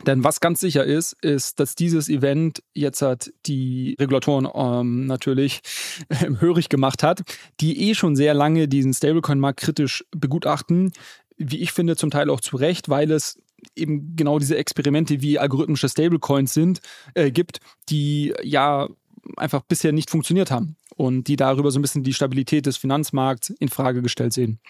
Denn 0.06 0.24
was 0.24 0.40
ganz 0.40 0.60
sicher 0.60 0.84
ist, 0.84 1.12
ist, 1.22 1.60
dass 1.60 1.74
dieses 1.74 2.08
Event 2.08 2.62
jetzt 2.74 3.02
hat 3.02 3.32
die 3.46 3.96
Regulatoren 4.00 4.48
ähm, 4.52 5.06
natürlich 5.06 5.60
äh, 6.08 6.30
hörig 6.38 6.68
gemacht 6.68 7.02
hat, 7.02 7.22
die 7.60 7.90
eh 7.90 7.94
schon 7.94 8.16
sehr 8.16 8.34
lange 8.34 8.68
diesen 8.68 8.94
Stablecoin-Markt 8.94 9.60
kritisch 9.60 10.04
begutachten. 10.10 10.92
Wie 11.36 11.58
ich 11.58 11.72
finde, 11.72 11.96
zum 11.96 12.10
Teil 12.10 12.30
auch 12.30 12.40
zu 12.40 12.56
Recht, 12.56 12.88
weil 12.88 13.10
es 13.10 13.38
eben 13.76 14.16
genau 14.16 14.38
diese 14.38 14.56
Experimente 14.56 15.20
wie 15.20 15.38
algorithmische 15.38 15.88
Stablecoins 15.88 16.54
sind, 16.54 16.80
äh, 17.14 17.30
gibt, 17.30 17.60
die 17.88 18.34
ja 18.42 18.88
einfach 19.36 19.62
bisher 19.62 19.92
nicht 19.92 20.10
funktioniert 20.10 20.50
haben 20.50 20.76
und 20.96 21.28
die 21.28 21.36
darüber 21.36 21.70
so 21.70 21.78
ein 21.78 21.82
bisschen 21.82 22.02
die 22.02 22.14
Stabilität 22.14 22.66
des 22.66 22.76
Finanzmarkts 22.76 23.50
in 23.50 23.68
Frage 23.68 24.02
gestellt 24.02 24.32
sehen. 24.32 24.60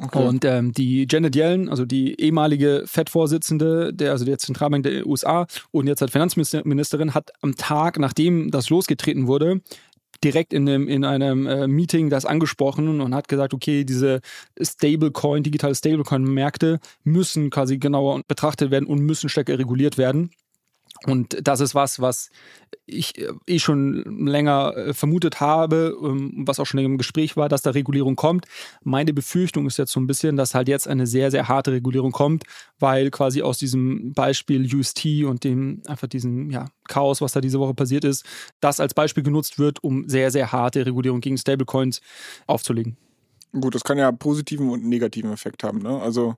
Okay. 0.00 0.24
Und 0.24 0.44
ähm, 0.44 0.72
die 0.72 1.08
Janet 1.10 1.34
Yellen, 1.34 1.68
also 1.68 1.84
die 1.84 2.20
ehemalige 2.20 2.84
FED-Vorsitzende, 2.86 3.92
der, 3.92 4.12
also 4.12 4.24
der 4.24 4.38
Zentralbank 4.38 4.84
der 4.84 5.04
USA 5.06 5.46
und 5.72 5.88
jetzt 5.88 6.02
als 6.02 6.12
Finanzministerin, 6.12 7.14
hat 7.14 7.32
am 7.40 7.56
Tag, 7.56 7.98
nachdem 7.98 8.52
das 8.52 8.70
losgetreten 8.70 9.26
wurde, 9.26 9.60
direkt 10.22 10.52
in 10.52 10.68
einem, 10.68 10.88
in 10.88 11.04
einem 11.04 11.46
äh, 11.46 11.66
Meeting 11.66 12.10
das 12.10 12.24
angesprochen 12.24 13.00
und 13.00 13.14
hat 13.14 13.28
gesagt, 13.28 13.54
okay, 13.54 13.84
diese 13.84 14.20
Stablecoin, 14.60 15.42
digitale 15.42 15.74
Stablecoin-Märkte 15.74 16.78
müssen 17.02 17.50
quasi 17.50 17.78
genauer 17.78 18.22
betrachtet 18.26 18.70
werden 18.70 18.86
und 18.86 19.00
müssen 19.00 19.28
stärker 19.28 19.58
reguliert 19.58 19.98
werden. 19.98 20.30
Und 21.06 21.38
das 21.46 21.60
ist 21.60 21.74
was, 21.74 22.00
was 22.00 22.30
ich 22.86 23.18
äh, 23.18 23.32
eh 23.46 23.58
schon 23.58 24.26
länger 24.26 24.76
äh, 24.76 24.94
vermutet 24.94 25.40
habe, 25.40 25.96
ähm, 26.02 26.44
was 26.46 26.58
auch 26.58 26.66
schon 26.66 26.80
im 26.80 26.98
Gespräch 26.98 27.36
war, 27.36 27.48
dass 27.48 27.62
da 27.62 27.70
Regulierung 27.70 28.16
kommt. 28.16 28.46
Meine 28.82 29.12
Befürchtung 29.12 29.66
ist 29.66 29.78
jetzt 29.78 29.92
so 29.92 30.00
ein 30.00 30.06
bisschen, 30.06 30.36
dass 30.36 30.54
halt 30.54 30.68
jetzt 30.68 30.88
eine 30.88 31.06
sehr, 31.06 31.30
sehr 31.30 31.48
harte 31.48 31.72
Regulierung 31.72 32.12
kommt, 32.12 32.44
weil 32.78 33.10
quasi 33.10 33.42
aus 33.42 33.58
diesem 33.58 34.12
Beispiel 34.12 34.74
UST 34.74 35.24
und 35.24 35.44
dem 35.44 35.82
einfach 35.86 36.08
diesem 36.08 36.50
ja, 36.50 36.66
Chaos, 36.88 37.20
was 37.20 37.32
da 37.32 37.40
diese 37.40 37.60
Woche 37.60 37.74
passiert 37.74 38.04
ist, 38.04 38.24
das 38.60 38.80
als 38.80 38.94
Beispiel 38.94 39.22
genutzt 39.22 39.58
wird, 39.58 39.82
um 39.84 40.08
sehr, 40.08 40.30
sehr 40.30 40.50
harte 40.50 40.84
Regulierung 40.84 41.20
gegen 41.20 41.38
Stablecoins 41.38 42.00
aufzulegen. 42.46 42.96
Gut, 43.52 43.74
das 43.74 43.84
kann 43.84 43.98
ja 43.98 44.12
positiven 44.12 44.68
und 44.70 44.84
negativen 44.84 45.32
Effekt 45.32 45.64
haben. 45.64 45.78
Ne? 45.78 46.00
Also 46.00 46.36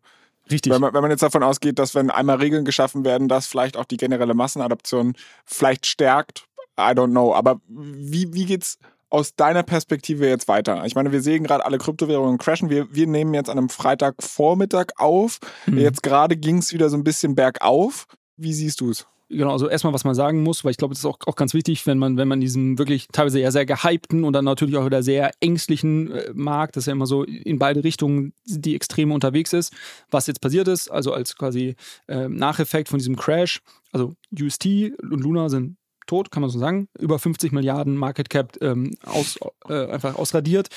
Richtig. 0.51 0.72
Wenn 0.72 0.80
man, 0.80 0.92
wenn 0.92 1.03
man 1.03 1.11
jetzt 1.11 1.22
davon 1.22 1.42
ausgeht, 1.42 1.78
dass 1.78 1.94
wenn 1.94 2.11
einmal 2.11 2.36
Regeln 2.36 2.64
geschaffen 2.64 3.05
werden, 3.05 3.28
das 3.28 3.46
vielleicht 3.46 3.76
auch 3.76 3.84
die 3.84 3.96
generelle 3.96 4.34
Massenadoption 4.34 5.14
vielleicht 5.44 5.86
stärkt, 5.86 6.46
I 6.78 6.92
don't 6.92 7.11
know. 7.11 7.34
Aber 7.34 7.61
wie, 7.68 8.32
wie 8.32 8.46
geht's 8.46 8.78
aus 9.11 9.34
deiner 9.34 9.62
Perspektive 9.62 10.28
jetzt 10.28 10.48
weiter? 10.48 10.84
Ich 10.86 10.94
meine, 10.94 11.12
wir 11.12 11.20
sehen 11.20 11.44
gerade 11.44 11.64
alle 11.64 11.78
Kryptowährungen 11.78 12.38
crashen. 12.38 12.70
Wir, 12.70 12.92
wir 12.94 13.07
nehmen 13.07 13.34
jetzt 13.34 13.51
an 13.51 13.59
einem 13.59 13.68
Freitagvormittag 13.68 14.92
auf. 14.96 15.38
Mhm. 15.66 15.78
Jetzt 15.78 16.03
gerade 16.03 16.36
ging 16.36 16.59
es 16.59 16.72
wieder 16.72 16.88
so 16.88 16.96
ein 16.96 17.05
bisschen 17.05 17.34
bergauf. 17.34 18.07
Wie 18.36 18.55
siehst 18.55 18.80
du 18.80 18.90
es? 18.90 19.07
Genau, 19.31 19.53
also 19.53 19.68
erstmal, 19.68 19.95
was 19.95 20.05
man 20.05 20.14
sagen 20.14 20.43
muss, 20.43 20.64
weil 20.64 20.72
ich 20.72 20.76
glaube, 20.76 20.93
das 20.93 21.01
ist 21.01 21.07
auch, 21.07 21.18
auch 21.26 21.37
ganz 21.37 21.55
wichtig, 21.55 21.87
wenn 21.87 21.99
man, 21.99 22.16
wenn 22.16 22.28
man 22.28 22.41
diesen 22.41 22.78
wirklich 22.78 23.09
teilweise 23.12 23.41
ja 23.41 23.51
sehr 23.51 23.64
gehypten 23.64 24.24
und 24.24 24.33
dann 24.33 24.45
natürlich 24.45 24.76
auch 24.76 24.85
wieder 24.85 25.03
sehr 25.03 25.31
ängstlichen 25.41 26.11
äh, 26.11 26.31
Markt, 26.35 26.76
das 26.76 26.87
ja 26.87 26.93
immer 26.93 27.07
so 27.07 27.24
in 27.24 27.59
beide 27.59 27.85
Richtungen 27.85 28.33
die 28.45 28.74
Extreme 28.74 29.14
unterwegs 29.14 29.53
ist, 29.53 29.72
was 30.11 30.26
jetzt 30.26 30.41
passiert 30.41 30.68
ist, 30.68 30.91
also 30.91 31.12
als 31.12 31.37
quasi 31.37 31.76
äh, 32.09 32.28
Nacheffekt 32.28 32.89
von 32.89 32.99
diesem 32.99 33.16
Crash, 33.16 33.61
also 33.93 34.14
UST 34.39 34.66
und 35.03 35.20
Luna 35.20 35.49
sind 35.49 35.76
tot, 36.07 36.31
kann 36.31 36.41
man 36.41 36.51
so 36.51 36.59
sagen, 36.59 36.89
über 36.99 37.18
50 37.18 37.53
Milliarden 37.53 37.97
Market 37.97 38.31
Cap 38.31 38.57
ähm, 38.61 38.97
aus, 39.05 39.39
äh, 39.68 39.87
einfach 39.87 40.16
ausradiert. 40.16 40.68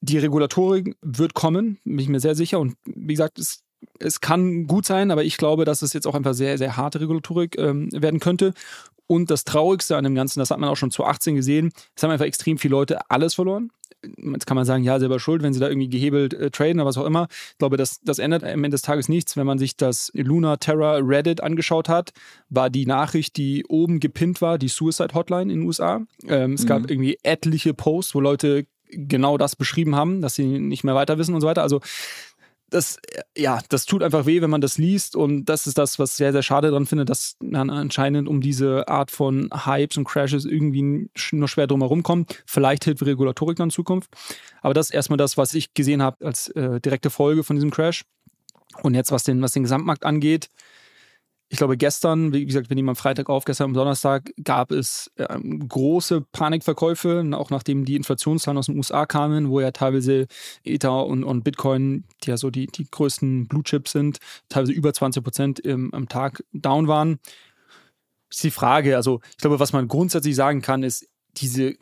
Die 0.00 0.18
Regulatorik 0.18 0.96
wird 1.02 1.34
kommen, 1.34 1.78
bin 1.84 1.98
ich 1.98 2.08
mir 2.08 2.20
sehr 2.20 2.34
sicher. 2.34 2.60
Und 2.60 2.76
wie 2.84 3.12
gesagt, 3.12 3.38
es 3.38 3.62
es 3.98 4.20
kann 4.20 4.66
gut 4.66 4.86
sein, 4.86 5.10
aber 5.10 5.24
ich 5.24 5.36
glaube, 5.36 5.64
dass 5.64 5.82
es 5.82 5.92
jetzt 5.92 6.06
auch 6.06 6.14
einfach 6.14 6.34
sehr, 6.34 6.58
sehr 6.58 6.76
harte 6.76 7.00
Regulatorik 7.00 7.58
ähm, 7.58 7.88
werden 7.92 8.20
könnte. 8.20 8.52
Und 9.06 9.30
das 9.30 9.44
Traurigste 9.44 9.96
an 9.96 10.04
dem 10.04 10.14
Ganzen, 10.14 10.38
das 10.38 10.50
hat 10.50 10.58
man 10.58 10.70
auch 10.70 10.76
schon 10.76 10.90
zu 10.90 11.04
18 11.04 11.34
gesehen, 11.34 11.72
es 11.96 12.02
haben 12.02 12.10
einfach 12.10 12.26
extrem 12.26 12.58
viele 12.58 12.72
Leute 12.72 13.10
alles 13.10 13.34
verloren. 13.34 13.70
Jetzt 14.16 14.46
kann 14.46 14.54
man 14.54 14.64
sagen, 14.64 14.82
ja, 14.82 14.98
selber 14.98 15.20
schuld, 15.20 15.42
wenn 15.42 15.52
sie 15.52 15.60
da 15.60 15.68
irgendwie 15.68 15.90
gehebelt 15.90 16.32
äh, 16.32 16.50
traden 16.50 16.80
oder 16.80 16.86
was 16.86 16.96
auch 16.96 17.04
immer. 17.04 17.26
Ich 17.50 17.58
glaube, 17.58 17.76
das, 17.76 18.00
das 18.02 18.18
ändert 18.18 18.44
am 18.44 18.64
Ende 18.64 18.70
des 18.70 18.82
Tages 18.82 19.08
nichts. 19.08 19.36
Wenn 19.36 19.46
man 19.46 19.58
sich 19.58 19.76
das 19.76 20.10
Luna 20.14 20.56
Terra 20.56 20.98
Reddit 21.02 21.42
angeschaut 21.42 21.88
hat, 21.88 22.12
war 22.48 22.70
die 22.70 22.86
Nachricht, 22.86 23.36
die 23.36 23.66
oben 23.66 24.00
gepinnt 24.00 24.40
war, 24.40 24.56
die 24.56 24.68
Suicide 24.68 25.12
Hotline 25.12 25.52
in 25.52 25.60
den 25.60 25.66
USA. 25.66 26.00
Ähm, 26.26 26.54
es 26.54 26.62
mhm. 26.62 26.68
gab 26.68 26.90
irgendwie 26.90 27.18
etliche 27.22 27.74
Posts, 27.74 28.14
wo 28.14 28.20
Leute 28.20 28.66
genau 28.92 29.38
das 29.38 29.56
beschrieben 29.56 29.94
haben, 29.96 30.20
dass 30.20 30.34
sie 30.34 30.58
nicht 30.58 30.84
mehr 30.84 30.94
weiter 30.94 31.18
wissen 31.18 31.34
und 31.34 31.40
so 31.40 31.46
weiter. 31.46 31.62
Also 31.62 31.80
das, 32.70 32.98
ja, 33.36 33.60
das 33.68 33.84
tut 33.84 34.02
einfach 34.02 34.26
weh, 34.26 34.40
wenn 34.40 34.50
man 34.50 34.60
das 34.60 34.78
liest. 34.78 35.16
Und 35.16 35.44
das 35.46 35.66
ist 35.66 35.76
das, 35.76 35.98
was 35.98 36.12
ich 36.12 36.16
sehr, 36.16 36.32
sehr 36.32 36.42
schade 36.42 36.68
daran 36.68 36.86
finde, 36.86 37.04
dass 37.04 37.36
man 37.40 37.68
anscheinend 37.68 38.28
um 38.28 38.40
diese 38.40 38.88
Art 38.88 39.10
von 39.10 39.50
Hypes 39.52 39.96
und 39.96 40.04
Crashes 40.04 40.44
irgendwie 40.44 41.10
nur 41.32 41.48
schwer 41.48 41.66
drum 41.66 41.82
herum 41.82 42.02
kommt. 42.02 42.42
Vielleicht 42.46 42.84
hilft 42.84 43.04
Regulatorik 43.04 43.56
dann 43.56 43.68
in 43.68 43.72
Zukunft. 43.72 44.10
Aber 44.62 44.74
das 44.74 44.86
ist 44.86 44.94
erstmal 44.94 45.16
das, 45.16 45.36
was 45.36 45.54
ich 45.54 45.74
gesehen 45.74 46.02
habe 46.02 46.24
als 46.24 46.48
äh, 46.48 46.80
direkte 46.80 47.10
Folge 47.10 47.44
von 47.44 47.56
diesem 47.56 47.70
Crash. 47.70 48.04
Und 48.82 48.94
jetzt, 48.94 49.10
was 49.10 49.24
den, 49.24 49.42
was 49.42 49.52
den 49.52 49.64
Gesamtmarkt 49.64 50.04
angeht, 50.04 50.48
ich 51.52 51.58
glaube, 51.58 51.76
gestern, 51.76 52.32
wie 52.32 52.46
gesagt, 52.46 52.70
wir 52.70 52.76
nehmen 52.76 52.90
am 52.90 52.96
Freitag 52.96 53.28
auf, 53.28 53.44
gestern 53.44 53.64
am 53.64 53.74
Donnerstag 53.74 54.32
gab 54.44 54.70
es 54.70 55.10
ähm, 55.18 55.68
große 55.68 56.20
Panikverkäufe, 56.30 57.28
auch 57.32 57.50
nachdem 57.50 57.84
die 57.84 57.96
Inflationszahlen 57.96 58.56
aus 58.56 58.66
den 58.66 58.76
USA 58.76 59.04
kamen, 59.04 59.50
wo 59.50 59.58
ja 59.58 59.72
teilweise 59.72 60.28
Ether 60.62 61.06
und, 61.06 61.24
und 61.24 61.42
Bitcoin, 61.42 62.04
die 62.22 62.30
ja 62.30 62.36
so 62.36 62.50
die, 62.50 62.68
die 62.68 62.86
größten 62.88 63.48
Blue 63.48 63.64
Chips 63.64 63.90
sind, 63.90 64.18
teilweise 64.48 64.72
über 64.72 64.94
20 64.94 65.24
Prozent 65.24 65.66
am 65.66 66.08
Tag 66.08 66.44
down 66.52 66.86
waren. 66.86 67.18
Ist 68.30 68.44
die 68.44 68.52
Frage, 68.52 68.94
also 68.94 69.20
ich 69.32 69.38
glaube, 69.38 69.58
was 69.58 69.72
man 69.72 69.88
grundsätzlich 69.88 70.36
sagen 70.36 70.62
kann, 70.62 70.84
ist, 70.84 71.08
diese 71.36 71.74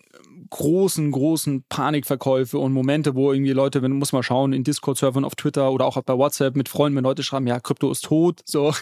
großen, 0.51 1.11
großen 1.11 1.65
Panikverkäufe 1.69 2.59
und 2.59 2.73
Momente, 2.73 3.15
wo 3.15 3.33
irgendwie 3.33 3.53
Leute, 3.53 3.83
wenn 3.83 3.93
muss 3.93 4.13
man 4.13 4.23
schauen, 4.23 4.53
in 4.53 4.65
Discord-Servern 4.65 5.25
auf 5.25 5.35
Twitter 5.35 5.73
oder 5.73 5.87
auch 5.87 6.01
bei 6.03 6.17
WhatsApp 6.17 6.57
mit 6.57 6.69
Freunden, 6.69 6.97
wenn 6.97 7.05
Leute 7.05 7.23
schreiben, 7.23 7.47
ja, 7.47 7.61
Krypto 7.61 7.91
ist 7.91 8.05
tot, 8.05 8.41
so, 8.45 8.75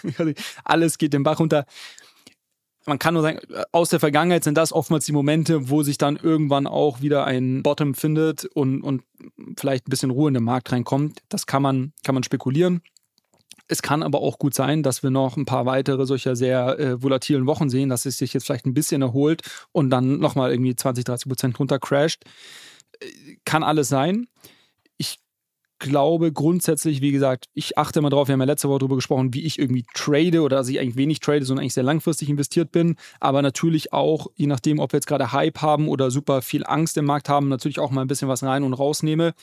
alles 0.64 0.98
geht 0.98 1.12
den 1.12 1.22
Bach 1.22 1.40
runter. 1.40 1.64
Man 2.88 3.00
kann 3.00 3.14
nur 3.14 3.24
sagen, 3.24 3.40
aus 3.72 3.88
der 3.88 3.98
Vergangenheit 3.98 4.44
sind 4.44 4.56
das 4.56 4.72
oftmals 4.72 5.06
die 5.06 5.12
Momente, 5.12 5.70
wo 5.70 5.82
sich 5.82 5.98
dann 5.98 6.16
irgendwann 6.16 6.68
auch 6.68 7.00
wieder 7.00 7.24
ein 7.24 7.64
Bottom 7.64 7.94
findet 7.94 8.44
und, 8.44 8.80
und 8.82 9.02
vielleicht 9.58 9.88
ein 9.88 9.90
bisschen 9.90 10.10
Ruhe 10.10 10.28
in 10.28 10.34
den 10.34 10.44
Markt 10.44 10.70
reinkommt. 10.70 11.18
Das 11.28 11.46
kann 11.46 11.62
man, 11.62 11.92
kann 12.04 12.14
man 12.14 12.22
spekulieren. 12.22 12.82
Es 13.68 13.82
kann 13.82 14.02
aber 14.02 14.20
auch 14.20 14.38
gut 14.38 14.54
sein, 14.54 14.82
dass 14.82 15.02
wir 15.02 15.10
noch 15.10 15.36
ein 15.36 15.44
paar 15.44 15.66
weitere 15.66 16.06
solcher 16.06 16.36
sehr 16.36 16.78
äh, 16.78 17.02
volatilen 17.02 17.46
Wochen 17.46 17.68
sehen, 17.68 17.88
dass 17.88 18.06
es 18.06 18.18
sich 18.18 18.32
jetzt 18.32 18.46
vielleicht 18.46 18.66
ein 18.66 18.74
bisschen 18.74 19.02
erholt 19.02 19.42
und 19.72 19.90
dann 19.90 20.18
nochmal 20.18 20.52
irgendwie 20.52 20.76
20, 20.76 21.04
30 21.04 21.28
Prozent 21.28 21.58
runter 21.58 21.78
crasht. 21.78 22.24
Äh, 23.00 23.06
kann 23.44 23.62
alles 23.62 23.88
sein. 23.88 24.28
Ich 24.98 25.18
glaube 25.78 26.32
grundsätzlich, 26.32 27.00
wie 27.00 27.12
gesagt, 27.12 27.46
ich 27.54 27.76
achte 27.76 27.98
immer 27.98 28.08
drauf, 28.08 28.28
wir 28.28 28.34
haben 28.34 28.40
ja 28.40 28.46
letzte 28.46 28.68
Woche 28.68 28.78
darüber 28.78 28.96
gesprochen, 28.96 29.34
wie 29.34 29.42
ich 29.44 29.58
irgendwie 29.58 29.84
trade 29.94 30.40
oder 30.42 30.56
dass 30.56 30.68
ich 30.68 30.78
eigentlich 30.78 30.96
wenig 30.96 31.20
trade, 31.20 31.44
sondern 31.44 31.62
eigentlich 31.62 31.74
sehr 31.74 31.82
langfristig 31.82 32.28
investiert 32.30 32.72
bin. 32.72 32.96
Aber 33.20 33.42
natürlich 33.42 33.92
auch, 33.92 34.28
je 34.36 34.46
nachdem, 34.46 34.78
ob 34.78 34.92
wir 34.92 34.98
jetzt 34.98 35.06
gerade 35.06 35.32
Hype 35.32 35.60
haben 35.60 35.88
oder 35.88 36.10
super 36.10 36.40
viel 36.40 36.64
Angst 36.64 36.96
im 36.96 37.04
Markt 37.04 37.28
haben, 37.28 37.48
natürlich 37.48 37.80
auch 37.80 37.90
mal 37.90 38.02
ein 38.02 38.08
bisschen 38.08 38.28
was 38.28 38.42
rein 38.42 38.62
und 38.62 38.74
rausnehme 38.74 39.34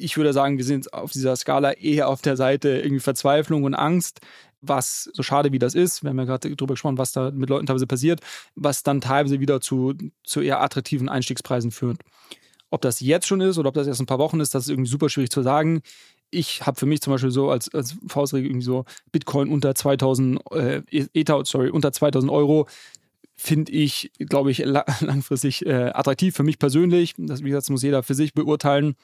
ich 0.00 0.16
würde 0.16 0.32
sagen, 0.32 0.58
wir 0.58 0.64
sind 0.64 0.92
auf 0.92 1.12
dieser 1.12 1.36
Skala 1.36 1.72
eher 1.72 2.08
auf 2.08 2.22
der 2.22 2.36
Seite 2.36 2.68
irgendwie 2.70 3.00
Verzweiflung 3.00 3.64
und 3.64 3.74
Angst, 3.74 4.20
was 4.62 5.10
so 5.14 5.22
schade 5.22 5.52
wie 5.52 5.58
das 5.58 5.74
ist, 5.74 6.02
wir 6.02 6.10
haben 6.10 6.18
ja 6.18 6.24
gerade 6.24 6.54
darüber 6.54 6.74
gesprochen, 6.74 6.98
was 6.98 7.12
da 7.12 7.30
mit 7.30 7.48
Leuten 7.48 7.66
teilweise 7.66 7.86
passiert, 7.86 8.20
was 8.54 8.82
dann 8.82 9.00
teilweise 9.00 9.40
wieder 9.40 9.60
zu, 9.60 9.94
zu 10.22 10.40
eher 10.40 10.60
attraktiven 10.60 11.08
Einstiegspreisen 11.08 11.70
führt. 11.70 12.00
Ob 12.70 12.82
das 12.82 13.00
jetzt 13.00 13.26
schon 13.26 13.40
ist 13.40 13.58
oder 13.58 13.68
ob 13.68 13.74
das 13.74 13.86
erst 13.86 14.00
ein 14.00 14.06
paar 14.06 14.18
Wochen 14.18 14.40
ist, 14.40 14.54
das 14.54 14.64
ist 14.64 14.70
irgendwie 14.70 14.90
super 14.90 15.08
schwierig 15.08 15.30
zu 15.30 15.42
sagen. 15.42 15.82
Ich 16.30 16.64
habe 16.64 16.78
für 16.78 16.86
mich 16.86 17.00
zum 17.00 17.12
Beispiel 17.12 17.32
so 17.32 17.50
als, 17.50 17.72
als 17.74 17.96
Faustregel 18.06 18.50
irgendwie 18.50 18.64
so 18.64 18.84
Bitcoin 19.10 19.48
unter 19.48 19.74
2000 19.74 20.40
äh, 20.52 20.82
Ether, 20.90 21.42
sorry, 21.44 21.70
unter 21.70 21.92
2000 21.92 22.30
Euro 22.30 22.68
finde 23.34 23.72
ich, 23.72 24.12
glaube 24.18 24.50
ich, 24.50 24.58
langfristig 25.00 25.66
äh, 25.66 25.90
attraktiv 25.92 26.36
für 26.36 26.44
mich 26.44 26.58
persönlich. 26.58 27.14
Das, 27.16 27.40
wie 27.40 27.48
gesagt, 27.48 27.64
das 27.64 27.70
muss 27.70 27.82
jeder 27.82 28.02
für 28.02 28.14
sich 28.14 28.34
beurteilen 28.34 28.94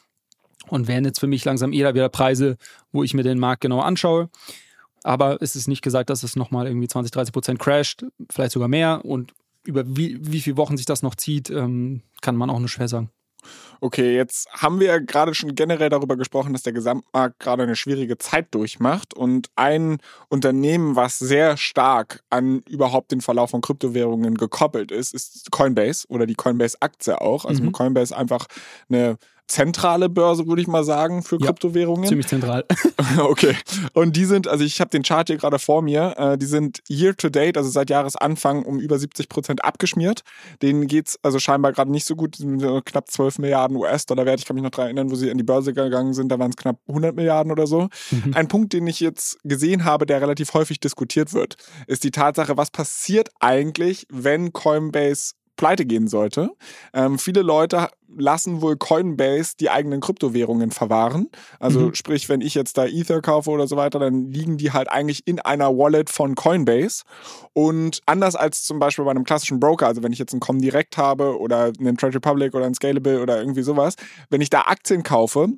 und 0.68 0.88
wären 0.88 1.04
jetzt 1.04 1.20
für 1.20 1.26
mich 1.26 1.44
langsam 1.44 1.72
eher 1.72 1.94
wieder 1.94 2.08
Preise, 2.08 2.56
wo 2.92 3.02
ich 3.02 3.14
mir 3.14 3.22
den 3.22 3.38
Markt 3.38 3.62
genau 3.62 3.80
anschaue. 3.80 4.28
Aber 5.02 5.40
es 5.40 5.54
ist 5.54 5.68
nicht 5.68 5.82
gesagt, 5.82 6.10
dass 6.10 6.22
es 6.22 6.34
nochmal 6.36 6.66
irgendwie 6.66 6.88
20, 6.88 7.12
30 7.12 7.32
Prozent 7.32 7.58
crasht, 7.60 8.04
vielleicht 8.30 8.52
sogar 8.52 8.68
mehr. 8.68 9.04
Und 9.04 9.34
über 9.64 9.84
wie, 9.86 10.18
wie 10.20 10.40
viele 10.40 10.56
Wochen 10.56 10.76
sich 10.76 10.86
das 10.86 11.02
noch 11.02 11.14
zieht, 11.14 11.50
ähm, 11.50 12.02
kann 12.22 12.36
man 12.36 12.50
auch 12.50 12.58
nur 12.58 12.68
schwer 12.68 12.88
sagen. 12.88 13.10
Okay, 13.80 14.16
jetzt 14.16 14.48
haben 14.50 14.80
wir 14.80 14.86
ja 14.88 14.98
gerade 14.98 15.34
schon 15.34 15.54
generell 15.54 15.88
darüber 15.88 16.16
gesprochen, 16.16 16.52
dass 16.52 16.62
der 16.62 16.72
Gesamtmarkt 16.72 17.38
gerade 17.38 17.62
eine 17.62 17.76
schwierige 17.76 18.18
Zeit 18.18 18.48
durchmacht 18.52 19.14
und 19.14 19.50
ein 19.54 19.98
Unternehmen, 20.28 20.96
was 20.96 21.18
sehr 21.18 21.56
stark 21.56 22.22
an 22.30 22.62
überhaupt 22.68 23.12
den 23.12 23.20
Verlauf 23.20 23.50
von 23.50 23.60
Kryptowährungen 23.60 24.36
gekoppelt 24.36 24.90
ist, 24.90 25.14
ist 25.14 25.50
Coinbase 25.50 26.06
oder 26.08 26.26
die 26.26 26.34
Coinbase-Aktie 26.34 27.20
auch. 27.20 27.44
Also 27.44 27.62
mhm. 27.62 27.72
Coinbase 27.72 28.16
einfach 28.16 28.46
eine 28.88 29.18
zentrale 29.46 30.08
Börse, 30.08 30.46
würde 30.46 30.62
ich 30.62 30.68
mal 30.68 30.84
sagen, 30.84 31.22
für 31.22 31.38
ja, 31.38 31.46
Kryptowährungen. 31.46 32.08
Ziemlich 32.08 32.26
zentral. 32.26 32.64
okay. 33.18 33.54
Und 33.92 34.16
die 34.16 34.24
sind, 34.24 34.48
also 34.48 34.64
ich 34.64 34.80
habe 34.80 34.90
den 34.90 35.02
Chart 35.02 35.28
hier 35.28 35.36
gerade 35.36 35.58
vor 35.58 35.82
mir, 35.82 36.14
äh, 36.16 36.38
die 36.38 36.46
sind 36.46 36.82
year 36.88 37.16
to 37.16 37.28
date, 37.28 37.56
also 37.56 37.70
seit 37.70 37.90
Jahresanfang, 37.90 38.64
um 38.64 38.80
über 38.80 38.98
70 38.98 39.28
Prozent 39.28 39.64
abgeschmiert. 39.64 40.22
Denen 40.62 40.86
geht 40.86 41.08
es 41.08 41.18
also 41.22 41.38
scheinbar 41.38 41.72
gerade 41.72 41.90
nicht 41.90 42.06
so 42.06 42.16
gut, 42.16 42.36
knapp 42.84 43.10
12 43.10 43.38
Milliarden 43.38 43.76
US-Dollar 43.76 44.26
wert. 44.26 44.40
Ich 44.40 44.46
kann 44.46 44.54
mich 44.54 44.64
noch 44.64 44.70
daran 44.70 44.86
erinnern, 44.86 45.10
wo 45.10 45.14
sie 45.14 45.30
an 45.30 45.38
die 45.38 45.44
Börse 45.44 45.72
gegangen 45.72 46.14
sind, 46.14 46.30
da 46.30 46.38
waren 46.38 46.50
es 46.50 46.56
knapp 46.56 46.80
100 46.88 47.14
Milliarden 47.14 47.52
oder 47.52 47.66
so. 47.66 47.88
Mhm. 48.10 48.34
Ein 48.34 48.48
Punkt, 48.48 48.72
den 48.72 48.86
ich 48.86 49.00
jetzt 49.00 49.38
gesehen 49.44 49.84
habe, 49.84 50.06
der 50.06 50.20
relativ 50.20 50.54
häufig 50.54 50.80
diskutiert 50.80 51.32
wird, 51.32 51.56
ist 51.86 52.04
die 52.04 52.10
Tatsache, 52.10 52.56
was 52.56 52.70
passiert 52.70 53.30
eigentlich, 53.40 54.06
wenn 54.10 54.52
Coinbase 54.52 55.34
pleite 55.56 55.86
gehen 55.86 56.08
sollte. 56.08 56.50
Ähm, 56.92 57.18
viele 57.18 57.42
Leute 57.42 57.88
lassen 58.18 58.62
wohl 58.62 58.76
Coinbase 58.76 59.54
die 59.58 59.70
eigenen 59.70 60.00
Kryptowährungen 60.00 60.70
verwahren. 60.70 61.28
Also 61.58 61.80
mhm. 61.80 61.94
sprich, 61.94 62.28
wenn 62.28 62.40
ich 62.40 62.54
jetzt 62.54 62.78
da 62.78 62.86
Ether 62.86 63.20
kaufe 63.20 63.50
oder 63.50 63.66
so 63.66 63.76
weiter, 63.76 63.98
dann 63.98 64.30
liegen 64.30 64.56
die 64.56 64.72
halt 64.72 64.88
eigentlich 64.88 65.26
in 65.26 65.40
einer 65.40 65.76
Wallet 65.76 66.10
von 66.10 66.34
Coinbase. 66.34 67.02
Und 67.52 68.00
anders 68.06 68.36
als 68.36 68.64
zum 68.64 68.78
Beispiel 68.78 69.04
bei 69.04 69.10
einem 69.10 69.24
klassischen 69.24 69.60
Broker, 69.60 69.86
also 69.86 70.02
wenn 70.02 70.12
ich 70.12 70.18
jetzt 70.18 70.32
einen 70.32 70.40
Comdirect 70.40 70.96
habe 70.96 71.38
oder 71.38 71.72
einen 71.78 71.96
Trade 71.96 72.14
Republic 72.14 72.54
oder 72.54 72.66
einen 72.66 72.74
Scalable 72.74 73.20
oder 73.20 73.38
irgendwie 73.38 73.62
sowas, 73.62 73.96
wenn 74.30 74.40
ich 74.40 74.50
da 74.50 74.62
Aktien 74.62 75.02
kaufe, 75.02 75.48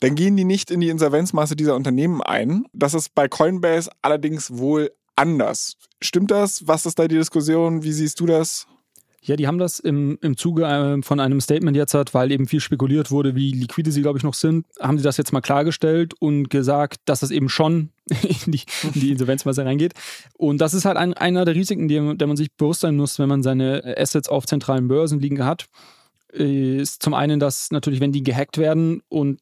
dann 0.00 0.14
gehen 0.14 0.36
die 0.36 0.44
nicht 0.44 0.70
in 0.70 0.80
die 0.80 0.88
Insolvenzmasse 0.88 1.56
dieser 1.56 1.76
Unternehmen 1.76 2.22
ein. 2.22 2.64
Das 2.72 2.94
ist 2.94 3.14
bei 3.14 3.28
Coinbase 3.28 3.90
allerdings 4.00 4.56
wohl 4.56 4.90
anders. 5.14 5.76
Stimmt 6.00 6.30
das? 6.30 6.66
Was 6.66 6.86
ist 6.86 6.98
da 6.98 7.06
die 7.06 7.16
Diskussion? 7.16 7.82
Wie 7.82 7.92
siehst 7.92 8.18
du 8.20 8.26
das? 8.26 8.66
Ja, 9.22 9.36
die 9.36 9.46
haben 9.46 9.58
das 9.58 9.78
im, 9.80 10.18
im 10.22 10.38
Zuge 10.38 10.64
äh, 10.64 11.02
von 11.02 11.20
einem 11.20 11.40
Statement 11.42 11.76
jetzt 11.76 11.92
hat, 11.92 12.14
weil 12.14 12.32
eben 12.32 12.46
viel 12.46 12.60
spekuliert 12.60 13.10
wurde, 13.10 13.34
wie 13.34 13.52
liquide 13.52 13.92
sie, 13.92 14.00
glaube 14.00 14.16
ich, 14.16 14.24
noch 14.24 14.32
sind, 14.32 14.66
haben 14.80 14.96
sie 14.96 15.04
das 15.04 15.18
jetzt 15.18 15.32
mal 15.32 15.42
klargestellt 15.42 16.14
und 16.18 16.48
gesagt, 16.48 17.00
dass 17.04 17.20
das 17.20 17.30
eben 17.30 17.50
schon 17.50 17.90
in 18.08 18.52
die, 18.52 18.62
in 18.94 19.00
die 19.00 19.10
Insolvenzmasse 19.10 19.64
reingeht. 19.64 19.92
Und 20.38 20.58
das 20.62 20.72
ist 20.72 20.86
halt 20.86 20.96
ein, 20.96 21.12
einer 21.12 21.44
der 21.44 21.54
Risiken, 21.54 21.86
die, 21.86 22.16
der 22.16 22.26
man 22.26 22.36
sich 22.36 22.50
bewusst 22.56 22.80
sein 22.80 22.96
muss, 22.96 23.18
wenn 23.18 23.28
man 23.28 23.42
seine 23.42 23.94
Assets 23.98 24.28
auf 24.28 24.46
zentralen 24.46 24.88
Börsen 24.88 25.20
liegen 25.20 25.44
hat. 25.44 25.66
Ist 26.32 27.02
zum 27.02 27.12
einen, 27.12 27.40
dass 27.40 27.70
natürlich, 27.72 28.00
wenn 28.00 28.12
die 28.12 28.22
gehackt 28.22 28.56
werden 28.56 29.02
und 29.08 29.40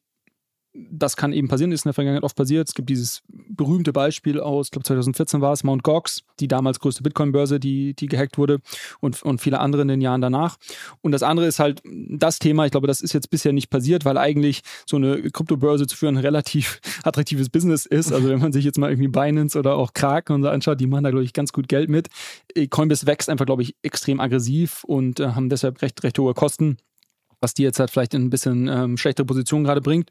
das 0.90 1.16
kann 1.16 1.32
eben 1.32 1.48
passieren, 1.48 1.72
ist 1.72 1.84
in 1.84 1.88
der 1.88 1.94
Vergangenheit 1.94 2.22
oft 2.22 2.36
passiert. 2.36 2.68
Es 2.68 2.74
gibt 2.74 2.88
dieses 2.88 3.22
berühmte 3.28 3.92
Beispiel 3.92 4.40
aus, 4.40 4.68
ich 4.68 4.70
glaube 4.70 4.84
2014 4.84 5.40
war 5.40 5.52
es, 5.52 5.64
Mt. 5.64 5.82
Gox, 5.82 6.22
die 6.40 6.48
damals 6.48 6.80
größte 6.80 7.02
Bitcoin-Börse, 7.02 7.58
die, 7.58 7.94
die 7.94 8.06
gehackt 8.06 8.38
wurde 8.38 8.60
und, 9.00 9.22
und 9.22 9.40
viele 9.40 9.60
andere 9.60 9.82
in 9.82 9.88
den 9.88 10.00
Jahren 10.00 10.20
danach. 10.20 10.56
Und 11.00 11.12
das 11.12 11.22
andere 11.22 11.46
ist 11.46 11.58
halt 11.58 11.82
das 11.84 12.38
Thema, 12.38 12.64
ich 12.64 12.70
glaube, 12.70 12.86
das 12.86 13.00
ist 13.00 13.12
jetzt 13.12 13.30
bisher 13.30 13.52
nicht 13.52 13.70
passiert, 13.70 14.04
weil 14.04 14.18
eigentlich 14.18 14.62
so 14.86 14.96
eine 14.96 15.30
Kryptobörse 15.30 15.86
zu 15.86 15.96
führen 15.96 16.16
ein 16.16 16.24
relativ 16.24 16.80
attraktives 17.02 17.48
Business 17.48 17.86
ist. 17.86 18.12
Also 18.12 18.28
wenn 18.28 18.40
man 18.40 18.52
sich 18.52 18.64
jetzt 18.64 18.78
mal 18.78 18.90
irgendwie 18.90 19.08
Binance 19.08 19.58
oder 19.58 19.76
auch 19.76 19.92
Kraken 19.92 20.34
und 20.34 20.42
so 20.42 20.48
anschaut, 20.48 20.80
die 20.80 20.86
machen 20.86 21.04
da, 21.04 21.10
glaube 21.10 21.24
ich, 21.24 21.32
ganz 21.32 21.52
gut 21.52 21.68
Geld 21.68 21.88
mit. 21.88 22.08
Coinbase 22.70 23.06
wächst 23.06 23.28
einfach, 23.28 23.46
glaube 23.46 23.62
ich, 23.62 23.74
extrem 23.82 24.20
aggressiv 24.20 24.84
und 24.84 25.20
äh, 25.20 25.28
haben 25.28 25.48
deshalb 25.48 25.82
recht, 25.82 26.02
recht 26.02 26.18
hohe 26.18 26.34
Kosten 26.34 26.78
was 27.41 27.55
die 27.55 27.62
jetzt 27.62 27.78
halt 27.78 27.91
vielleicht 27.91 28.14
in 28.14 28.24
ein 28.24 28.30
bisschen 28.30 28.68
ähm, 28.68 28.97
schlechtere 28.97 29.26
Position 29.26 29.64
gerade 29.64 29.80
bringt. 29.80 30.11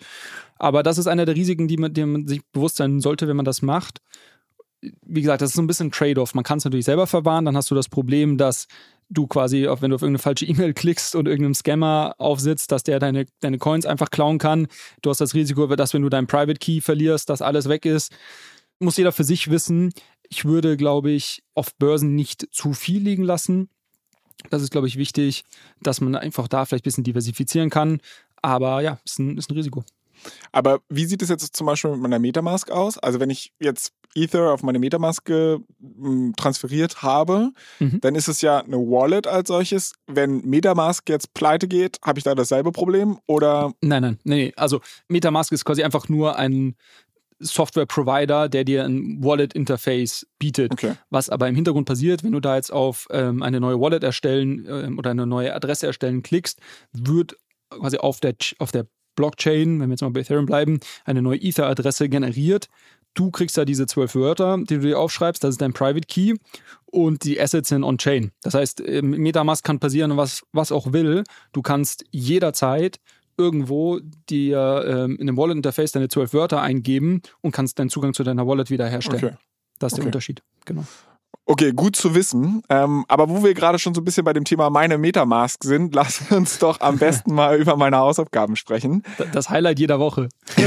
Aber 0.57 0.83
das 0.83 0.97
ist 0.97 1.07
einer 1.07 1.25
der 1.25 1.35
Risiken, 1.35 1.67
die 1.67 1.77
man, 1.77 1.93
die 1.93 2.05
man 2.05 2.27
sich 2.27 2.41
bewusst 2.51 2.77
sein 2.77 2.99
sollte, 2.99 3.27
wenn 3.27 3.35
man 3.35 3.45
das 3.45 3.61
macht. 3.61 4.01
Wie 4.81 5.21
gesagt, 5.21 5.41
das 5.41 5.49
ist 5.49 5.55
so 5.55 5.61
ein 5.61 5.67
bisschen 5.67 5.91
Trade-off. 5.91 6.35
Man 6.35 6.43
kann 6.43 6.59
es 6.59 6.65
natürlich 6.65 6.85
selber 6.85 7.07
verwahren, 7.07 7.45
dann 7.45 7.57
hast 7.57 7.71
du 7.71 7.75
das 7.75 7.89
Problem, 7.89 8.37
dass 8.37 8.67
du 9.09 9.27
quasi, 9.27 9.63
wenn 9.63 9.89
du 9.89 9.95
auf 9.95 10.01
irgendeine 10.01 10.19
falsche 10.19 10.45
E-Mail 10.45 10.73
klickst 10.73 11.15
und 11.15 11.27
irgendeinem 11.27 11.55
Scammer 11.55 12.15
aufsitzt, 12.17 12.71
dass 12.71 12.83
der 12.83 12.99
deine, 12.99 13.25
deine 13.39 13.57
Coins 13.57 13.85
einfach 13.85 14.09
klauen 14.09 14.37
kann. 14.37 14.67
Du 15.01 15.09
hast 15.09 15.21
das 15.21 15.33
Risiko, 15.33 15.67
dass 15.67 15.93
wenn 15.93 16.01
du 16.01 16.09
deinen 16.09 16.27
Private 16.27 16.59
Key 16.59 16.81
verlierst, 16.81 17.29
dass 17.29 17.41
alles 17.41 17.69
weg 17.69 17.85
ist. 17.85 18.11
Muss 18.79 18.97
jeder 18.97 19.11
für 19.11 19.23
sich 19.23 19.49
wissen. 19.49 19.91
Ich 20.29 20.45
würde, 20.45 20.77
glaube 20.77 21.11
ich, 21.11 21.41
auf 21.55 21.73
Börsen 21.77 22.15
nicht 22.15 22.47
zu 22.51 22.73
viel 22.73 23.01
liegen 23.01 23.23
lassen. 23.23 23.69
Das 24.49 24.61
ist, 24.61 24.71
glaube 24.71 24.87
ich, 24.87 24.97
wichtig, 24.97 25.43
dass 25.81 26.01
man 26.01 26.15
einfach 26.15 26.47
da 26.47 26.65
vielleicht 26.65 26.83
ein 26.83 26.89
bisschen 26.89 27.03
diversifizieren 27.03 27.69
kann. 27.69 27.99
Aber 28.41 28.81
ja, 28.81 28.99
ist 29.03 29.19
ein, 29.19 29.37
ist 29.37 29.49
ein 29.49 29.55
Risiko. 29.55 29.83
Aber 30.51 30.79
wie 30.89 31.05
sieht 31.05 31.21
es 31.21 31.29
jetzt 31.29 31.55
zum 31.55 31.67
Beispiel 31.67 31.91
mit 31.91 32.01
meiner 32.01 32.19
Metamask 32.19 32.71
aus? 32.71 32.97
Also 32.97 33.19
wenn 33.19 33.29
ich 33.29 33.53
jetzt 33.59 33.93
Ether 34.15 34.51
auf 34.51 34.63
meine 34.63 34.79
Metamask 34.79 35.29
hm, 35.29 36.33
transferiert 36.35 37.03
habe, 37.03 37.51
mhm. 37.79 37.99
dann 38.01 38.15
ist 38.15 38.27
es 38.27 38.41
ja 38.41 38.59
eine 38.59 38.77
Wallet 38.77 39.27
als 39.27 39.49
solches. 39.49 39.93
Wenn 40.07 40.43
Metamask 40.43 41.07
jetzt 41.09 41.33
pleite 41.33 41.67
geht, 41.67 41.99
habe 42.03 42.19
ich 42.19 42.23
da 42.23 42.33
dasselbe 42.33 42.71
Problem 42.71 43.19
oder? 43.27 43.73
Nein, 43.81 44.01
nein, 44.01 44.19
nee. 44.23 44.53
Also 44.55 44.81
Metamask 45.07 45.51
ist 45.51 45.65
quasi 45.65 45.83
einfach 45.83 46.09
nur 46.09 46.35
ein 46.35 46.75
Software-Provider, 47.39 48.49
der 48.49 48.63
dir 48.63 48.85
ein 48.85 49.23
Wallet-Interface 49.23 50.27
bietet. 50.39 50.71
Okay. 50.71 50.93
Was 51.09 51.29
aber 51.29 51.47
im 51.47 51.55
Hintergrund 51.55 51.87
passiert, 51.87 52.23
wenn 52.23 52.31
du 52.31 52.39
da 52.39 52.55
jetzt 52.55 52.71
auf 52.71 53.07
ähm, 53.11 53.43
eine 53.43 53.59
neue 53.59 53.79
Wallet 53.79 54.03
erstellen 54.03 54.65
ähm, 54.69 54.97
oder 54.97 55.11
eine 55.11 55.27
neue 55.27 55.53
Adresse 55.53 55.87
erstellen 55.87 56.23
klickst, 56.23 56.59
wird 56.93 57.35
quasi 57.69 57.97
auf 57.97 58.19
der, 58.19 58.35
auf 58.59 58.71
der 58.71 58.87
Blockchain, 59.15 59.79
wenn 59.79 59.89
wir 59.89 59.93
jetzt 59.93 60.01
mal 60.01 60.11
bei 60.11 60.21
Ethereum 60.21 60.45
bleiben, 60.45 60.79
eine 61.05 61.21
neue 61.21 61.41
Ether-Adresse 61.41 62.07
generiert. 62.07 62.67
Du 63.13 63.31
kriegst 63.31 63.57
da 63.57 63.65
diese 63.65 63.87
zwölf 63.87 64.13
Wörter, 64.13 64.57
die 64.57 64.75
du 64.75 64.81
dir 64.81 64.99
aufschreibst, 64.99 65.43
das 65.43 65.55
ist 65.55 65.61
dein 65.61 65.73
Private 65.73 66.05
Key 66.07 66.35
und 66.85 67.23
die 67.23 67.41
Assets 67.41 67.69
sind 67.69 67.83
on-chain. 67.83 68.31
Das 68.43 68.53
heißt, 68.53 68.83
Metamask 69.01 69.65
kann 69.65 69.79
passieren, 69.79 70.17
was, 70.17 70.43
was 70.53 70.71
auch 70.71 70.93
will. 70.93 71.23
Du 71.51 71.63
kannst 71.63 72.05
jederzeit 72.11 72.99
irgendwo 73.37 73.99
dir 74.29 74.83
ähm, 74.87 75.17
in 75.17 75.27
dem 75.27 75.37
Wallet-Interface 75.37 75.91
deine 75.91 76.07
zwölf 76.09 76.33
Wörter 76.33 76.61
eingeben 76.61 77.21
und 77.41 77.51
kannst 77.51 77.79
deinen 77.79 77.89
Zugang 77.89 78.13
zu 78.13 78.23
deiner 78.23 78.47
Wallet 78.47 78.69
wiederherstellen. 78.69 79.23
Okay. 79.23 79.35
Das 79.79 79.93
ist 79.93 79.93
okay. 79.93 80.01
der 80.01 80.07
Unterschied. 80.07 80.43
Genau. 80.65 80.85
Okay, 81.49 81.71
gut 81.71 81.95
zu 81.95 82.13
wissen. 82.13 82.61
Ähm, 82.67 83.05
aber 83.07 83.29
wo 83.29 83.41
wir 83.41 83.53
gerade 83.53 83.79
schon 83.79 83.95
so 83.95 84.01
ein 84.01 84.03
bisschen 84.03 84.25
bei 84.25 84.33
dem 84.33 84.43
Thema 84.43 84.69
meine 84.69 84.97
Metamask 84.97 85.63
sind, 85.63 85.95
lass 85.95 86.29
uns 86.29 86.59
doch 86.59 86.81
am 86.81 86.97
besten 86.97 87.33
mal 87.33 87.57
über 87.57 87.77
meine 87.77 87.95
Hausaufgaben 87.95 88.57
sprechen. 88.57 89.01
Das 89.31 89.49
Highlight 89.49 89.79
jeder 89.79 89.97
Woche. 89.97 90.27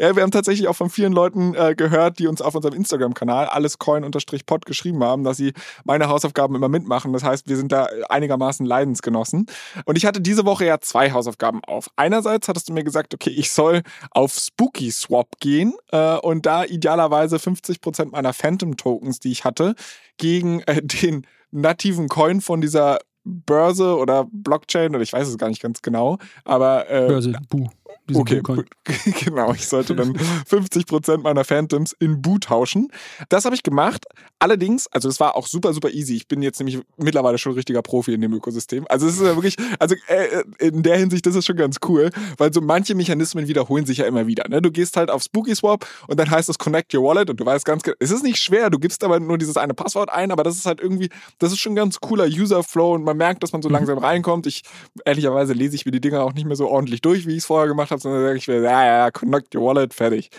ja, 0.00 0.16
wir 0.16 0.22
haben 0.24 0.32
tatsächlich 0.32 0.66
auch 0.66 0.74
von 0.74 0.90
vielen 0.90 1.12
Leuten 1.12 1.54
äh, 1.54 1.76
gehört, 1.76 2.18
die 2.18 2.26
uns 2.26 2.42
auf 2.42 2.56
unserem 2.56 2.74
Instagram-Kanal 2.74 3.46
allescoin-pod 3.46 4.66
geschrieben 4.66 5.04
haben, 5.04 5.22
dass 5.22 5.36
sie 5.36 5.52
meine 5.84 6.08
Hausaufgaben 6.08 6.56
immer 6.56 6.68
mitmachen. 6.68 7.12
Das 7.12 7.22
heißt, 7.22 7.48
wir 7.48 7.56
sind 7.56 7.70
da 7.70 7.86
einigermaßen 8.08 8.66
Leidensgenossen. 8.66 9.46
Und 9.84 9.96
ich 9.96 10.06
hatte 10.06 10.20
diese 10.20 10.44
Woche 10.44 10.64
ja 10.64 10.80
zwei 10.80 11.12
Hausaufgaben 11.12 11.62
auf. 11.64 11.88
Einerseits 11.94 12.48
hattest 12.48 12.68
du 12.68 12.72
mir 12.72 12.82
gesagt, 12.82 13.14
okay, 13.14 13.30
ich 13.30 13.52
soll 13.52 13.82
auf 14.10 14.34
Spooky 14.34 14.90
Swap 14.90 15.38
gehen 15.38 15.74
äh, 15.92 16.16
und 16.16 16.46
da 16.46 16.64
idealerweise 16.64 17.36
50% 17.36 18.10
meiner 18.10 18.32
Phantom-Tokens, 18.32 19.20
die 19.20 19.30
ich 19.30 19.44
hatte, 19.44 19.51
hatte, 19.52 19.74
gegen 20.16 20.60
äh, 20.60 20.82
den 21.02 21.26
nativen 21.50 22.08
Coin 22.08 22.40
von 22.40 22.60
dieser 22.60 22.98
Börse 23.24 23.96
oder 23.96 24.26
Blockchain 24.32 24.94
oder 24.94 25.02
ich 25.02 25.12
weiß 25.12 25.28
es 25.28 25.38
gar 25.38 25.48
nicht 25.48 25.62
ganz 25.62 25.82
genau, 25.82 26.18
aber 26.44 26.90
äh, 26.90 27.06
Börse, 27.06 27.32
Bu 27.48 27.68
okay, 28.12 28.42
genau. 29.24 29.52
Ich 29.52 29.68
sollte 29.68 29.94
dann 29.94 30.12
50% 30.12 31.18
meiner 31.18 31.44
Phantoms 31.44 31.94
in 31.98 32.20
Bu 32.22 32.38
tauschen. 32.38 32.88
Das 33.28 33.44
habe 33.44 33.54
ich 33.54 33.62
gemacht. 33.62 34.06
Allerdings, 34.38 34.88
also 34.88 35.08
es 35.08 35.20
war 35.20 35.36
auch 35.36 35.46
super, 35.46 35.72
super 35.72 35.90
easy. 35.90 36.16
Ich 36.16 36.26
bin 36.26 36.42
jetzt 36.42 36.58
nämlich 36.58 36.80
mittlerweile 36.96 37.38
schon 37.38 37.52
richtiger 37.52 37.82
Profi 37.82 38.12
in 38.14 38.20
dem 38.20 38.32
Ökosystem. 38.32 38.86
Also 38.88 39.06
es 39.06 39.14
ist 39.14 39.22
ja 39.22 39.36
wirklich, 39.36 39.56
also 39.78 39.94
äh, 40.08 40.42
in 40.58 40.82
der 40.82 40.96
Hinsicht, 40.96 41.26
das 41.26 41.36
ist 41.36 41.46
schon 41.46 41.56
ganz 41.56 41.76
cool, 41.88 42.10
weil 42.38 42.52
so 42.52 42.60
manche 42.60 42.94
Mechanismen 42.94 43.46
wiederholen 43.46 43.86
sich 43.86 43.98
ja 43.98 44.06
immer 44.06 44.26
wieder. 44.26 44.48
Ne? 44.48 44.60
Du 44.60 44.70
gehst 44.70 44.96
halt 44.96 45.10
auf 45.10 45.22
Spooky 45.22 45.54
Swap 45.54 45.86
und 46.08 46.18
dann 46.18 46.30
heißt 46.30 46.48
es 46.48 46.58
Connect 46.58 46.92
Your 46.94 47.04
Wallet 47.04 47.30
und 47.30 47.38
du 47.38 47.46
weißt 47.46 47.64
ganz 47.64 47.82
genau, 47.82 47.96
es 48.00 48.10
ist 48.10 48.24
nicht 48.24 48.38
schwer, 48.38 48.70
du 48.70 48.78
gibst 48.78 49.04
aber 49.04 49.20
nur 49.20 49.38
dieses 49.38 49.56
eine 49.56 49.74
Passwort 49.74 50.10
ein, 50.10 50.32
aber 50.32 50.42
das 50.42 50.56
ist 50.56 50.66
halt 50.66 50.80
irgendwie, 50.80 51.08
das 51.38 51.52
ist 51.52 51.58
schon 51.58 51.72
ein 51.72 51.76
ganz 51.76 52.00
cooler 52.00 52.26
User 52.26 52.62
Flow 52.62 52.94
und 52.94 53.04
man 53.04 53.16
merkt, 53.16 53.42
dass 53.42 53.52
man 53.52 53.62
so 53.62 53.68
langsam 53.68 53.98
reinkommt. 53.98 54.46
Ich, 54.46 54.62
ehrlicherweise 55.04 55.52
lese 55.52 55.76
ich 55.76 55.86
mir 55.86 55.92
die 55.92 56.00
Dinger 56.00 56.22
auch 56.24 56.32
nicht 56.32 56.46
mehr 56.46 56.56
so 56.56 56.68
ordentlich 56.68 57.00
durch, 57.00 57.26
wie 57.26 57.32
ich 57.32 57.38
es 57.38 57.46
vorher 57.46 57.68
gemacht 57.68 57.90
habe, 57.90 57.91
sondern 58.00 58.22
sage 58.22 58.38
ich 58.38 58.48
mir, 58.48 58.60
ja, 58.60 58.84
ja, 58.84 59.10
connect 59.10 59.54
your 59.54 59.64
wallet, 59.64 59.94
fertig. 59.94 60.30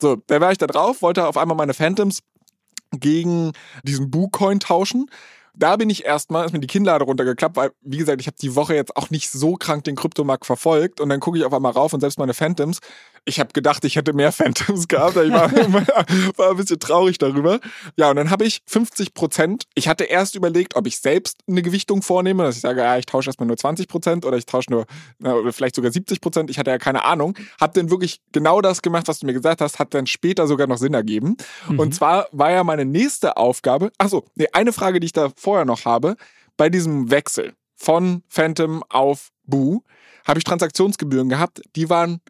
So, 0.00 0.16
da 0.26 0.40
war 0.40 0.52
ich 0.52 0.58
da 0.58 0.66
drauf, 0.66 1.02
wollte 1.02 1.26
auf 1.26 1.36
einmal 1.36 1.56
meine 1.56 1.74
Phantoms 1.74 2.20
gegen 2.92 3.52
diesen 3.84 4.10
Boo-Coin 4.10 4.60
tauschen. 4.60 5.06
Da 5.54 5.76
bin 5.76 5.90
ich 5.90 6.04
erstmal, 6.04 6.46
ist 6.46 6.52
mir 6.52 6.60
die 6.60 6.66
Kinnlade 6.66 7.04
runtergeklappt, 7.04 7.56
weil, 7.56 7.72
wie 7.82 7.98
gesagt, 7.98 8.20
ich 8.20 8.26
habe 8.26 8.36
die 8.40 8.54
Woche 8.54 8.74
jetzt 8.74 8.96
auch 8.96 9.10
nicht 9.10 9.30
so 9.30 9.56
krank 9.56 9.84
den 9.84 9.96
Kryptomarkt 9.96 10.46
verfolgt 10.46 11.00
und 11.00 11.08
dann 11.08 11.20
gucke 11.20 11.38
ich 11.38 11.44
auf 11.44 11.52
einmal 11.52 11.72
rauf 11.72 11.92
und 11.92 12.00
selbst 12.00 12.18
meine 12.18 12.34
Phantoms 12.34 12.80
ich 13.24 13.38
habe 13.38 13.52
gedacht, 13.52 13.84
ich 13.84 13.96
hätte 13.96 14.12
mehr 14.12 14.32
Phantoms 14.32 14.88
gehabt. 14.88 15.16
Ich 15.16 15.32
war, 15.32 15.50
war 16.36 16.50
ein 16.50 16.56
bisschen 16.56 16.78
traurig 16.78 17.18
darüber. 17.18 17.60
Ja, 17.96 18.10
und 18.10 18.16
dann 18.16 18.30
habe 18.30 18.44
ich 18.44 18.62
50 18.66 19.14
Prozent. 19.14 19.64
Ich 19.74 19.88
hatte 19.88 20.04
erst 20.04 20.34
überlegt, 20.34 20.76
ob 20.76 20.86
ich 20.86 20.98
selbst 20.98 21.38
eine 21.48 21.62
Gewichtung 21.62 22.02
vornehme, 22.02 22.42
dass 22.44 22.56
ich 22.56 22.62
sage, 22.62 22.80
ja, 22.80 22.98
ich 22.98 23.06
tausche 23.06 23.28
erstmal 23.28 23.46
nur 23.46 23.56
20 23.56 23.88
Prozent 23.88 24.24
oder 24.24 24.36
ich 24.36 24.46
tausche 24.46 24.70
nur, 24.70 24.86
oder 25.20 25.52
vielleicht 25.52 25.76
sogar 25.76 25.92
70 25.92 26.20
Prozent. 26.20 26.50
Ich 26.50 26.58
hatte 26.58 26.70
ja 26.70 26.78
keine 26.78 27.04
Ahnung. 27.04 27.36
Habe 27.60 27.78
dann 27.78 27.90
wirklich 27.90 28.20
genau 28.32 28.60
das 28.60 28.82
gemacht, 28.82 29.08
was 29.08 29.20
du 29.20 29.26
mir 29.26 29.32
gesagt 29.32 29.60
hast, 29.60 29.78
hat 29.78 29.94
dann 29.94 30.06
später 30.06 30.46
sogar 30.46 30.66
noch 30.66 30.78
Sinn 30.78 30.94
ergeben. 30.94 31.36
Mhm. 31.68 31.78
Und 31.78 31.94
zwar 31.94 32.28
war 32.32 32.50
ja 32.50 32.64
meine 32.64 32.84
nächste 32.84 33.36
Aufgabe, 33.36 33.92
ach 33.98 34.08
so, 34.08 34.24
nee, 34.34 34.46
eine 34.52 34.72
Frage, 34.72 35.00
die 35.00 35.06
ich 35.06 35.12
da 35.12 35.30
vorher 35.42 35.64
noch 35.64 35.84
habe, 35.84 36.16
bei 36.56 36.70
diesem 36.70 37.10
Wechsel 37.10 37.54
von 37.74 38.22
Phantom 38.28 38.84
auf 38.88 39.30
Boo 39.44 39.82
habe 40.24 40.38
ich 40.38 40.44
Transaktionsgebühren 40.44 41.28
gehabt, 41.28 41.62
die 41.74 41.90
waren 41.90 42.20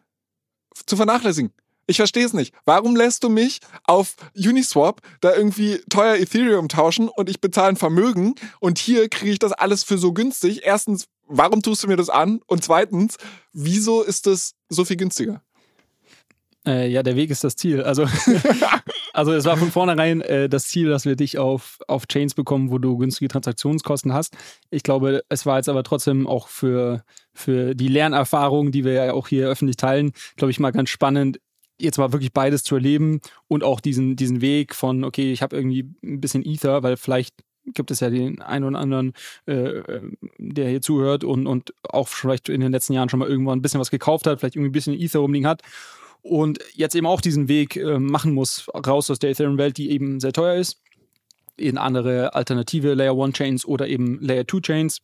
zu 0.87 0.95
vernachlässigen. 0.95 1.53
Ich 1.85 1.97
verstehe 1.97 2.25
es 2.25 2.33
nicht. 2.33 2.55
Warum 2.65 2.95
lässt 2.95 3.23
du 3.23 3.29
mich 3.29 3.59
auf 3.83 4.15
Uniswap 4.35 5.01
da 5.21 5.35
irgendwie 5.35 5.81
teuer 5.89 6.15
Ethereum 6.15 6.69
tauschen 6.69 7.09
und 7.09 7.29
ich 7.29 7.41
bezahle 7.41 7.69
ein 7.69 7.75
Vermögen 7.75 8.35
und 8.59 8.79
hier 8.79 9.09
kriege 9.09 9.33
ich 9.33 9.39
das 9.39 9.51
alles 9.51 9.83
für 9.83 9.97
so 9.97 10.13
günstig? 10.13 10.61
Erstens, 10.63 11.07
warum 11.27 11.61
tust 11.61 11.83
du 11.83 11.87
mir 11.87 11.97
das 11.97 12.09
an? 12.09 12.41
Und 12.47 12.63
zweitens, 12.63 13.17
wieso 13.51 14.01
ist 14.01 14.27
das 14.27 14.53
so 14.69 14.85
viel 14.85 14.97
günstiger? 14.97 15.43
Äh, 16.65 16.89
ja, 16.89 17.03
der 17.03 17.15
Weg 17.15 17.29
ist 17.29 17.43
das 17.43 17.55
Ziel. 17.55 17.81
Also, 17.81 18.05
also 19.13 19.33
es 19.33 19.45
war 19.45 19.57
von 19.57 19.71
vornherein 19.71 20.21
äh, 20.21 20.47
das 20.47 20.67
Ziel, 20.67 20.89
dass 20.89 21.05
wir 21.05 21.15
dich 21.15 21.37
auf, 21.37 21.79
auf 21.87 22.07
Chains 22.07 22.33
bekommen, 22.33 22.71
wo 22.71 22.77
du 22.77 22.97
günstige 22.97 23.27
Transaktionskosten 23.27 24.13
hast. 24.13 24.35
Ich 24.69 24.83
glaube, 24.83 25.23
es 25.29 25.45
war 25.45 25.57
jetzt 25.57 25.69
aber 25.69 25.83
trotzdem 25.83 26.25
auch 26.25 26.47
für, 26.47 27.03
für 27.33 27.75
die 27.75 27.89
Lernerfahrung, 27.89 28.71
die 28.71 28.85
wir 28.85 28.93
ja 28.93 29.13
auch 29.13 29.27
hier 29.27 29.49
öffentlich 29.49 29.77
teilen, 29.77 30.13
glaube 30.37 30.51
ich 30.51 30.59
mal 30.59 30.71
ganz 30.71 30.89
spannend, 30.89 31.39
jetzt 31.79 31.97
mal 31.97 32.13
wirklich 32.13 32.31
beides 32.31 32.63
zu 32.63 32.75
erleben 32.75 33.19
und 33.47 33.63
auch 33.63 33.81
diesen, 33.81 34.15
diesen 34.15 34.39
Weg 34.39 34.73
von, 34.73 35.03
okay, 35.03 35.33
ich 35.33 35.41
habe 35.41 35.55
irgendwie 35.55 35.89
ein 36.01 36.21
bisschen 36.21 36.45
Ether, 36.45 36.81
weil 36.83 36.95
vielleicht 36.95 37.35
gibt 37.65 37.91
es 37.91 37.99
ja 37.99 38.09
den 38.09 38.41
einen 38.41 38.65
oder 38.65 38.79
anderen, 38.79 39.13
äh, 39.47 39.81
der 40.37 40.69
hier 40.69 40.81
zuhört 40.81 41.23
und, 41.23 41.47
und 41.47 41.73
auch 41.83 42.07
vielleicht 42.07 42.47
in 42.49 42.61
den 42.61 42.71
letzten 42.71 42.93
Jahren 42.93 43.09
schon 43.09 43.19
mal 43.19 43.27
irgendwann 43.27 43.59
ein 43.59 43.61
bisschen 43.61 43.79
was 43.79 43.91
gekauft 43.91 44.27
hat, 44.27 44.39
vielleicht 44.39 44.55
irgendwie 44.55 44.69
ein 44.69 44.73
bisschen 44.73 44.99
Ether 44.99 45.19
rumliegen 45.19 45.47
hat 45.47 45.61
und 46.23 46.59
jetzt 46.73 46.95
eben 46.95 47.05
auch 47.05 47.21
diesen 47.21 47.47
Weg 47.47 47.75
äh, 47.75 47.99
machen 47.99 48.33
muss, 48.33 48.67
raus 48.73 49.11
aus 49.11 49.19
der 49.19 49.29
Ethereum-Welt, 49.29 49.77
die 49.77 49.91
eben 49.91 50.19
sehr 50.19 50.33
teuer 50.33 50.55
ist, 50.55 50.81
in 51.55 51.77
andere 51.77 52.33
alternative 52.33 52.95
Layer 52.95 53.15
1 53.21 53.37
Chains 53.37 53.65
oder 53.65 53.87
eben 53.87 54.19
Layer 54.21 54.47
2 54.47 54.59
Chains 54.61 55.01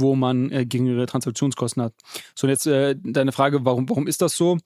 wo 0.00 0.14
man 0.14 0.50
äh, 0.50 0.66
geringere 0.66 1.06
Transaktionskosten 1.06 1.82
hat. 1.82 1.94
So, 2.34 2.46
und 2.46 2.50
jetzt 2.50 2.66
äh, 2.66 2.96
deine 3.02 3.32
Frage, 3.32 3.64
warum, 3.64 3.88
warum 3.88 4.06
ist 4.06 4.22
das 4.22 4.36
so? 4.36 4.58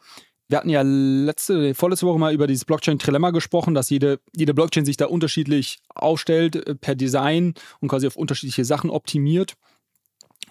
Wir 0.49 0.59
hatten 0.59 0.69
ja 0.69 0.83
letzte, 0.83 1.75
vorletzte 1.75 2.07
Woche 2.07 2.19
mal 2.19 2.35
über 2.35 2.47
dieses 2.47 2.65
Blockchain-Trilemma 2.67 3.31
gesprochen, 3.31 3.75
dass 3.75 3.89
jede, 3.89 4.21
jede 4.37 4.53
Blockchain 4.53 4.85
sich 4.85 4.99
da 4.99 5.07
unterschiedlich 5.07 5.79
aufstellt 5.95 6.57
äh, 6.57 6.75
per 6.75 6.95
Design 6.95 7.55
und 7.81 7.89
quasi 7.89 8.07
auf 8.07 8.17
unterschiedliche 8.17 8.65
Sachen 8.65 8.91
optimiert. 8.91 9.55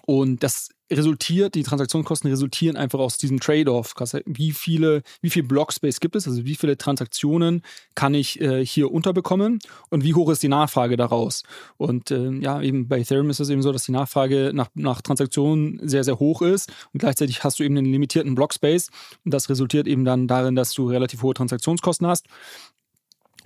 Und 0.04 0.42
das 0.42 0.70
resultiert, 0.92 1.54
die 1.54 1.62
Transaktionskosten 1.62 2.30
resultieren 2.30 2.76
einfach 2.76 2.98
aus 2.98 3.18
diesem 3.18 3.40
Trade-off. 3.40 3.94
Wie 4.26 4.52
viele, 4.52 5.02
wie 5.20 5.30
viel 5.30 5.42
Blockspace 5.42 6.00
gibt 6.00 6.16
es, 6.16 6.26
also 6.26 6.44
wie 6.44 6.54
viele 6.54 6.76
Transaktionen 6.76 7.62
kann 7.94 8.14
ich 8.14 8.40
äh, 8.40 8.64
hier 8.64 8.92
unterbekommen 8.92 9.58
und 9.90 10.04
wie 10.04 10.14
hoch 10.14 10.30
ist 10.30 10.42
die 10.42 10.48
Nachfrage 10.48 10.96
daraus? 10.96 11.42
Und 11.76 12.10
äh, 12.10 12.30
ja, 12.32 12.60
eben 12.60 12.88
bei 12.88 13.00
Ethereum 13.00 13.30
ist 13.30 13.40
es 13.40 13.50
eben 13.50 13.62
so, 13.62 13.72
dass 13.72 13.84
die 13.84 13.92
Nachfrage 13.92 14.52
nach, 14.54 14.68
nach 14.74 15.02
Transaktionen 15.02 15.80
sehr, 15.88 16.04
sehr 16.04 16.18
hoch 16.18 16.42
ist 16.42 16.70
und 16.92 17.00
gleichzeitig 17.00 17.44
hast 17.44 17.58
du 17.58 17.64
eben 17.64 17.76
einen 17.76 17.92
limitierten 17.92 18.34
Blockspace 18.34 18.90
und 19.24 19.34
das 19.34 19.48
resultiert 19.48 19.86
eben 19.86 20.04
dann 20.04 20.28
darin, 20.28 20.54
dass 20.54 20.72
du 20.72 20.88
relativ 20.88 21.22
hohe 21.22 21.34
Transaktionskosten 21.34 22.06
hast. 22.06 22.26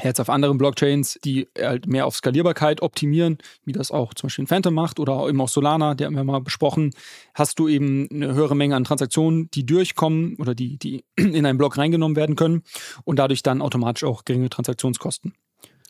Jetzt 0.02 0.20
auf 0.20 0.28
anderen 0.28 0.58
Blockchains, 0.58 1.18
die 1.24 1.48
halt 1.58 1.86
mehr 1.86 2.06
auf 2.06 2.16
Skalierbarkeit 2.16 2.82
optimieren, 2.82 3.38
wie 3.64 3.72
das 3.72 3.90
auch 3.90 4.12
zum 4.14 4.26
Beispiel 4.26 4.46
Phantom 4.46 4.74
macht 4.74 4.98
oder 4.98 5.28
eben 5.28 5.40
auch 5.40 5.48
Solana, 5.48 5.94
der 5.94 6.08
haben 6.08 6.16
wir 6.16 6.24
mal 6.24 6.40
besprochen, 6.40 6.90
hast 7.34 7.58
du 7.58 7.68
eben 7.68 8.08
eine 8.10 8.34
höhere 8.34 8.54
Menge 8.54 8.76
an 8.76 8.84
Transaktionen, 8.84 9.50
die 9.52 9.64
durchkommen 9.64 10.36
oder 10.36 10.54
die, 10.54 10.78
die 10.78 11.04
in 11.16 11.46
einen 11.46 11.58
Block 11.58 11.78
reingenommen 11.78 12.16
werden 12.16 12.36
können 12.36 12.62
und 13.04 13.18
dadurch 13.18 13.42
dann 13.42 13.62
automatisch 13.62 14.04
auch 14.04 14.24
geringe 14.24 14.50
Transaktionskosten. 14.50 15.32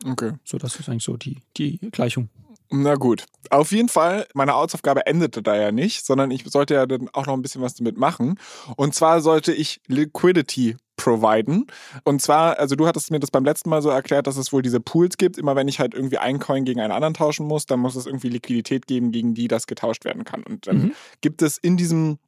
Okay. 0.05 0.33
So, 0.45 0.59
das 0.59 0.79
ist 0.79 0.89
eigentlich 0.89 1.05
so 1.05 1.17
die, 1.17 1.39
die 1.57 1.79
Gleichung. 1.91 2.29
Na 2.71 2.97
gut. 2.97 3.27
Auf 3.51 3.71
jeden 3.71 3.89
Fall, 3.89 4.27
meine 4.35 4.53
Hausaufgabe 4.55 5.07
endete 5.07 5.43
da 5.43 5.57
ja 5.57 5.71
nicht, 5.71 6.05
sondern 6.05 6.31
ich 6.31 6.45
sollte 6.47 6.75
ja 6.75 6.87
dann 6.87 7.09
auch 7.13 7.27
noch 7.27 7.35
ein 7.35 7.43
bisschen 7.43 7.63
was 7.63 7.75
damit 7.75 7.97
machen. 7.97 8.39
Und 8.77 8.95
zwar 8.95 9.21
sollte 9.21 9.53
ich 9.53 9.81
Liquidity 9.87 10.77
providen. 10.97 11.67
Und 12.05 12.23
zwar, 12.23 12.59
also 12.59 12.75
du 12.75 12.87
hattest 12.87 13.11
mir 13.11 13.21
das 13.21 13.31
beim 13.31 13.45
letzten 13.45 13.71
Mal 13.71 13.83
so 13.83 13.91
erklärt, 13.91 14.27
dass 14.27 14.37
es 14.37 14.53
wohl 14.53 14.63
diese 14.63 14.81
Pools 14.81 15.17
gibt. 15.17 15.39
Immer 15.39 15.55
wenn 15.55 15.69
ich 15.69 15.79
halt 15.79 15.95
irgendwie 15.95 16.19
einen 16.19 16.41
Coin 16.41 16.65
gegen 16.65 16.81
einen 16.81 16.93
anderen 16.93 17.15
tauschen 17.15 17.47
muss, 17.47 17.67
dann 17.67 17.81
muss 17.81 17.95
es 17.95 18.07
irgendwie 18.07 18.31
Liquidität 18.31 18.87
geben, 18.87 19.13
gegen 19.13 19.35
die 19.35 19.47
das 19.47 19.67
getauscht 19.67 20.05
werden 20.05 20.25
kann. 20.25 20.43
Und 20.43 20.67
dann 20.67 20.79
mhm. 20.79 20.93
gibt 21.21 21.43
es 21.43 21.59
in 21.59 21.77
diesem 21.77 22.19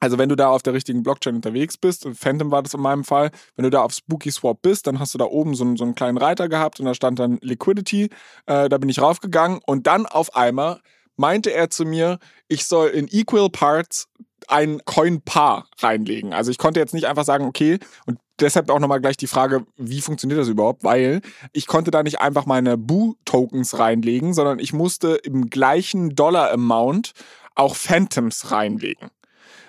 also 0.00 0.18
wenn 0.18 0.28
du 0.28 0.36
da 0.36 0.48
auf 0.48 0.62
der 0.62 0.74
richtigen 0.74 1.02
Blockchain 1.02 1.36
unterwegs 1.36 1.76
bist, 1.76 2.06
und 2.06 2.16
Phantom 2.16 2.50
war 2.50 2.62
das 2.62 2.74
in 2.74 2.80
meinem 2.80 3.04
Fall, 3.04 3.30
wenn 3.54 3.64
du 3.64 3.70
da 3.70 3.82
auf 3.82 3.92
Spooky 3.92 4.30
Swap 4.30 4.60
bist, 4.62 4.86
dann 4.86 4.98
hast 4.98 5.14
du 5.14 5.18
da 5.18 5.24
oben 5.24 5.54
so 5.54 5.64
einen, 5.64 5.76
so 5.76 5.84
einen 5.84 5.94
kleinen 5.94 6.18
Reiter 6.18 6.48
gehabt 6.48 6.80
und 6.80 6.86
da 6.86 6.94
stand 6.94 7.18
dann 7.18 7.38
Liquidity. 7.40 8.10
Äh, 8.46 8.68
da 8.68 8.78
bin 8.78 8.88
ich 8.88 9.00
raufgegangen 9.00 9.60
und 9.66 9.86
dann 9.86 10.06
auf 10.06 10.36
einmal 10.36 10.80
meinte 11.16 11.52
er 11.52 11.70
zu 11.70 11.84
mir, 11.84 12.18
ich 12.48 12.66
soll 12.66 12.88
in 12.88 13.08
Equal 13.10 13.48
Parts 13.50 14.08
ein 14.48 14.80
Coin-Paar 14.84 15.66
reinlegen. 15.78 16.32
Also 16.32 16.50
ich 16.50 16.58
konnte 16.58 16.78
jetzt 16.78 16.94
nicht 16.94 17.06
einfach 17.06 17.24
sagen, 17.24 17.46
okay, 17.46 17.78
und 18.06 18.18
deshalb 18.38 18.70
auch 18.70 18.78
nochmal 18.78 19.00
gleich 19.00 19.16
die 19.16 19.26
Frage, 19.26 19.66
wie 19.76 20.00
funktioniert 20.00 20.38
das 20.38 20.48
überhaupt? 20.48 20.84
Weil 20.84 21.20
ich 21.52 21.66
konnte 21.66 21.90
da 21.90 22.02
nicht 22.02 22.20
einfach 22.20 22.46
meine 22.46 22.76
Boo-Tokens 22.76 23.78
reinlegen, 23.78 24.34
sondern 24.34 24.58
ich 24.58 24.72
musste 24.72 25.16
im 25.16 25.50
gleichen 25.50 26.14
Dollar-Amount 26.14 27.12
auch 27.54 27.74
Phantoms 27.74 28.50
reinlegen. 28.50 29.08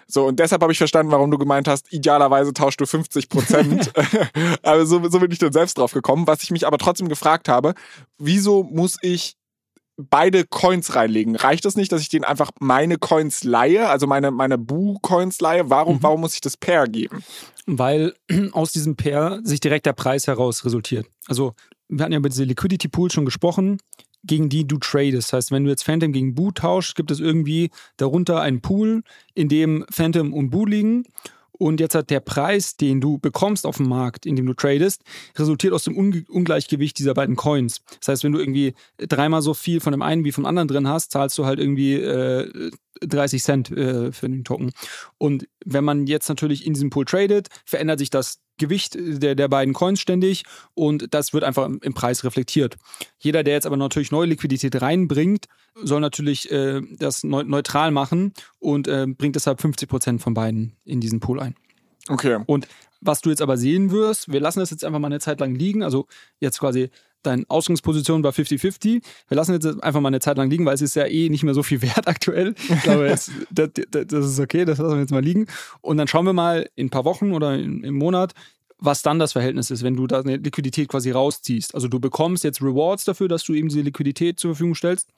So, 0.08 0.26
und 0.26 0.40
deshalb 0.40 0.62
habe 0.62 0.72
ich 0.72 0.78
verstanden, 0.78 1.12
warum 1.12 1.30
du 1.30 1.38
gemeint 1.38 1.68
hast, 1.68 1.92
idealerweise 1.92 2.54
tauschst 2.54 2.80
du 2.80 2.86
50 2.86 3.30
Prozent. 3.30 3.92
also 4.64 5.00
so, 5.00 5.10
so 5.10 5.20
bin 5.20 5.32
ich 5.32 5.40
dann 5.40 5.52
selbst 5.52 5.78
drauf 5.78 5.92
gekommen. 5.92 6.28
Was 6.28 6.44
ich 6.44 6.52
mich 6.52 6.66
aber 6.66 6.78
trotzdem 6.78 7.10
gefragt 7.10 7.50
habe, 7.50 7.74
wieso 8.18 8.64
muss 8.64 8.98
ich 9.02 9.36
beide 9.98 10.46
Coins 10.46 10.96
reinlegen. 10.96 11.36
Reicht 11.36 11.66
es 11.66 11.74
das 11.74 11.76
nicht, 11.76 11.92
dass 11.92 12.02
ich 12.02 12.10
denen 12.10 12.24
einfach 12.24 12.52
meine 12.60 12.98
Coins 12.98 13.44
leihe, 13.44 13.90
also 13.90 14.08
meine, 14.08 14.32
meine 14.32 14.58
Boo-Coins 14.58 15.42
leihe? 15.42 15.70
Warum, 15.70 15.98
mhm. 15.98 16.04
warum 16.04 16.22
muss 16.22 16.36
ich 16.36 16.42
das 16.42 16.56
Pair 16.56 16.86
geben? 16.86 17.24
Weil 17.66 18.14
aus 18.52 18.72
diesem 18.72 18.96
Pair 18.96 19.42
sich 19.44 19.60
direkt 19.60 19.86
der 19.86 19.94
Preis 19.94 20.28
heraus 20.28 20.64
resultiert. 20.64 21.08
Also 21.28 21.54
wir 21.90 22.04
hatten 22.04 22.14
ja 22.14 22.20
über 22.20 22.30
diese 22.30 22.44
Liquidity 22.44 22.88
Pool 22.88 23.12
schon 23.12 23.26
gesprochen, 23.26 23.80
gegen 24.28 24.50
die 24.50 24.68
du 24.68 24.78
tradest. 24.78 25.30
Das 25.30 25.34
heißt, 25.34 25.52
wenn 25.52 25.64
du 25.64 25.70
jetzt 25.70 25.84
Phantom 25.84 26.12
gegen 26.12 26.36
Boo 26.36 26.52
tauschst, 26.52 26.96
gibt 26.96 27.12
es 27.12 27.20
irgendwie 27.20 27.72
darunter 27.98 28.42
einen 28.42 28.62
Pool, 28.62 29.04
in 29.34 29.50
dem 29.50 29.86
Phantom 29.90 30.34
und 30.34 30.50
Boo 30.50 30.66
liegen. 30.66 31.06
Und 31.60 31.80
jetzt 31.80 31.96
hat 31.96 32.10
der 32.10 32.20
Preis, 32.20 32.78
den 32.78 33.02
du 33.02 33.18
bekommst 33.18 33.66
auf 33.66 33.78
dem 33.78 33.90
Markt, 33.90 34.26
in 34.26 34.36
dem 34.36 34.46
du 34.46 34.54
tradest, 34.54 35.02
resultiert 35.36 35.74
aus 35.74 35.86
dem 35.86 35.98
Un 35.98 36.26
Ungleichgewicht 36.30 37.00
dieser 37.00 37.16
beiden 37.16 37.36
Coins. 37.36 37.82
Das 38.00 38.10
heißt, 38.10 38.24
wenn 38.24 38.32
du 38.32 38.40
irgendwie 38.40 38.76
dreimal 38.98 39.42
so 39.42 39.54
viel 39.54 39.80
von 39.80 39.92
dem 39.92 40.04
einen 40.04 40.24
wie 40.24 40.32
vom 40.32 40.46
anderen 40.46 40.68
drin 40.68 40.88
hast, 40.88 41.12
zahlst 41.12 41.38
du 41.38 41.46
halt 41.46 41.60
irgendwie 41.60 41.96
äh, 41.96 42.72
30 43.02 43.44
Cent 43.44 43.72
äh, 43.72 44.12
für 44.12 44.30
den 44.30 44.44
Token. 44.44 44.72
Und 45.18 45.48
wenn 45.66 45.84
man 45.84 46.08
jetzt 46.08 46.30
natürlich 46.30 46.66
in 46.66 46.74
diesem 46.74 46.90
Pool 46.90 47.06
tradet, 47.06 47.48
verändert 47.66 48.00
sich 48.00 48.10
das 48.10 48.40
Gewicht 48.58 48.98
der, 49.00 49.36
der 49.36 49.48
beiden 49.48 49.74
Coins 49.74 50.00
ständig 50.00 50.44
und 50.74 51.14
das 51.14 51.32
wird 51.32 51.44
einfach 51.44 51.66
im, 51.66 51.80
im 51.82 51.94
Preis 51.94 52.24
reflektiert. 52.24 52.76
Jeder, 53.20 53.44
der 53.44 53.54
jetzt 53.54 53.68
aber 53.68 53.78
natürlich 53.78 54.12
neue 54.12 54.28
Liquidität 54.28 54.82
reinbringt, 54.82 55.46
soll 55.76 56.02
natürlich 56.02 56.52
äh, 56.52 56.82
das 56.98 57.24
neu, 57.24 57.44
neutral 57.44 57.92
machen 57.92 58.34
und 58.60 58.88
äh, 58.88 59.06
bringt 59.08 59.36
deshalb 59.36 59.62
50 59.62 59.88
Prozent 59.88 60.22
von 60.22 60.34
beiden 60.34 60.74
in 60.86 61.00
diesen 61.00 61.20
Pool 61.20 61.40
ein. 61.40 61.56
Okay. 62.10 62.40
Und 62.48 62.68
was 63.00 63.22
du 63.22 63.30
jetzt 63.30 63.42
aber 63.42 63.58
sehen 63.58 63.92
wirst, 63.92 64.32
wir 64.32 64.40
lassen 64.40 64.60
das 64.60 64.72
jetzt 64.72 64.84
einfach 64.84 65.00
mal 65.00 65.08
eine 65.08 65.20
Zeit 65.20 65.40
lang 65.40 65.54
liegen, 65.54 65.84
also 65.84 66.08
jetzt 66.40 66.60
quasi 66.60 66.90
deine 67.24 67.44
Ausgangsposition 67.48 68.24
war 68.24 68.32
50-50. 68.32 69.02
Wir 69.28 69.36
lassen 69.36 69.54
jetzt 69.54 69.84
einfach 69.84 70.02
mal 70.02 70.10
eine 70.10 70.20
Zeit 70.20 70.38
lang 70.38 70.50
liegen, 70.50 70.66
weil 70.66 70.76
es 70.76 70.82
ist 70.82 70.96
ja 70.96 71.06
eh 71.06 71.30
nicht 71.30 71.44
mehr 71.44 71.54
so 71.54 71.64
viel 71.64 71.82
wert 71.82 72.08
aktuell. 72.08 72.56
Ich 72.58 72.84
glaube, 72.84 73.08
es, 73.08 73.32
das, 73.52 73.70
das, 73.90 74.26
ist 74.26 74.40
okay, 74.40 74.66
das 74.66 74.80
lassen 74.80 74.96
wir 74.96 75.02
jetzt 75.02 75.12
mal 75.12 75.24
liegen. 75.24 75.48
Und 75.82 75.98
dann 75.98 76.08
schauen 76.08 76.26
wir 76.26 76.34
mal 76.34 76.70
in 76.76 76.88
ein 76.88 76.90
paar 76.90 77.06
Wochen 77.06 77.34
oder 77.34 77.56
im 77.56 77.96
Monat, 77.96 78.34
was 78.80 79.02
dann 79.02 79.20
das 79.20 79.34
Verhältnis 79.34 79.72
ist, 79.72 79.84
wenn 79.84 79.96
du 79.96 80.08
da 80.08 80.20
eine 80.20 80.38
Liquidität 80.38 80.88
quasi 80.88 81.12
rausziehst. 81.12 81.74
Also 81.74 81.88
du 81.88 82.00
bekommst 82.00 82.44
jetzt 82.44 82.62
Rewards 82.62 83.06
dafür, 83.06 83.28
dass 83.28 83.44
du 83.44 83.54
eben 83.54 83.70
diese 83.70 83.82
Liquidität 83.82 84.40
zur 84.40 84.52
Verfügung 84.52 84.76
stellst. 84.76 85.10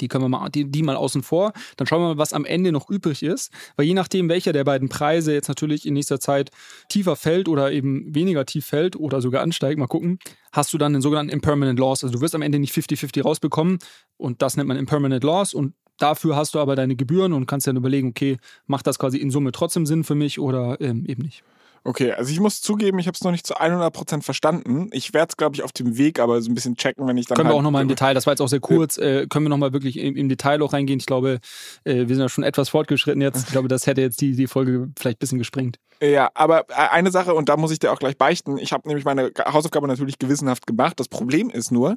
Die 0.00 0.08
können 0.08 0.24
wir 0.24 0.28
mal, 0.28 0.48
die, 0.48 0.70
die 0.70 0.82
mal 0.82 0.96
außen 0.96 1.22
vor. 1.22 1.52
Dann 1.76 1.86
schauen 1.86 2.00
wir 2.02 2.08
mal, 2.08 2.18
was 2.18 2.32
am 2.32 2.44
Ende 2.44 2.72
noch 2.72 2.88
übrig 2.88 3.22
ist. 3.22 3.52
Weil 3.76 3.86
je 3.86 3.94
nachdem, 3.94 4.28
welcher 4.28 4.52
der 4.52 4.64
beiden 4.64 4.88
Preise 4.88 5.32
jetzt 5.32 5.48
natürlich 5.48 5.86
in 5.86 5.94
nächster 5.94 6.20
Zeit 6.20 6.50
tiefer 6.88 7.16
fällt 7.16 7.48
oder 7.48 7.72
eben 7.72 8.14
weniger 8.14 8.46
tief 8.46 8.66
fällt 8.66 8.96
oder 8.96 9.20
sogar 9.20 9.42
ansteigt, 9.42 9.78
mal 9.78 9.86
gucken, 9.86 10.18
hast 10.52 10.72
du 10.72 10.78
dann 10.78 10.92
den 10.92 11.02
sogenannten 11.02 11.32
Impermanent 11.32 11.78
Loss. 11.78 12.04
Also 12.04 12.14
du 12.14 12.20
wirst 12.20 12.34
am 12.34 12.42
Ende 12.42 12.58
nicht 12.58 12.74
50-50 12.74 13.22
rausbekommen 13.22 13.78
und 14.16 14.42
das 14.42 14.56
nennt 14.56 14.68
man 14.68 14.76
Impermanent 14.76 15.24
Loss 15.24 15.54
und 15.54 15.74
dafür 15.98 16.36
hast 16.36 16.54
du 16.54 16.58
aber 16.58 16.76
deine 16.76 16.96
Gebühren 16.96 17.32
und 17.32 17.46
kannst 17.46 17.66
dann 17.66 17.76
überlegen, 17.76 18.08
okay, 18.08 18.38
macht 18.66 18.86
das 18.86 18.98
quasi 18.98 19.18
in 19.18 19.30
Summe 19.30 19.52
trotzdem 19.52 19.86
Sinn 19.86 20.04
für 20.04 20.14
mich 20.14 20.38
oder 20.38 20.80
ähm, 20.80 21.04
eben 21.06 21.22
nicht. 21.22 21.42
Okay, 21.84 22.12
also 22.12 22.30
ich 22.30 22.38
muss 22.38 22.60
zugeben, 22.60 22.98
ich 23.00 23.06
habe 23.08 23.16
es 23.16 23.24
noch 23.24 23.32
nicht 23.32 23.46
zu 23.46 23.56
100% 23.56 24.22
verstanden. 24.22 24.88
Ich 24.92 25.12
werde 25.12 25.30
es, 25.30 25.36
glaube 25.36 25.56
ich, 25.56 25.62
auf 25.62 25.72
dem 25.72 25.98
Weg 25.98 26.20
aber 26.20 26.40
so 26.40 26.50
ein 26.50 26.54
bisschen 26.54 26.76
checken, 26.76 27.06
wenn 27.08 27.16
ich 27.16 27.26
dann. 27.26 27.36
Können 27.36 27.48
halt 27.48 27.54
wir 27.54 27.58
auch 27.58 27.62
nochmal 27.62 27.82
im 27.82 27.88
Detail, 27.88 28.14
das 28.14 28.26
war 28.26 28.32
jetzt 28.32 28.40
auch 28.40 28.48
sehr 28.48 28.60
kurz, 28.60 28.98
äh, 28.98 29.26
können 29.26 29.46
wir 29.46 29.50
nochmal 29.50 29.72
wirklich 29.72 29.98
im, 29.98 30.16
im, 30.16 30.28
Detail 30.28 30.62
auch 30.62 30.72
reingehen. 30.72 31.00
Ich 31.00 31.06
glaube, 31.06 31.40
äh, 31.84 31.94
wir 31.94 32.08
sind 32.08 32.20
ja 32.20 32.28
schon 32.28 32.44
etwas 32.44 32.68
fortgeschritten 32.68 33.20
jetzt. 33.20 33.46
Ich 33.46 33.52
glaube, 33.52 33.68
das 33.68 33.86
hätte 33.86 34.00
jetzt 34.00 34.20
die, 34.20 34.36
die 34.36 34.46
Folge 34.46 34.90
vielleicht 34.96 35.18
ein 35.18 35.20
bisschen 35.20 35.38
gesprengt. 35.38 35.78
Ja, 36.00 36.30
aber 36.34 36.68
äh, 36.70 36.88
eine 36.90 37.10
Sache, 37.10 37.34
und 37.34 37.48
da 37.48 37.56
muss 37.56 37.72
ich 37.72 37.80
dir 37.80 37.92
auch 37.92 37.98
gleich 37.98 38.16
beichten, 38.16 38.58
ich 38.58 38.72
habe 38.72 38.86
nämlich 38.86 39.04
meine 39.04 39.32
Hausaufgabe 39.46 39.88
natürlich 39.88 40.18
gewissenhaft 40.18 40.66
gemacht. 40.66 41.00
Das 41.00 41.08
Problem 41.08 41.50
ist 41.50 41.72
nur, 41.72 41.96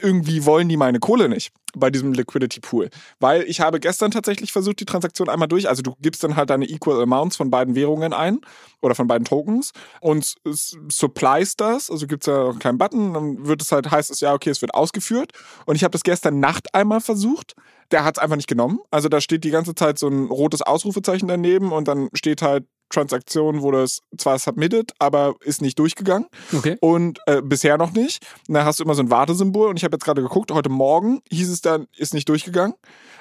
irgendwie 0.00 0.44
wollen 0.44 0.68
die 0.68 0.76
meine 0.76 1.00
Kohle 1.00 1.28
nicht 1.28 1.52
bei 1.76 1.90
diesem 1.90 2.12
Liquidity 2.12 2.60
Pool. 2.60 2.88
Weil 3.20 3.42
ich 3.42 3.60
habe 3.60 3.80
gestern 3.80 4.10
tatsächlich 4.10 4.52
versucht, 4.52 4.80
die 4.80 4.86
Transaktion 4.86 5.28
einmal 5.28 5.48
durch. 5.48 5.68
Also 5.68 5.82
du 5.82 5.94
gibst 6.00 6.24
dann 6.24 6.36
halt 6.36 6.50
deine 6.50 6.64
Equal 6.64 7.02
Amounts 7.02 7.36
von 7.36 7.50
beiden 7.50 7.74
Währungen 7.74 8.12
ein 8.12 8.40
oder 8.80 8.94
von 8.94 9.06
beiden 9.06 9.24
Tokens 9.24 9.72
und 10.00 10.36
supplies 10.44 11.56
das. 11.56 11.90
Also 11.90 12.06
gibt 12.06 12.22
es 12.22 12.26
ja 12.26 12.48
einen 12.48 12.58
kleinen 12.58 12.78
Button, 12.78 13.14
dann 13.14 13.46
wird 13.46 13.62
es 13.62 13.72
halt, 13.72 13.90
heißt 13.90 14.10
es 14.10 14.20
ja, 14.20 14.32
okay, 14.32 14.50
es 14.50 14.62
wird 14.62 14.74
ausgeführt. 14.74 15.32
Und 15.66 15.76
ich 15.76 15.84
habe 15.84 15.92
das 15.92 16.02
gestern 16.02 16.40
Nacht 16.40 16.74
einmal 16.74 17.00
versucht. 17.00 17.54
Der 17.90 18.04
hat 18.04 18.16
es 18.16 18.22
einfach 18.22 18.36
nicht 18.36 18.48
genommen. 18.48 18.80
Also 18.90 19.08
da 19.08 19.20
steht 19.20 19.44
die 19.44 19.50
ganze 19.50 19.74
Zeit 19.74 19.98
so 19.98 20.08
ein 20.08 20.26
rotes 20.26 20.62
Ausrufezeichen 20.62 21.28
daneben 21.28 21.72
und 21.72 21.86
dann 21.86 22.08
steht 22.14 22.42
halt 22.42 22.64
Transaktion 22.90 23.62
wurde 23.62 23.82
es 23.82 24.02
zwar 24.16 24.38
submitted, 24.38 24.92
aber 24.98 25.34
ist 25.40 25.62
nicht 25.62 25.78
durchgegangen. 25.78 26.26
Okay. 26.56 26.76
Und 26.80 27.18
äh, 27.26 27.42
bisher 27.42 27.78
noch 27.78 27.92
nicht. 27.92 28.24
Da 28.48 28.64
hast 28.64 28.80
du 28.80 28.84
immer 28.84 28.94
so 28.94 29.02
ein 29.02 29.10
Wartesymbol 29.10 29.68
und 29.68 29.76
ich 29.76 29.84
habe 29.84 29.94
jetzt 29.96 30.04
gerade 30.04 30.22
geguckt, 30.22 30.52
heute 30.52 30.68
Morgen 30.68 31.20
hieß 31.30 31.50
es 31.50 31.60
dann, 31.60 31.86
ist 31.96 32.14
nicht 32.14 32.28
durchgegangen. 32.28 32.74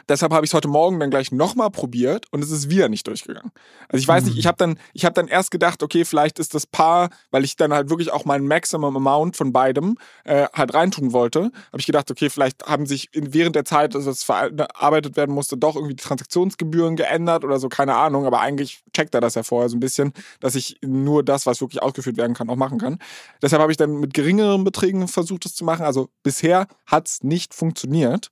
Deshalb 0.07 0.33
habe 0.33 0.45
ich 0.45 0.51
es 0.51 0.53
heute 0.53 0.67
Morgen 0.67 0.99
dann 0.99 1.09
gleich 1.09 1.31
nochmal 1.31 1.71
probiert 1.71 2.27
und 2.31 2.43
es 2.43 2.51
ist 2.51 2.69
wieder 2.69 2.89
nicht 2.89 3.07
durchgegangen. 3.07 3.51
Also 3.89 4.01
ich 4.01 4.07
weiß 4.07 4.23
mhm. 4.23 4.29
nicht, 4.29 4.37
ich 4.37 4.45
habe 4.45 4.57
dann, 4.57 4.77
ich 4.93 5.03
habe 5.03 5.13
dann 5.13 5.27
erst 5.27 5.49
gedacht, 5.49 5.81
okay, 5.81 6.05
vielleicht 6.05 6.37
ist 6.37 6.53
das 6.53 6.67
Paar, 6.67 7.09
weil 7.31 7.43
ich 7.43 7.55
dann 7.55 7.73
halt 7.73 7.89
wirklich 7.89 8.11
auch 8.11 8.23
meinen 8.23 8.47
Maximum 8.47 8.95
Amount 8.95 9.35
von 9.35 9.51
beidem 9.51 9.97
äh, 10.23 10.45
halt 10.53 10.75
reintun 10.75 11.11
wollte, 11.11 11.39
habe 11.39 11.79
ich 11.79 11.87
gedacht, 11.87 12.11
okay, 12.11 12.29
vielleicht 12.29 12.67
haben 12.67 12.85
sich 12.85 13.09
während 13.13 13.55
der 13.55 13.65
Zeit, 13.65 13.95
dass 13.95 14.05
es 14.05 14.23
verarbeitet 14.23 15.17
werden 15.17 15.33
musste, 15.33 15.57
doch 15.57 15.75
irgendwie 15.75 15.95
die 15.95 16.03
Transaktionsgebühren 16.03 16.95
geändert 16.95 17.43
oder 17.43 17.57
so, 17.57 17.67
keine 17.67 17.95
Ahnung, 17.95 18.25
aber 18.25 18.41
eigentlich 18.41 18.83
checkt 18.93 19.15
er 19.15 19.21
das 19.21 19.33
ja 19.33 19.41
vor 19.41 19.54
vorher 19.55 19.69
so 19.69 19.77
ein 19.77 19.79
bisschen, 19.79 20.11
dass 20.41 20.55
ich 20.55 20.77
nur 20.81 21.23
das, 21.23 21.45
was 21.45 21.61
wirklich 21.61 21.81
ausgeführt 21.81 22.17
werden 22.17 22.35
kann, 22.35 22.49
auch 22.49 22.57
machen 22.57 22.77
kann. 22.77 22.99
Deshalb 23.41 23.61
habe 23.61 23.71
ich 23.71 23.77
dann 23.77 23.99
mit 24.01 24.13
geringeren 24.13 24.65
Beträgen 24.65 25.07
versucht, 25.07 25.45
es 25.45 25.55
zu 25.55 25.63
machen. 25.63 25.85
Also 25.85 26.09
bisher 26.23 26.67
hat 26.85 27.07
es 27.07 27.23
nicht 27.23 27.53
funktioniert 27.53 28.31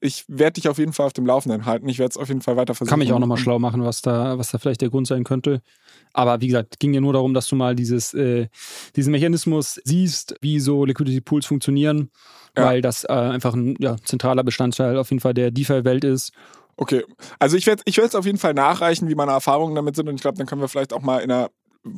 ich 0.00 0.24
werde 0.28 0.54
dich 0.54 0.68
auf 0.68 0.78
jeden 0.78 0.92
Fall 0.92 1.06
auf 1.06 1.12
dem 1.12 1.26
Laufenden 1.26 1.66
halten. 1.66 1.88
Ich 1.88 1.98
werde 1.98 2.10
es 2.10 2.16
auf 2.16 2.28
jeden 2.28 2.40
Fall 2.40 2.56
weiter 2.56 2.74
versuchen. 2.74 2.90
Kann 2.90 2.98
mich 2.98 3.12
auch 3.12 3.18
nochmal 3.18 3.36
schlau 3.36 3.58
machen, 3.58 3.84
was 3.84 4.00
da, 4.00 4.38
was 4.38 4.50
da 4.50 4.58
vielleicht 4.58 4.80
der 4.80 4.88
Grund 4.88 5.06
sein 5.06 5.24
könnte. 5.24 5.60
Aber 6.12 6.40
wie 6.40 6.46
gesagt, 6.46 6.80
ging 6.80 6.94
ja 6.94 7.00
nur 7.00 7.12
darum, 7.12 7.34
dass 7.34 7.46
du 7.48 7.56
mal 7.56 7.76
dieses, 7.76 8.14
äh, 8.14 8.48
diesen 8.96 9.12
Mechanismus 9.12 9.80
siehst, 9.84 10.36
wie 10.40 10.58
so 10.58 10.84
Liquidity 10.84 11.20
Pools 11.20 11.46
funktionieren, 11.46 12.10
ja. 12.56 12.64
weil 12.64 12.80
das 12.80 13.04
äh, 13.04 13.12
einfach 13.12 13.54
ein 13.54 13.76
ja, 13.78 13.96
zentraler 14.02 14.42
Bestandteil 14.42 14.96
auf 14.96 15.10
jeden 15.10 15.20
Fall 15.20 15.34
der 15.34 15.50
DeFi-Welt 15.50 16.04
ist. 16.04 16.32
Okay, 16.80 17.04
also 17.38 17.58
ich 17.58 17.66
werde 17.66 17.82
ich 17.84 18.00
auf 18.00 18.24
jeden 18.24 18.38
Fall 18.38 18.54
nachreichen, 18.54 19.06
wie 19.10 19.14
meine 19.14 19.32
Erfahrungen 19.32 19.74
damit 19.74 19.96
sind 19.96 20.08
und 20.08 20.14
ich 20.14 20.22
glaube, 20.22 20.38
dann 20.38 20.46
können 20.46 20.62
wir 20.62 20.68
vielleicht 20.68 20.94
auch 20.94 21.02
mal 21.02 21.18
in 21.18 21.30
einer 21.30 21.50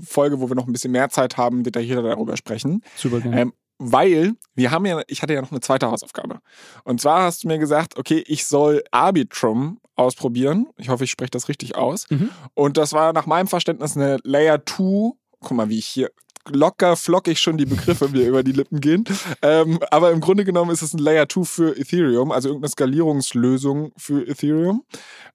Folge, 0.04 0.40
wo 0.40 0.48
wir 0.48 0.56
noch 0.56 0.66
ein 0.66 0.72
bisschen 0.72 0.90
mehr 0.90 1.08
Zeit 1.08 1.36
haben, 1.36 1.62
detaillierter 1.62 2.02
darüber 2.02 2.36
sprechen. 2.36 2.82
Super 2.96 3.20
gerne. 3.20 3.42
Ähm, 3.42 3.52
weil 3.78 4.32
wir 4.56 4.72
haben 4.72 4.84
ja, 4.84 5.00
ich 5.06 5.22
hatte 5.22 5.34
ja 5.34 5.40
noch 5.40 5.52
eine 5.52 5.60
zweite 5.60 5.88
Hausaufgabe. 5.88 6.40
Und 6.82 7.00
zwar 7.00 7.22
hast 7.22 7.44
du 7.44 7.48
mir 7.48 7.58
gesagt, 7.58 7.96
okay, 7.96 8.24
ich 8.26 8.44
soll 8.44 8.82
Arbitrum 8.90 9.78
ausprobieren. 9.94 10.66
Ich 10.78 10.88
hoffe, 10.88 11.04
ich 11.04 11.12
spreche 11.12 11.30
das 11.30 11.48
richtig 11.48 11.76
aus. 11.76 12.10
Mhm. 12.10 12.30
Und 12.54 12.76
das 12.76 12.92
war 12.92 13.12
nach 13.12 13.26
meinem 13.26 13.46
Verständnis 13.46 13.96
eine 13.96 14.18
Layer 14.24 14.64
2. 14.66 15.12
Guck 15.40 15.50
mal, 15.52 15.68
wie 15.68 15.78
ich 15.78 15.86
hier 15.86 16.10
locker 16.50 16.96
flockig 16.96 17.38
schon 17.38 17.56
die 17.56 17.66
Begriffe 17.66 18.08
mir 18.08 18.26
über 18.26 18.42
die 18.42 18.52
Lippen 18.52 18.80
gehen. 18.80 19.04
Ähm, 19.42 19.78
aber 19.90 20.10
im 20.10 20.20
Grunde 20.20 20.44
genommen 20.44 20.70
ist 20.70 20.82
es 20.82 20.94
ein 20.94 20.98
Layer 20.98 21.28
2 21.28 21.44
für 21.44 21.76
Ethereum, 21.76 22.32
also 22.32 22.48
irgendeine 22.48 22.70
Skalierungslösung 22.70 23.92
für 23.96 24.26
Ethereum. 24.26 24.84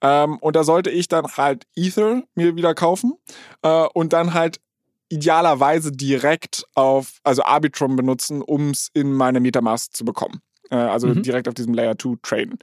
Ähm, 0.01 0.38
und 0.39 0.55
da 0.55 0.64
sollte 0.64 0.89
ich 0.89 1.08
dann 1.08 1.26
halt 1.26 1.66
Ether 1.76 2.24
mir 2.36 2.55
wieder 2.55 2.74
kaufen 2.74 3.14
äh, 3.62 3.86
und 3.93 4.14
dann 4.14 4.34
halt 4.34 4.60
idealerweise 5.10 5.91
direkt 5.91 6.66
auf, 6.76 7.20
also 7.24 7.43
Arbitrum 7.43 7.95
benutzen, 7.95 8.41
um 8.41 8.72
es 8.72 8.89
in 8.93 9.14
meine 9.14 9.39
Metamask 9.39 9.95
zu 9.95 10.03
bekommen. 10.03 10.41
Äh, 10.70 10.76
also 10.76 11.08
mhm. 11.08 11.24
direkt 11.24 11.47
auf 11.47 11.53
diesem 11.53 11.74
Layer 11.74 11.97
2 11.97 12.16
traden. 12.22 12.60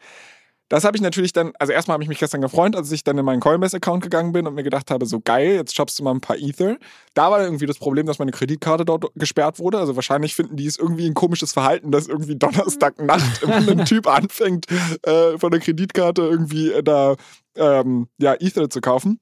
Das 0.75 0.83
habe 0.83 0.97
ich 0.97 1.03
natürlich 1.05 1.33
dann, 1.33 1.53
also 1.61 1.73
erstmal 1.73 1.93
habe 1.93 2.03
ich 2.03 2.09
mich 2.09 2.19
gestern 2.19 2.41
gefreut, 2.41 2.75
als 2.75 2.91
ich 2.91 3.05
dann 3.05 3.17
in 3.17 3.25
meinen 3.25 3.39
Coinbase-Account 3.39 4.03
gegangen 4.03 4.33
bin 4.33 4.45
und 4.45 4.57
mir 4.57 4.65
gedacht 4.65 4.91
habe, 4.91 5.07
so 5.07 5.21
geil, 5.21 5.55
jetzt 5.55 5.73
shoppst 5.73 6.01
du 6.01 6.03
mal 6.03 6.11
ein 6.11 6.21
paar 6.21 6.37
Ether. 6.37 6.79
Da 7.15 7.31
war 7.31 7.41
irgendwie 7.41 7.67
das 7.67 7.79
Problem, 7.79 8.07
dass 8.07 8.19
meine 8.19 8.33
Kreditkarte 8.33 8.85
dort 8.85 9.05
gesperrt 9.15 9.61
wurde. 9.61 9.79
Also 9.79 9.95
wahrscheinlich 9.95 10.35
finden 10.35 10.57
die 10.57 10.67
es 10.67 10.77
irgendwie 10.77 11.07
ein 11.07 11.15
komisches 11.15 11.53
Verhalten, 11.53 11.93
dass 11.93 12.09
irgendwie 12.09 12.35
Donnerstagnacht 12.35 13.45
ein 13.47 13.85
Typ 13.85 14.09
anfängt, 14.09 14.67
äh, 15.03 15.39
von 15.39 15.53
der 15.53 15.61
Kreditkarte 15.61 16.23
irgendwie 16.23 16.73
äh, 16.73 16.83
da 16.83 17.15
ähm, 17.55 18.09
ja, 18.19 18.35
Ether 18.35 18.69
zu 18.69 18.81
kaufen 18.81 19.21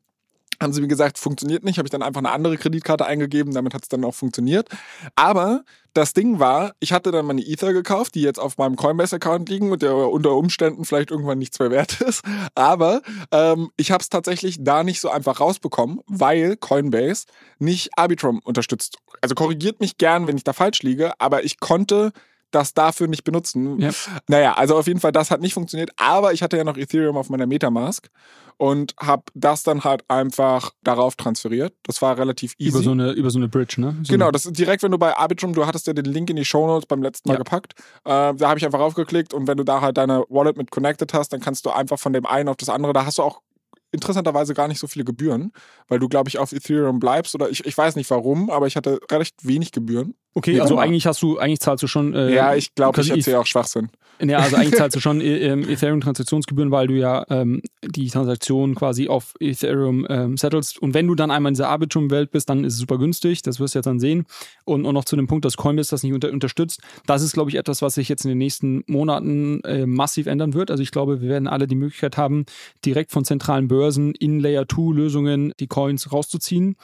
haben 0.63 0.73
sie 0.73 0.81
mir 0.81 0.89
gesagt, 0.89 1.19
funktioniert 1.19 1.65
nicht. 1.65 1.79
Habe 1.79 1.87
ich 1.87 1.91
dann 1.91 2.03
einfach 2.03 2.21
eine 2.21 2.31
andere 2.31 2.57
Kreditkarte 2.57 3.05
eingegeben, 3.05 3.53
damit 3.53 3.75
hat 3.75 3.83
es 3.83 3.89
dann 3.89 4.05
auch 4.05 4.15
funktioniert. 4.15 4.69
Aber 5.17 5.65
das 5.95 6.15
Ding 6.15 6.39
war, 6.39 6.73
ich 6.81 6.93
hatte 6.93 7.11
dann 7.11 7.27
meine 7.27 7.43
Ether 7.43 7.73
gekauft, 7.73 8.15
die 8.15 8.23
jetzt 8.23 8.39
auf 8.39 8.57
meinem 8.57 8.77
Coinbase-Account 8.77 9.49
liegen 9.49 9.73
und 9.73 9.83
der 9.83 9.95
unter 9.95 10.33
Umständen 10.33 10.85
vielleicht 10.85 11.11
irgendwann 11.11 11.39
nichts 11.39 11.59
mehr 11.59 11.71
wert 11.71 12.01
ist. 12.01 12.23
Aber 12.55 13.03
ähm, 13.31 13.71
ich 13.77 13.91
habe 13.91 14.03
es 14.03 14.09
tatsächlich 14.09 14.57
da 14.61 14.85
nicht 14.85 15.01
so 15.01 15.11
einfach 15.11 15.41
rausbekommen, 15.41 16.01
weil 16.07 16.57
Coinbase 16.57 17.27
nicht 17.59 17.91
Arbitrum 17.97 18.41
unterstützt. 18.45 18.99
Also 19.21 19.35
korrigiert 19.35 19.81
mich 19.81 19.99
gern, 19.99 20.27
wenn 20.27 20.37
ich 20.37 20.45
da 20.45 20.53
falsch 20.53 20.83
liege, 20.83 21.13
aber 21.21 21.45
ich 21.45 21.61
konnte 21.61 22.13
das 22.55 22.75
dafür 22.75 23.09
nicht 23.09 23.25
benutzen. 23.25 23.81
Ja. 23.81 23.91
Naja, 24.29 24.55
also 24.55 24.77
auf 24.77 24.87
jeden 24.87 25.01
Fall, 25.01 25.13
das 25.13 25.31
hat 25.31 25.41
nicht 25.41 25.55
funktioniert. 25.55 25.91
Aber 25.97 26.33
ich 26.33 26.43
hatte 26.43 26.57
ja 26.57 26.65
noch 26.65 26.77
Ethereum 26.77 27.17
auf 27.17 27.29
meiner 27.29 27.47
Metamask 27.47 28.09
und 28.57 28.95
habe 29.01 29.25
das 29.35 29.63
dann 29.63 29.83
halt 29.85 30.05
einfach 30.09 30.71
darauf 30.83 31.17
transferiert. 31.17 31.75
Das 31.83 32.01
war 32.03 32.17
relativ 32.17 32.55
easy. 32.59 32.71
Über 32.71 32.83
so 32.83 32.93
eine, 32.93 33.13
über 33.13 33.31
so 33.31 33.39
eine 33.39 33.49
Bridge, 33.49 33.81
ne? 33.81 33.97
So 34.03 34.13
genau, 34.13 34.31
das 34.31 34.47
ist 34.47 34.57
direkt, 34.59 34.83
wenn 34.83 34.93
du 34.93 34.99
bei 34.99 35.17
Arbitrum, 35.17 35.53
du 35.53 35.67
hattest 35.67 35.87
ja 35.87 35.93
den 35.93 36.05
Link 36.05 36.31
in 36.31 36.37
die 36.37 36.45
Show 36.45 36.67
Notes 36.67 36.87
beim 36.87 37.03
letzten 37.03 37.29
Mal 37.29 37.35
ja. 37.35 37.39
gepackt. 37.39 37.75
Äh, 38.05 38.35
da 38.35 38.49
habe 38.49 38.59
ich 38.59 38.65
einfach 38.65 38.79
raufgeklickt 38.79 39.35
und 39.35 39.49
wenn 39.49 39.57
du 39.57 39.65
da 39.65 39.81
halt 39.81 39.97
deine 39.97 40.25
Wallet 40.29 40.57
mit 40.57 40.71
connected 40.71 41.13
hast, 41.13 41.33
dann 41.33 41.41
kannst 41.41 41.67
du 41.67 41.71
einfach 41.71 41.99
von 41.99 42.13
dem 42.13 42.27
einen 42.27 42.49
auf 42.49 42.57
das 42.57 42.69
andere, 42.69 42.93
da 42.93 43.05
hast 43.05 43.19
du 43.19 43.23
auch 43.23 43.41
interessanterweise 43.93 44.55
gar 44.55 44.69
nicht 44.69 44.79
so 44.79 44.87
viele 44.87 45.05
Gebühren, 45.05 45.53
weil 45.87 45.99
du, 45.99 46.09
glaube 46.09 46.29
ich, 46.29 46.39
auf 46.39 46.53
Ethereum 46.53 46.99
bleibst 46.99 47.35
oder 47.35 47.51
ich, 47.51 47.65
ich 47.65 47.77
weiß 47.77 47.95
nicht 47.97 48.11
warum, 48.11 48.51
aber 48.51 48.67
ich 48.67 48.77
hatte 48.77 48.99
recht 49.11 49.47
wenig 49.47 49.71
Gebühren. 49.71 50.15
Okay, 50.35 50.61
also 50.61 50.79
eigentlich 50.79 51.07
hast 51.07 51.23
du, 51.23 51.39
eigentlich 51.39 51.61
zahlst 51.61 51.83
du 51.83 51.87
schon. 51.87 52.15
Äh, 52.15 52.35
ja, 52.35 52.55
ich 52.55 52.75
glaube, 52.75 53.01
ich 53.01 53.11
erzähle 53.11 53.41
auch 53.41 53.47
Schwachsinn. 53.47 53.91
Ja, 54.21 54.39
also 54.39 54.57
eigentlich 54.57 54.75
zahlst 54.77 54.97
du 54.97 55.01
schon 55.01 55.21
äh, 55.21 55.39
ähm, 55.39 55.69
Ethereum-Transaktionsgebühren, 55.69 56.71
weil 56.71 56.87
du 56.87 56.95
ja 56.95 57.25
ähm, 57.29 57.61
die 57.83 58.09
Transaktion 58.09 58.75
quasi 58.75 59.09
auf 59.09 59.35
Ethereum 59.41 60.07
ähm, 60.09 60.37
settelst. 60.37 60.81
Und 60.81 60.95
wenn 60.95 61.07
du 61.07 61.15
dann 61.15 61.31
einmal 61.31 61.51
in 61.51 61.55
dieser 61.55 61.69
Arbitrum-Welt 61.69 62.31
bist, 62.31 62.49
dann 62.49 62.65
ist 62.65 62.75
es 62.75 62.79
super 62.79 62.99
günstig. 62.99 63.43
Das 63.43 63.59
wirst 63.59 63.75
du 63.75 63.79
jetzt 63.79 63.87
dann 63.87 64.01
sehen. 64.01 64.25
Und, 64.65 64.87
und 64.87 64.95
noch 64.95 65.05
zu 65.05 65.17
dem 65.17 65.27
Punkt, 65.27 65.45
dass 65.45 65.57
Coinbase 65.57 65.91
das 65.91 66.03
nicht 66.03 66.13
unter, 66.13 66.31
unterstützt. 66.31 66.81
Das 67.07 67.23
ist, 67.23 67.33
glaube 67.33 67.51
ich, 67.51 67.57
etwas, 67.57 67.83
was 67.83 67.95
sich 67.95 68.09
jetzt 68.09 68.25
in 68.25 68.31
den 68.31 68.39
nächsten 68.39 68.85
Monaten 68.87 69.61
äh, 69.65 69.87
massiv 69.87 70.27
ändern 70.27 70.55
wird. 70.55 70.71
Also 70.71 70.83
ich 70.83 70.93
glaube, 70.93 71.21
wir 71.21 71.29
werden 71.29 71.49
alle 71.49 71.67
die 71.67 71.75
Möglichkeit 71.75 72.17
haben, 72.17 72.45
direkt 72.85 73.11
von 73.11 73.25
zentralen 73.25 73.69
Börsen 73.69 74.15
in 74.15 74.41
Layer-2-Lösungen 74.41 75.53
die 75.59 75.67
Coins 75.67 76.13
rauszuziehen 76.13 76.77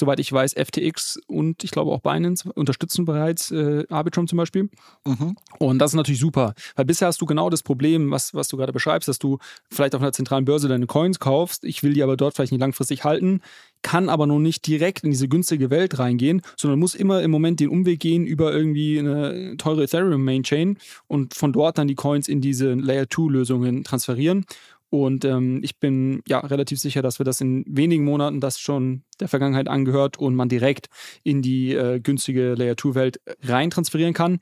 soweit 0.00 0.18
ich 0.18 0.32
weiß, 0.32 0.54
FTX 0.54 1.20
und 1.26 1.62
ich 1.62 1.70
glaube 1.70 1.92
auch 1.92 2.00
Binance 2.00 2.50
unterstützen 2.52 3.04
bereits 3.04 3.50
äh, 3.52 3.84
Arbitrum 3.88 4.26
zum 4.26 4.38
Beispiel. 4.38 4.68
Mhm. 5.06 5.36
Und 5.58 5.78
das 5.78 5.92
ist 5.92 5.96
natürlich 5.96 6.20
super, 6.20 6.54
weil 6.74 6.84
bisher 6.84 7.08
hast 7.08 7.20
du 7.20 7.26
genau 7.26 7.48
das 7.50 7.62
Problem, 7.62 8.10
was, 8.10 8.34
was 8.34 8.48
du 8.48 8.56
gerade 8.56 8.72
beschreibst, 8.72 9.08
dass 9.08 9.18
du 9.18 9.38
vielleicht 9.70 9.94
auf 9.94 10.02
einer 10.02 10.12
zentralen 10.12 10.44
Börse 10.44 10.68
deine 10.68 10.86
Coins 10.86 11.20
kaufst. 11.20 11.64
Ich 11.64 11.82
will 11.82 11.92
die 11.92 12.02
aber 12.02 12.16
dort 12.16 12.34
vielleicht 12.34 12.52
nicht 12.52 12.60
langfristig 12.60 13.04
halten, 13.04 13.40
kann 13.82 14.08
aber 14.08 14.26
noch 14.26 14.38
nicht 14.38 14.66
direkt 14.66 15.04
in 15.04 15.10
diese 15.10 15.28
günstige 15.28 15.70
Welt 15.70 15.98
reingehen, 15.98 16.42
sondern 16.56 16.80
muss 16.80 16.94
immer 16.94 17.22
im 17.22 17.30
Moment 17.30 17.60
den 17.60 17.68
Umweg 17.68 18.00
gehen 18.00 18.26
über 18.26 18.52
irgendwie 18.52 18.98
eine 18.98 19.56
teure 19.56 19.84
Ethereum 19.84 20.24
Main 20.24 20.42
Chain 20.42 20.78
und 21.06 21.34
von 21.34 21.52
dort 21.52 21.78
dann 21.78 21.88
die 21.88 21.94
Coins 21.94 22.28
in 22.28 22.40
diese 22.40 22.74
Layer 22.74 23.08
2 23.08 23.30
Lösungen 23.30 23.84
transferieren. 23.84 24.44
Und 24.90 25.24
ähm, 25.24 25.60
ich 25.62 25.78
bin 25.78 26.20
ja 26.26 26.40
relativ 26.40 26.80
sicher, 26.80 27.00
dass 27.00 27.20
wir 27.20 27.24
das 27.24 27.40
in 27.40 27.64
wenigen 27.68 28.04
Monaten 28.04 28.40
das 28.40 28.58
schon 28.58 29.04
der 29.20 29.28
Vergangenheit 29.28 29.68
angehört 29.68 30.18
und 30.18 30.34
man 30.34 30.48
direkt 30.48 30.88
in 31.22 31.42
die 31.42 31.74
äh, 31.74 32.00
günstige 32.00 32.54
Layer 32.54 32.76
2 32.76 32.94
Welt 32.96 33.20
rein 33.42 33.70
transferieren 33.70 34.14
kann. 34.14 34.40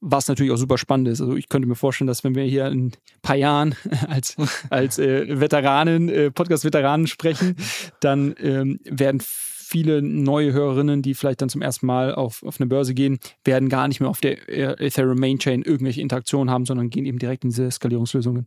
Was 0.00 0.28
natürlich 0.28 0.52
auch 0.52 0.56
super 0.56 0.78
spannend 0.78 1.08
ist. 1.08 1.20
Also 1.20 1.34
ich 1.34 1.48
könnte 1.48 1.66
mir 1.66 1.74
vorstellen, 1.74 2.06
dass 2.06 2.22
wenn 2.22 2.36
wir 2.36 2.44
hier 2.44 2.68
in 2.68 2.86
ein 2.86 2.92
paar 3.22 3.34
Jahren 3.34 3.74
als, 4.08 4.36
als 4.70 5.00
äh, 5.00 5.40
Veteranen, 5.40 6.08
äh, 6.08 6.30
Podcast-Veteranen 6.30 7.08
sprechen, 7.08 7.56
dann 8.00 8.36
ähm, 8.38 8.78
werden 8.84 9.20
viele 9.20 10.00
neue 10.00 10.52
Hörerinnen, 10.52 11.02
die 11.02 11.14
vielleicht 11.14 11.42
dann 11.42 11.48
zum 11.48 11.60
ersten 11.60 11.86
Mal 11.86 12.14
auf, 12.14 12.44
auf 12.44 12.60
eine 12.60 12.68
Börse 12.68 12.94
gehen, 12.94 13.18
werden 13.44 13.68
gar 13.68 13.88
nicht 13.88 13.98
mehr 13.98 14.08
auf 14.08 14.20
der 14.20 14.48
Ethereum 14.80 15.18
Main 15.18 15.40
Chain 15.40 15.62
irgendwelche 15.62 16.00
Interaktionen 16.00 16.50
haben, 16.50 16.64
sondern 16.64 16.88
gehen 16.88 17.04
eben 17.04 17.18
direkt 17.18 17.42
in 17.44 17.50
diese 17.50 17.70
Skalierungslösungen. 17.70 18.46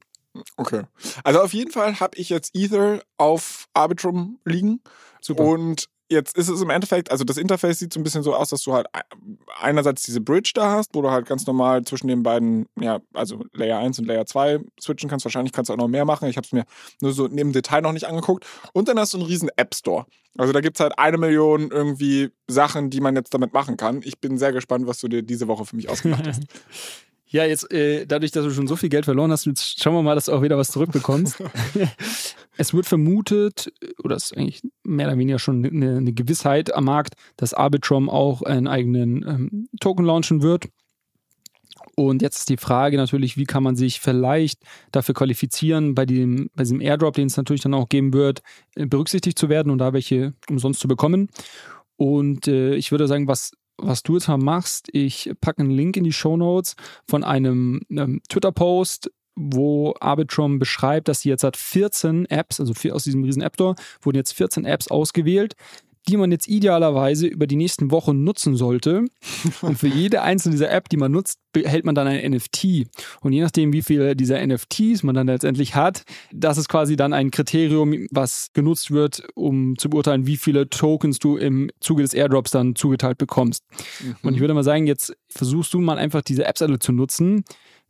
Okay. 0.58 0.84
Also 1.24 1.42
auf 1.42 1.54
jeden 1.54 1.72
Fall 1.72 2.00
habe 2.00 2.18
ich 2.18 2.30
jetzt 2.30 2.56
Ether 2.56 3.02
auf 3.18 3.68
Arbitrum 3.74 4.40
liegen. 4.46 4.82
Super. 5.20 5.44
Und 5.44 5.90
jetzt 6.12 6.38
ist 6.38 6.50
es 6.50 6.62
im 6.62 6.70
Endeffekt, 6.70 7.10
also 7.10 7.24
das 7.24 7.38
Interface 7.38 7.80
sieht 7.80 7.94
so 7.94 8.00
ein 8.00 8.04
bisschen 8.04 8.22
so 8.22 8.36
aus, 8.36 8.50
dass 8.50 8.64
du 8.64 8.74
halt 8.74 8.88
einerseits 9.60 10.04
diese 10.04 10.20
Bridge 10.20 10.52
da 10.54 10.72
hast, 10.72 10.94
wo 10.94 11.02
du 11.02 11.10
halt 11.10 11.26
ganz 11.26 11.48
normal 11.48 11.84
zwischen 11.84 12.08
den 12.08 12.22
beiden, 12.22 12.68
ja, 12.80 13.00
also 13.14 13.46
Layer 13.54 13.80
1 13.80 14.00
und 14.00 14.06
Layer 14.06 14.26
2 14.26 14.60
switchen 14.80 15.10
kannst. 15.10 15.26
Wahrscheinlich 15.26 15.54
kannst 15.54 15.70
du 15.70 15.74
auch 15.74 15.78
noch 15.78 15.88
mehr 15.88 16.06
machen. 16.06 16.28
Ich 16.28 16.38
habe 16.38 16.46
es 16.46 16.52
mir 16.52 16.66
nur 17.02 17.14
so 17.14 17.26
im 17.26 17.54
Detail 17.54 17.82
noch 17.82 17.94
nicht 17.94 18.08
angeguckt. 18.08 18.46
Und 18.74 18.90
dann 18.90 19.00
hast 19.00 19.14
du 19.14 19.18
einen 19.18 19.28
riesen 19.28 19.50
App 19.56 19.74
Store. 19.74 20.06
Also 20.38 20.54
da 20.54 20.62
gibt 20.62 20.78
es 20.78 20.82
halt 20.82 20.98
eine 21.00 21.18
Million 21.18 21.72
irgendwie 21.72 22.30
Sachen, 22.48 22.90
die 22.90 23.02
man 23.02 23.16
jetzt 23.16 23.34
damit 23.34 23.54
machen 23.54 23.78
kann. 23.78 24.02
Ich 24.04 24.20
bin 24.20 24.38
sehr 24.38 24.52
gespannt, 24.52 24.88
was 24.88 25.00
du 25.00 25.08
dir 25.08 25.24
diese 25.24 25.48
Woche 25.48 25.66
für 25.66 25.76
mich 25.76 25.90
ausgemacht 25.90 26.28
hast. 26.28 26.44
Ja, 27.32 27.46
jetzt 27.46 27.72
äh, 27.72 28.06
dadurch, 28.06 28.32
dass 28.32 28.44
du 28.44 28.52
schon 28.52 28.68
so 28.68 28.76
viel 28.76 28.90
Geld 28.90 29.06
verloren 29.06 29.32
hast, 29.32 29.46
jetzt 29.46 29.82
schauen 29.82 29.94
wir 29.94 30.02
mal, 30.02 30.16
dass 30.16 30.26
du 30.26 30.34
auch 30.34 30.42
wieder 30.42 30.58
was 30.58 30.70
zurückbekommst. 30.70 31.42
es 32.58 32.74
wird 32.74 32.86
vermutet, 32.86 33.72
oder 34.04 34.18
es 34.18 34.26
ist 34.26 34.38
eigentlich 34.38 34.62
mehr 34.84 35.08
oder 35.08 35.18
weniger 35.18 35.40
schon 35.40 35.66
eine, 35.66 35.98
eine 35.98 36.12
Gewissheit 36.12 36.74
am 36.74 36.86
Markt, 36.86 37.16
dass 37.38 37.54
Arbitrum 37.54 38.10
auch 38.10 38.42
einen 38.42 38.68
eigenen 38.68 39.26
ähm, 39.26 39.70
Token 39.80 40.04
launchen 40.04 40.42
wird. 40.42 40.66
Und 41.96 42.22
jetzt 42.22 42.40
ist 42.40 42.50
die 42.50 42.58
Frage 42.58 42.98
natürlich, 42.98 43.38
wie 43.38 43.46
kann 43.46 43.64
man 43.64 43.78
sich 43.78 44.02
vielleicht 44.02 44.62
dafür 44.92 45.16
qualifizieren, 45.16 45.96
bei, 45.96 46.06
dem, 46.06 46.50
bei 46.54 46.64
diesem 46.64 46.82
Airdrop, 46.82 47.16
den 47.16 47.28
es 47.28 47.38
natürlich 47.38 47.62
dann 47.62 47.74
auch 47.74 47.88
geben 47.88 48.14
wird, 48.14 48.42
äh, 48.76 48.86
berücksichtigt 48.86 49.40
zu 49.40 49.48
werden 49.48 49.72
und 49.72 49.78
da 49.78 49.94
welche 49.94 50.34
umsonst 50.50 50.82
zu 50.82 50.90
bekommen. 50.90 51.30
Und 51.96 52.50
äh, 52.50 52.76
ich 52.76 52.92
würde 52.92 53.08
sagen, 53.08 53.28
was 53.28 53.52
was 53.82 54.04
du 54.04 54.14
jetzt 54.14 54.28
mal 54.28 54.38
machst, 54.38 54.90
ich 54.94 55.32
packe 55.42 55.62
einen 55.62 55.72
Link 55.72 55.98
in 55.98 56.04
die 56.04 56.14
Show 56.14 56.38
Notes 56.38 56.76
von 57.08 57.24
einem, 57.24 57.82
einem 57.90 58.22
Twitter-Post, 58.30 59.12
wo 59.36 59.94
Arbitrum 60.00 60.60
beschreibt, 60.60 61.08
dass 61.08 61.22
sie 61.22 61.30
jetzt 61.30 61.44
hat 61.44 61.58
14 61.58 62.26
Apps, 62.28 62.60
also 62.60 62.74
aus 62.92 63.04
diesem 63.04 63.24
riesen 63.24 63.42
App 63.42 63.56
Store, 63.56 63.76
wurden 64.02 64.18
jetzt 64.18 64.34
14 64.34 64.66
Apps 64.66 64.90
ausgewählt, 64.90 65.56
die 66.08 66.18
man 66.18 66.32
jetzt 66.32 66.48
idealerweise 66.48 67.28
über 67.28 67.48
die 67.48 67.56
nächsten 67.56 67.92
Wochen 67.92 68.24
nutzen 68.24 68.56
sollte. 68.56 69.06
Und 69.62 69.78
für 69.78 69.88
jede 69.88 70.22
einzelne 70.22 70.54
dieser 70.54 70.72
App, 70.72 70.90
die 70.90 70.98
man 70.98 71.12
nutzt, 71.12 71.40
behält 71.54 71.86
man 71.86 71.96
dann 71.96 72.08
ein 72.08 72.32
NFT. 72.32 72.88
Und 73.22 73.34
je 73.34 73.42
nachdem, 73.42 73.74
wie 73.74 73.82
viele 73.82 74.16
dieser 74.16 74.46
NFTs 74.46 75.04
man 75.04 75.16
dann 75.16 75.28
letztendlich 75.28 75.76
hat, 75.76 76.04
das 76.34 76.58
ist 76.58 76.70
quasi 76.70 76.96
dann 76.96 77.14
ein 77.14 77.30
Kriterium, 77.30 78.08
was 78.10 78.50
genutzt 78.54 78.92
wird, 78.92 79.24
um 79.36 79.78
zu 79.78 79.90
beurteilen, 79.90 80.26
wie 80.26 80.38
viele 80.38 80.70
Tokens 80.70 81.20
du 81.20 81.38
im 81.38 81.70
Zuge 81.80 82.04
des 82.04 82.14
Airdrops 82.14 82.52
dann 82.52 82.76
zugeteilt 82.76 83.18
bekommst. 83.18 83.64
Mhm. 84.02 84.16
Und 84.24 84.34
ich 84.34 84.40
würde 84.40 84.54
mal 84.54 84.64
sagen, 84.64 84.88
jetzt 84.88 85.14
versuchst 85.30 85.74
du 85.74 85.80
mal 85.80 85.98
einfach 85.98 86.22
diese 86.22 86.46
Apps 86.46 86.62
alle 86.62 86.80
zu 86.80 86.92
nutzen 86.92 87.44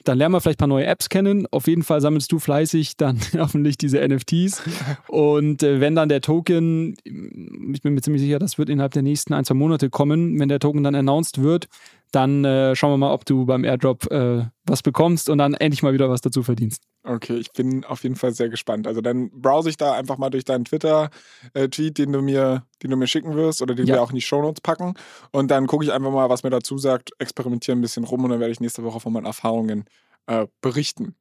dann 0.04 0.18
lernen 0.18 0.34
wir 0.34 0.41
vielleicht 0.41 0.58
ein 0.58 0.64
paar 0.64 0.68
neue 0.68 0.86
Apps 0.86 1.10
kennen. 1.10 1.47
Auf 1.52 1.68
jeden 1.68 1.84
Fall 1.84 2.02
sammelst 2.02 2.32
du 2.32 2.39
fleißig 2.39 2.97
dann 2.97 3.20
hoffentlich 3.38 3.78
diese 3.78 4.06
NFTs. 4.08 4.62
Und 5.08 5.64
äh, 5.64 5.80
wenn 5.80 5.95
dann 5.95 6.10
der 6.10 6.22
Token, 6.22 6.95
ich 7.04 7.82
bin 7.82 7.93
mir 7.93 8.02
ziemlich 8.02 8.22
sicher, 8.22 8.39
das 8.39 8.58
wird 8.58 8.70
innerhalb 8.70 8.93
der 8.93 9.04
nächsten 9.04 9.34
ein, 9.34 9.45
zwei 9.45 9.56
Monate 9.56 9.89
kommen, 9.89 10.39
wenn 10.39 10.49
der 10.49 10.60
Token 10.60 10.84
dann 10.84 10.95
announced 10.95 11.41
wird, 11.41 11.68
dann 12.12 12.45
äh, 12.45 12.76
schauen 12.76 12.91
wir 12.91 12.97
mal, 12.97 13.14
ob 13.14 13.26
du 13.26 13.45
beim 13.45 13.64
Airdrop 13.64 14.12
äh, 14.12 14.45
was 14.66 14.84
bekommst 14.84 15.30
und 15.30 15.38
dann 15.38 15.53
endlich 15.53 15.82
mal 15.82 15.93
wieder 15.93 16.09
was 16.09 16.22
dazu 16.22 16.43
verdienst. 16.43 16.84
Okay, 17.03 17.38
ich 17.38 17.51
bin 17.51 17.84
auf 17.84 18.03
jeden 18.03 18.16
Fall 18.16 18.34
sehr 18.34 18.49
gespannt. 18.49 18.86
Also 18.86 19.01
dann 19.01 19.32
browse 19.32 19.70
ich 19.70 19.78
da 19.78 19.93
einfach 19.93 20.18
mal 20.18 20.30
durch 20.30 20.43
deinen 20.43 20.66
Twitter-Tweet, 20.66 21.97
den 21.97 22.12
du 22.12 22.22
mir, 22.22 22.64
den 22.84 22.91
du 22.91 22.97
mir 22.97 23.07
schicken 23.07 23.36
wirst 23.36 23.62
oder 23.62 23.74
den 23.74 23.88
ja. 23.88 23.95
wir 23.95 24.01
auch 24.03 24.09
in 24.09 24.16
die 24.16 24.22
Shownotes 24.22 24.62
packen. 24.62 24.93
Und 25.32 25.49
dann 25.49 25.68
gucke 25.68 25.84
ich 25.84 25.91
einfach 25.91 26.12
mal, 26.12 26.30
was 26.30 26.43
mir 26.43 26.51
dazu 26.51 26.78
sagt, 26.78 27.12
experimentiere 27.18 27.76
ein 27.76 27.82
bisschen 27.82 28.03
rum 28.03 28.24
und 28.24 28.30
dann 28.30 28.39
werde 28.39 28.51
ich 28.51 28.59
nächste 28.59 28.84
Woche 28.84 28.99
von 28.99 29.14
meinen 29.14 29.26
Erfahrungen 29.26 29.86
äh, 30.28 30.47
berichten. 30.62 31.16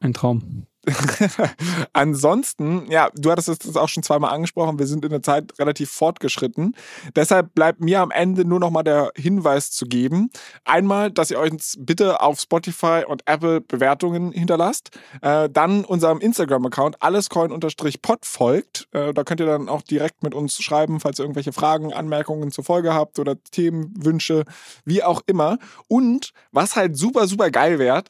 Ein 0.00 0.14
Traum. 0.14 0.66
Ansonsten, 1.92 2.90
ja, 2.90 3.10
du 3.14 3.30
hattest 3.30 3.64
es 3.64 3.76
auch 3.76 3.88
schon 3.88 4.02
zweimal 4.02 4.32
angesprochen, 4.32 4.78
wir 4.78 4.86
sind 4.86 5.04
in 5.04 5.10
der 5.10 5.22
Zeit 5.22 5.56
relativ 5.58 5.90
fortgeschritten. 5.90 6.74
Deshalb 7.14 7.54
bleibt 7.54 7.80
mir 7.80 8.00
am 8.00 8.10
Ende 8.10 8.44
nur 8.44 8.58
noch 8.58 8.70
mal 8.70 8.82
der 8.82 9.12
Hinweis 9.16 9.70
zu 9.70 9.86
geben. 9.86 10.30
Einmal, 10.64 11.10
dass 11.10 11.30
ihr 11.30 11.38
euch 11.38 11.52
bitte 11.78 12.20
auf 12.20 12.40
Spotify 12.40 13.04
und 13.06 13.22
Apple 13.26 13.60
Bewertungen 13.60 14.32
hinterlasst. 14.32 14.90
Äh, 15.20 15.48
dann 15.50 15.84
unserem 15.84 16.18
Instagram-Account 16.18 17.02
allescoin-pod 17.02 18.26
folgt. 18.26 18.88
Äh, 18.92 19.14
da 19.14 19.22
könnt 19.22 19.40
ihr 19.40 19.46
dann 19.46 19.68
auch 19.68 19.82
direkt 19.82 20.22
mit 20.22 20.34
uns 20.34 20.60
schreiben, 20.60 20.98
falls 20.98 21.18
ihr 21.20 21.24
irgendwelche 21.24 21.52
Fragen, 21.52 21.92
Anmerkungen 21.92 22.50
zur 22.50 22.64
Folge 22.64 22.92
habt 22.92 23.18
oder 23.18 23.36
Themenwünsche, 23.44 24.44
wie 24.84 25.04
auch 25.04 25.22
immer. 25.26 25.58
Und 25.86 26.32
was 26.50 26.74
halt 26.74 26.96
super, 26.96 27.28
super 27.28 27.50
geil 27.50 27.78
wäre, 27.78 28.02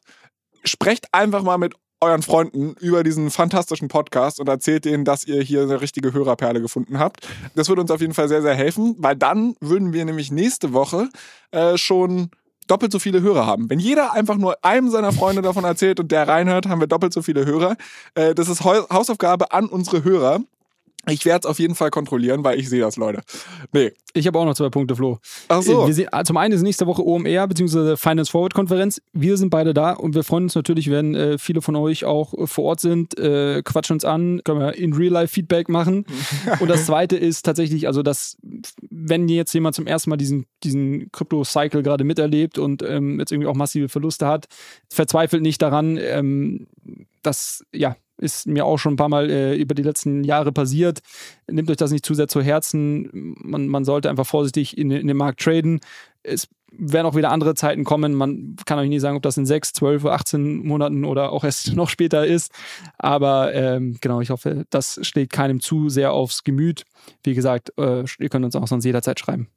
sprecht 0.63 1.07
einfach 1.11 1.43
mal 1.43 1.57
mit 1.57 1.75
euren 2.03 2.21
Freunden 2.21 2.75
über 2.79 3.03
diesen 3.03 3.31
fantastischen 3.31 3.87
Podcast 3.87 4.39
und 4.39 4.47
erzählt 4.47 4.85
denen, 4.85 5.05
dass 5.05 5.25
ihr 5.25 5.41
hier 5.41 5.63
eine 5.63 5.81
richtige 5.81 6.13
Hörerperle 6.13 6.61
gefunden 6.61 6.99
habt. 6.99 7.27
Das 7.55 7.69
würde 7.69 7.81
uns 7.81 7.91
auf 7.91 8.01
jeden 8.01 8.13
Fall 8.13 8.27
sehr, 8.27 8.41
sehr 8.41 8.55
helfen, 8.55 8.95
weil 8.99 9.15
dann 9.15 9.55
würden 9.59 9.93
wir 9.93 10.05
nämlich 10.05 10.31
nächste 10.31 10.73
Woche 10.73 11.09
äh, 11.51 11.77
schon 11.77 12.29
doppelt 12.67 12.91
so 12.91 12.99
viele 12.99 13.21
Hörer 13.21 13.45
haben. 13.45 13.69
Wenn 13.69 13.79
jeder 13.79 14.13
einfach 14.13 14.37
nur 14.37 14.63
einem 14.63 14.89
seiner 14.89 15.11
Freunde 15.11 15.41
davon 15.41 15.63
erzählt 15.63 15.99
und 15.99 16.11
der 16.11 16.27
reinhört, 16.27 16.67
haben 16.67 16.79
wir 16.79 16.87
doppelt 16.87 17.13
so 17.13 17.21
viele 17.21 17.45
Hörer. 17.45 17.75
Äh, 18.15 18.35
das 18.35 18.47
ist 18.49 18.63
Hausaufgabe 18.63 19.51
an 19.51 19.67
unsere 19.67 20.03
Hörer. 20.03 20.39
Ich 21.09 21.25
werde 21.25 21.45
es 21.45 21.45
auf 21.45 21.59
jeden 21.59 21.75
Fall 21.75 21.89
kontrollieren, 21.89 22.43
weil 22.43 22.57
ich 22.57 22.69
sehe 22.69 22.79
das, 22.79 22.95
Leute. 22.95 23.21
Nee. 23.73 23.91
Ich 24.13 24.27
habe 24.27 24.37
auch 24.37 24.45
noch 24.45 24.53
zwei 24.53 24.69
Punkte, 24.69 24.95
Flo. 24.95 25.17
Ach 25.47 25.61
so. 25.61 25.87
Wir 25.87 25.93
sehen, 25.93 26.07
zum 26.23 26.37
einen 26.37 26.53
ist 26.53 26.61
nächste 26.61 26.85
Woche 26.85 27.03
OMR 27.03 27.47
bzw. 27.47 27.97
Finance 27.97 28.31
Forward 28.31 28.53
Konferenz. 28.53 29.01
Wir 29.11 29.37
sind 29.37 29.49
beide 29.49 29.73
da 29.73 29.93
und 29.93 30.13
wir 30.15 30.23
freuen 30.23 30.43
uns 30.43 30.55
natürlich, 30.55 30.91
wenn 30.91 31.15
äh, 31.15 31.37
viele 31.37 31.61
von 31.61 31.75
euch 31.75 32.05
auch 32.05 32.33
äh, 32.35 32.47
vor 32.47 32.65
Ort 32.65 32.79
sind. 32.79 33.17
Äh, 33.17 33.63
quatschen 33.63 33.95
uns 33.95 34.05
an, 34.05 34.41
können 34.43 34.59
wir 34.59 34.75
in 34.75 34.93
Real 34.93 35.11
Life 35.11 35.33
Feedback 35.33 35.67
machen. 35.67 36.05
und 36.59 36.69
das 36.69 36.85
zweite 36.85 37.17
ist 37.17 37.41
tatsächlich, 37.41 37.87
also 37.87 38.03
dass, 38.03 38.37
wenn 38.89 39.27
jetzt 39.27 39.53
jemand 39.53 39.75
zum 39.75 39.87
ersten 39.87 40.09
Mal 40.09 40.17
diesen, 40.17 40.45
diesen 40.63 41.11
Crypto-Cycle 41.11 41.83
gerade 41.83 42.03
miterlebt 42.03 42.59
und 42.59 42.83
ähm, 42.83 43.19
jetzt 43.19 43.31
irgendwie 43.31 43.49
auch 43.49 43.55
massive 43.55 43.89
Verluste 43.89 44.27
hat, 44.27 44.45
verzweifelt 44.89 45.41
nicht 45.41 45.61
daran, 45.61 45.97
ähm, 45.97 46.67
dass 47.23 47.63
ja 47.73 47.95
ist 48.17 48.47
mir 48.47 48.65
auch 48.65 48.77
schon 48.77 48.93
ein 48.93 48.97
paar 48.97 49.09
Mal 49.09 49.29
äh, 49.29 49.55
über 49.55 49.75
die 49.75 49.83
letzten 49.83 50.23
Jahre 50.23 50.51
passiert. 50.51 50.99
Nehmt 51.49 51.69
euch 51.69 51.77
das 51.77 51.91
nicht 51.91 52.05
zu 52.05 52.13
sehr 52.13 52.27
zu 52.27 52.41
Herzen. 52.41 53.35
Man, 53.41 53.67
man 53.67 53.85
sollte 53.85 54.09
einfach 54.09 54.25
vorsichtig 54.25 54.77
in, 54.77 54.91
in 54.91 55.07
den 55.07 55.17
Markt 55.17 55.41
traden. 55.41 55.79
Es 56.23 56.47
werden 56.77 57.05
auch 57.05 57.15
wieder 57.15 57.31
andere 57.31 57.55
Zeiten 57.55 57.83
kommen. 57.83 58.13
Man 58.13 58.55
kann 58.65 58.79
euch 58.79 58.89
nie 58.89 58.99
sagen, 58.99 59.17
ob 59.17 59.23
das 59.23 59.37
in 59.37 59.45
sechs, 59.45 59.73
zwölf, 59.73 60.05
18 60.05 60.65
Monaten 60.65 61.05
oder 61.05 61.31
auch 61.31 61.43
erst 61.43 61.73
noch 61.75 61.89
später 61.89 62.25
ist. 62.25 62.51
Aber 62.97 63.53
ähm, 63.53 63.97
genau, 64.01 64.21
ich 64.21 64.29
hoffe, 64.29 64.65
das 64.69 64.99
schlägt 65.03 65.33
keinem 65.33 65.59
zu 65.59 65.89
sehr 65.89 66.13
aufs 66.13 66.43
Gemüt. 66.43 66.85
Wie 67.23 67.33
gesagt, 67.33 67.73
äh, 67.77 68.03
ihr 68.19 68.29
könnt 68.29 68.45
uns 68.45 68.55
auch 68.55 68.67
sonst 68.67 68.85
jederzeit 68.85 69.19
schreiben. 69.19 69.47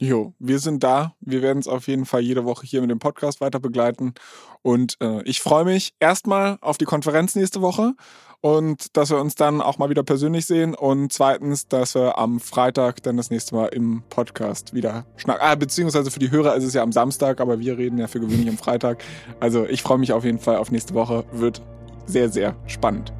Jo, 0.00 0.32
wir 0.38 0.60
sind 0.60 0.84
da. 0.84 1.14
Wir 1.20 1.42
werden 1.42 1.58
es 1.58 1.66
auf 1.66 1.88
jeden 1.88 2.06
Fall 2.06 2.20
jede 2.20 2.44
Woche 2.44 2.64
hier 2.64 2.80
mit 2.80 2.90
dem 2.90 3.00
Podcast 3.00 3.40
weiter 3.40 3.58
begleiten. 3.58 4.14
Und 4.62 4.96
äh, 5.00 5.22
ich 5.22 5.40
freue 5.40 5.64
mich 5.64 5.92
erstmal 5.98 6.58
auf 6.60 6.78
die 6.78 6.84
Konferenz 6.84 7.34
nächste 7.34 7.60
Woche 7.62 7.94
und 8.40 8.96
dass 8.96 9.10
wir 9.10 9.18
uns 9.18 9.34
dann 9.34 9.60
auch 9.60 9.78
mal 9.78 9.90
wieder 9.90 10.04
persönlich 10.04 10.46
sehen. 10.46 10.74
Und 10.74 11.12
zweitens, 11.12 11.66
dass 11.66 11.96
wir 11.96 12.16
am 12.16 12.38
Freitag 12.38 13.02
dann 13.02 13.16
das 13.16 13.30
nächste 13.30 13.56
Mal 13.56 13.66
im 13.66 14.02
Podcast 14.08 14.72
wieder 14.72 15.04
schnacken. 15.16 15.42
Ah, 15.44 15.56
beziehungsweise 15.56 16.10
für 16.10 16.20
die 16.20 16.30
Hörer 16.30 16.54
ist 16.54 16.64
es 16.64 16.74
ja 16.74 16.82
am 16.82 16.92
Samstag, 16.92 17.40
aber 17.40 17.58
wir 17.58 17.76
reden 17.76 17.98
ja 17.98 18.06
für 18.06 18.20
gewöhnlich 18.20 18.48
am 18.48 18.58
Freitag. 18.58 19.02
Also 19.40 19.66
ich 19.66 19.82
freue 19.82 19.98
mich 19.98 20.12
auf 20.12 20.24
jeden 20.24 20.38
Fall 20.38 20.56
auf 20.58 20.70
nächste 20.70 20.94
Woche. 20.94 21.24
Wird 21.32 21.60
sehr, 22.06 22.28
sehr 22.28 22.54
spannend. 22.66 23.12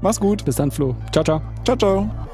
Mach's 0.00 0.18
gut. 0.18 0.44
Bis 0.44 0.56
dann, 0.56 0.70
Flo. 0.70 0.96
Ciao, 1.12 1.24
ciao. 1.24 1.40
Ciao, 1.64 1.76
ciao. 1.76 2.33